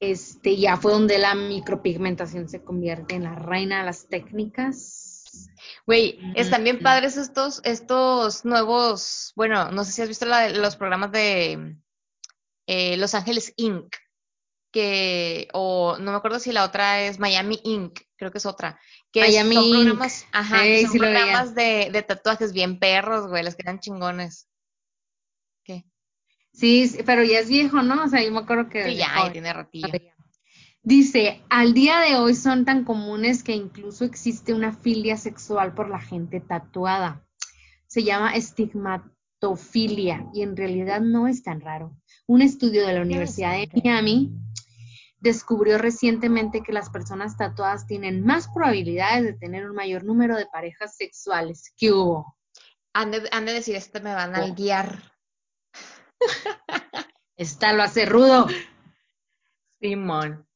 [0.00, 5.50] Este, ya fue donde la micropigmentación se convierte en la reina de las técnicas.
[5.86, 10.76] Güey, están bien padres estos, estos nuevos, bueno, no sé si has visto la- los
[10.76, 11.76] programas de
[12.66, 13.94] eh, Los Ángeles Inc.,
[14.72, 18.80] que, o no me acuerdo si la otra es Miami Inc., creo que es otra,
[19.12, 19.74] que Miami son Inc.
[19.74, 23.80] programas, ajá, que Ey, son sí programas de, de tatuajes bien perros, güey, les quedan
[23.80, 24.48] chingones.
[25.64, 25.84] ¿Qué?
[26.52, 28.04] Sí, sí, pero ya es viejo, ¿no?
[28.04, 29.88] O sea, yo me acuerdo que Sí, ya, ya tiene lo ratillo.
[30.82, 35.90] Dice, al día de hoy son tan comunes que incluso existe una filia sexual por
[35.90, 37.24] la gente tatuada.
[37.86, 41.96] Se llama estigmatofilia y en realidad no es tan raro.
[42.26, 43.68] Un estudio de la Universidad de.
[43.84, 44.32] Miami
[45.18, 50.46] descubrió recientemente que las personas tatuadas tienen más probabilidades de tener un mayor número de
[50.46, 51.74] parejas sexuales.
[51.76, 52.36] ¿Qué hubo?
[52.94, 54.54] Han de, han de decir, este me van a Oh.
[54.54, 55.09] guiar.
[57.36, 58.46] Está lo hace rudo.
[59.80, 60.46] Simón.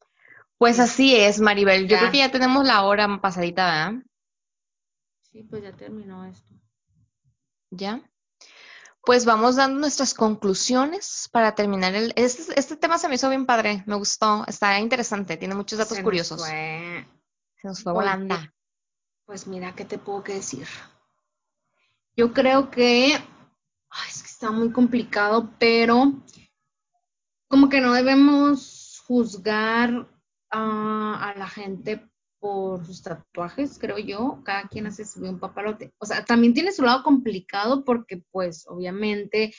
[0.58, 1.82] Pues así es, Maribel.
[1.88, 1.98] Yo Ya.
[2.00, 4.02] creo que ya tenemos la hora pasadita, ¿verdad?
[5.22, 6.54] Sí, pues ya terminó esto.
[7.70, 8.00] ¿Ya?
[9.02, 12.12] Pues vamos dando nuestras conclusiones para terminar el...
[12.16, 15.96] Este, este tema se me hizo bien padre, me gustó, está interesante, tiene muchos datos
[15.96, 16.40] Se nos curiosos.
[16.40, 17.06] fue.
[17.60, 18.36] Se nos fue volando.
[19.26, 20.66] Pues mira, ¿qué te puedo que decir?
[22.16, 23.18] Yo creo que
[24.34, 26.12] está muy complicado, pero
[27.48, 30.08] como que no debemos juzgar
[30.50, 34.42] a, a la gente por sus tatuajes, creo yo.
[34.44, 35.94] Cada quien hace su bien papalote.
[35.98, 39.54] O sea, también tiene su lado complicado porque, pues, obviamente,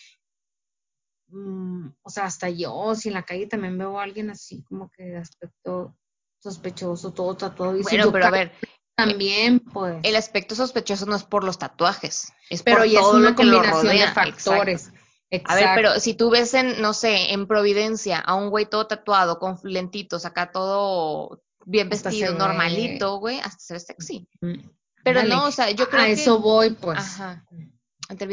[1.28, 4.90] mm, o sea, hasta yo, si en la calle también veo a alguien así, como
[4.92, 5.96] que de aspecto
[6.40, 7.74] sospechoso, todo tatuado.
[7.74, 8.52] Dice, Bueno, pero a ver,
[8.96, 9.98] también, pues.
[10.04, 13.36] el aspecto sospechoso no es por los tatuajes, es Pero por ya es una lo
[13.36, 14.92] que lo combinación de factores.
[15.32, 15.52] Exacto.
[15.52, 18.88] A ver, pero si tú ves en, no sé, en Providencia a un güey todo
[18.88, 24.30] tatuado, con lentitos, acá todo bien Hasta vestido, ve- normalito, güey, hasta se ve sexy.
[24.42, 24.70] Mm,
[25.04, 26.12] Pero no, o sea, yo creo a que...
[26.14, 27.00] eso voy, pues.
[27.00, 27.44] Ajá.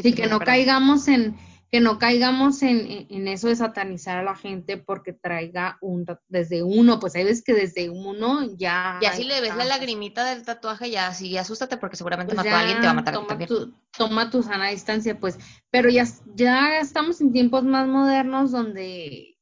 [0.02, 1.34] Sí, que no caigamos en
[1.72, 6.62] que no caigamos en, en, eso de satanizar a la gente porque traiga un desde
[6.62, 8.98] uno, pues hay veces que desde uno ya.
[9.00, 12.54] Ya si le ves la lagrimita del tatuaje, ya sí, asústate porque seguramente pues mató
[12.54, 15.38] a alguien te va a matar toma Tu, toma tu sana distancia, pues.
[15.70, 16.04] Pero ya,
[16.34, 19.38] ya estamos en tiempos más modernos donde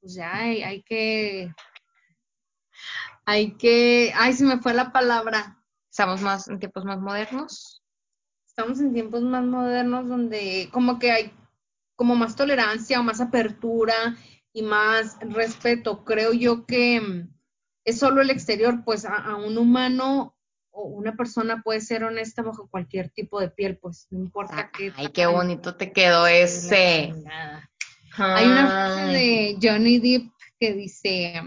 [0.00, 1.54] pues ya hay, hay que.
[3.26, 4.12] Hay que.
[4.16, 5.62] Ay, se me fue la palabra.
[5.88, 7.80] Estamos más en tiempos más modernos.
[8.48, 11.32] Estamos en tiempos más modernos donde como que hay
[11.96, 14.16] como más tolerancia o más apertura
[14.52, 16.04] y más respeto.
[16.04, 17.34] Creo yo que mm,
[17.84, 20.36] es solo el exterior, pues a, un humano
[20.70, 24.92] o una persona puede ser honesta bajo cualquier tipo de piel, pues no importa qué.
[24.96, 27.14] Ay, qué bonito te quedó ese.
[28.16, 31.42] Hay una frase de Johnny Depp que dice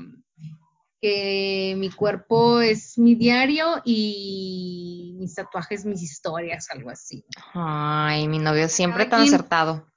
[1.01, 7.25] que mi cuerpo es mi diario y mis tatuajes mis historias, algo así.
[7.53, 9.87] Ay, mi novio siempre tan acertado.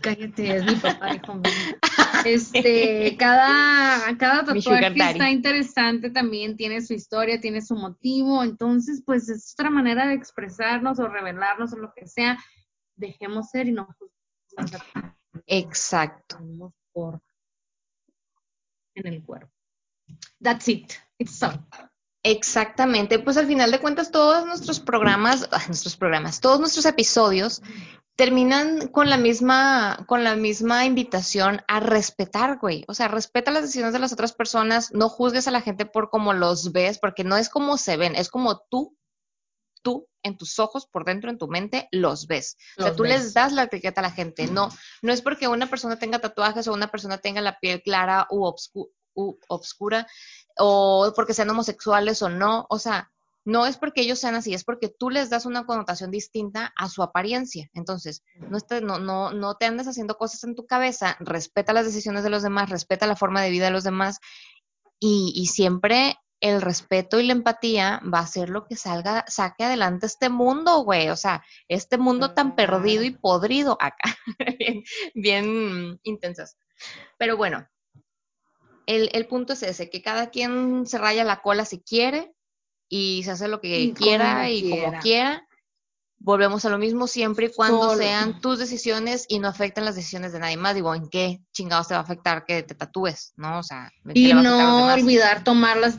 [0.00, 1.40] Cállate, es mi papá, hijo
[2.24, 9.28] Este, cada, cada tatuaje está interesante también, tiene su historia, tiene su motivo, entonces, pues
[9.28, 12.38] es otra manera de expresarnos o revelarnos o lo que sea.
[12.96, 13.88] Dejemos ser y no
[15.46, 16.38] Exacto.
[16.92, 17.22] Por
[18.94, 19.50] en el cuerpo.
[20.42, 20.92] That's it.
[21.18, 21.66] It's all.
[22.22, 27.62] Exactamente, pues al final de cuentas todos nuestros programas, nuestros programas, todos nuestros episodios
[28.16, 32.84] terminan con la misma, con la misma invitación a respetar, güey.
[32.86, 36.10] O sea, respeta las decisiones de las otras personas, no juzgues a la gente por
[36.10, 38.96] cómo los ves, porque no es como se ven, es como tú,
[39.82, 42.56] tú en tus ojos, por dentro, en tu mente, los ves.
[42.78, 44.46] o sea, tú les das la etiqueta a la gente.
[44.46, 44.68] No,
[45.02, 48.54] no es porque una persona tenga tatuajes o una persona tenga la piel clara u,
[49.14, 50.06] u obscura
[50.58, 52.66] o porque sean homosexuales o no.
[52.68, 53.10] O sea,
[53.44, 56.88] no es porque ellos sean así, es porque tú les das una connotación distinta a
[56.88, 57.68] su apariencia.
[57.72, 62.22] Entonces, no, no, no, no te andes haciendo cosas en tu cabeza, respeta las decisiones
[62.22, 64.18] de los demás, respeta la forma de vida de los demás
[64.98, 69.64] y, y siempre el respeto y la empatía va a ser lo que salga, saque
[69.64, 71.10] adelante este mundo, güey.
[71.10, 74.16] O sea, este mundo tan perdido y podrido acá.
[74.58, 74.82] bien,
[75.14, 76.56] bien intensas.
[77.18, 77.68] Pero bueno,
[78.86, 82.34] el, el, punto es ese, que cada quien se raya la cola si quiere,
[82.90, 85.46] y se hace lo que quiera y como quiera.
[86.18, 90.34] Volvemos a lo mismo siempre y cuando sean tus decisiones y no afecten las decisiones
[90.34, 90.74] de nadie más.
[90.74, 93.32] Digo, ¿en qué chingados te va a afectar que te tatúes?
[93.36, 93.60] ¿No?
[93.60, 95.98] O sea, y no olvidar tomar las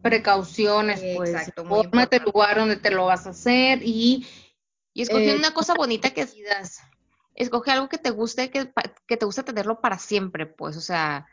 [0.00, 1.30] precauciones, pues.
[1.30, 4.24] Exacto, el lugar donde te lo vas a hacer y.
[4.94, 6.28] Y escoge una cosa bonita que.
[7.34, 8.70] Escoge algo que te guste, que,
[9.06, 10.76] que te guste tenerlo para siempre, pues.
[10.76, 11.26] O sea,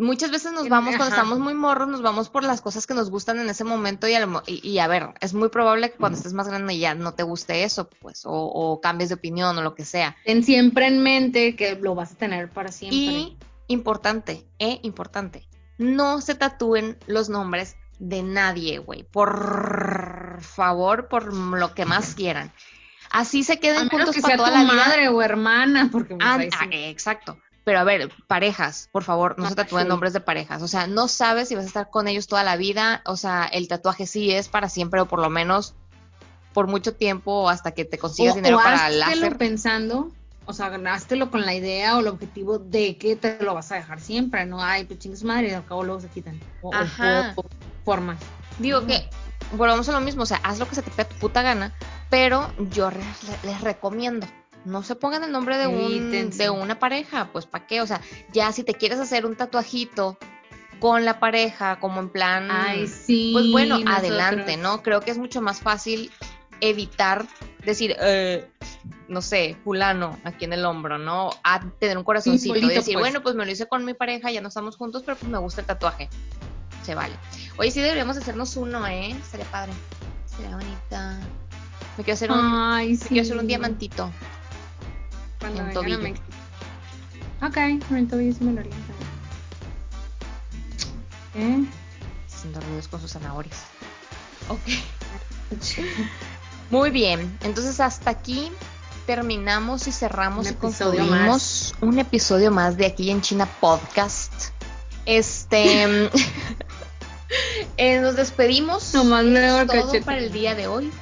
[0.00, 3.10] muchas veces nos vamos, cuando estamos muy morros, nos vamos por las cosas que nos
[3.10, 6.32] gustan en ese momento y a, y, a ver, es muy probable que cuando estés
[6.32, 9.84] más grande ya no te guste eso, pues, o, cambies de opinión o lo que
[9.84, 10.16] sea.
[10.24, 12.98] Ten siempre en mente que lo vas a tener para siempre.
[12.98, 13.36] Y
[13.68, 15.46] importante, eh, importante,
[15.78, 22.52] no se tatúen los nombres de nadie, güey, por favor, por lo que más quieran.
[23.10, 27.78] Así se queden juntos para toda la madre o hermana, porque ah, ah, exacto pero
[27.78, 30.62] a ver, parejas, por favor, no se tatúen nombres de parejas.
[30.62, 33.02] O sea, no sabes si vas a estar con ellos toda la vida.
[33.04, 35.74] O sea, el tatuaje sí es para siempre o por lo menos
[36.52, 39.36] por mucho tiempo hasta que te consigas dinero para el láser.
[39.36, 40.10] pensando,
[40.46, 43.76] o sea, háztelo con la idea o el objetivo de que te lo vas a
[43.76, 44.46] dejar siempre.
[44.46, 46.40] No, ay, pues chingues madre, y al cabo luego se quitan.
[46.62, 47.34] O, Ajá.
[47.84, 48.18] formas.
[48.58, 49.08] Digo que
[49.52, 51.72] volvamos a lo mismo, o sea, haz lo que se te pega tu puta gana,
[52.08, 52.90] pero yo
[53.44, 54.26] les recomiendo
[54.64, 57.80] no se pongan el nombre de, un, de una pareja, pues ¿para qué?
[57.80, 58.00] O sea,
[58.32, 60.18] ya si te quieres hacer un tatuajito
[60.80, 64.82] con la pareja, como en plan, pues bueno, adelante, ¿no?
[64.82, 66.10] Creo que es mucho más fácil
[66.60, 67.26] evitar
[67.64, 68.48] decir, eh,
[69.08, 71.30] no sé, fulano aquí en el hombro, ¿no?
[71.42, 73.04] A tener un corazoncito y decir, pues.
[73.04, 75.38] bueno, pues me lo hice con mi pareja, ya no estamos juntos, pero pues me
[75.38, 76.08] gusta el tatuaje.
[76.82, 77.14] Se vale.
[77.58, 79.14] Oye, sí deberíamos hacernos uno, ¿eh?
[79.30, 79.72] Sería padre.
[80.24, 81.18] Sería bonita.
[81.98, 84.10] Me quiero hacer un, me quiero hacer un diamantito.
[85.40, 85.98] Cuando en tobillo.
[87.42, 88.72] Ok, en tobillo sí me lo haría
[91.34, 91.64] ¿Eh?
[92.26, 93.64] Haciendo ruidos con sus zanahorias.
[94.48, 94.60] Ok.
[96.70, 98.52] Muy bien, entonces hasta aquí
[99.06, 104.32] terminamos y cerramos un y concluimos un episodio más de aquí en China Podcast.
[105.06, 105.84] Este
[107.76, 108.94] eh, nos despedimos.
[108.94, 110.92] Nomás me todo para el día de hoy.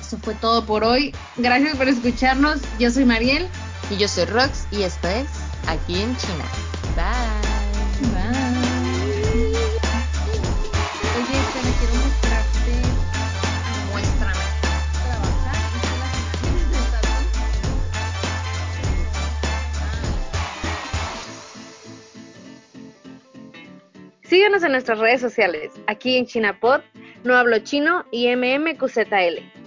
[0.00, 1.14] Eso fue todo por hoy.
[1.36, 2.60] Gracias por escucharnos.
[2.78, 3.48] Yo soy Mariel.
[3.90, 5.28] Y yo soy Rox y esto es
[5.66, 6.44] Aquí en China.
[6.96, 7.52] Bye.
[8.10, 8.32] Bye.
[11.16, 12.72] Oye, Estela, quiero mostrarte.
[13.92, 14.40] Muéstrame.
[24.22, 26.80] Síguenos en nuestras redes sociales, aquí en ChinaPod,
[27.22, 29.61] No Hablo Chino y MMQZL.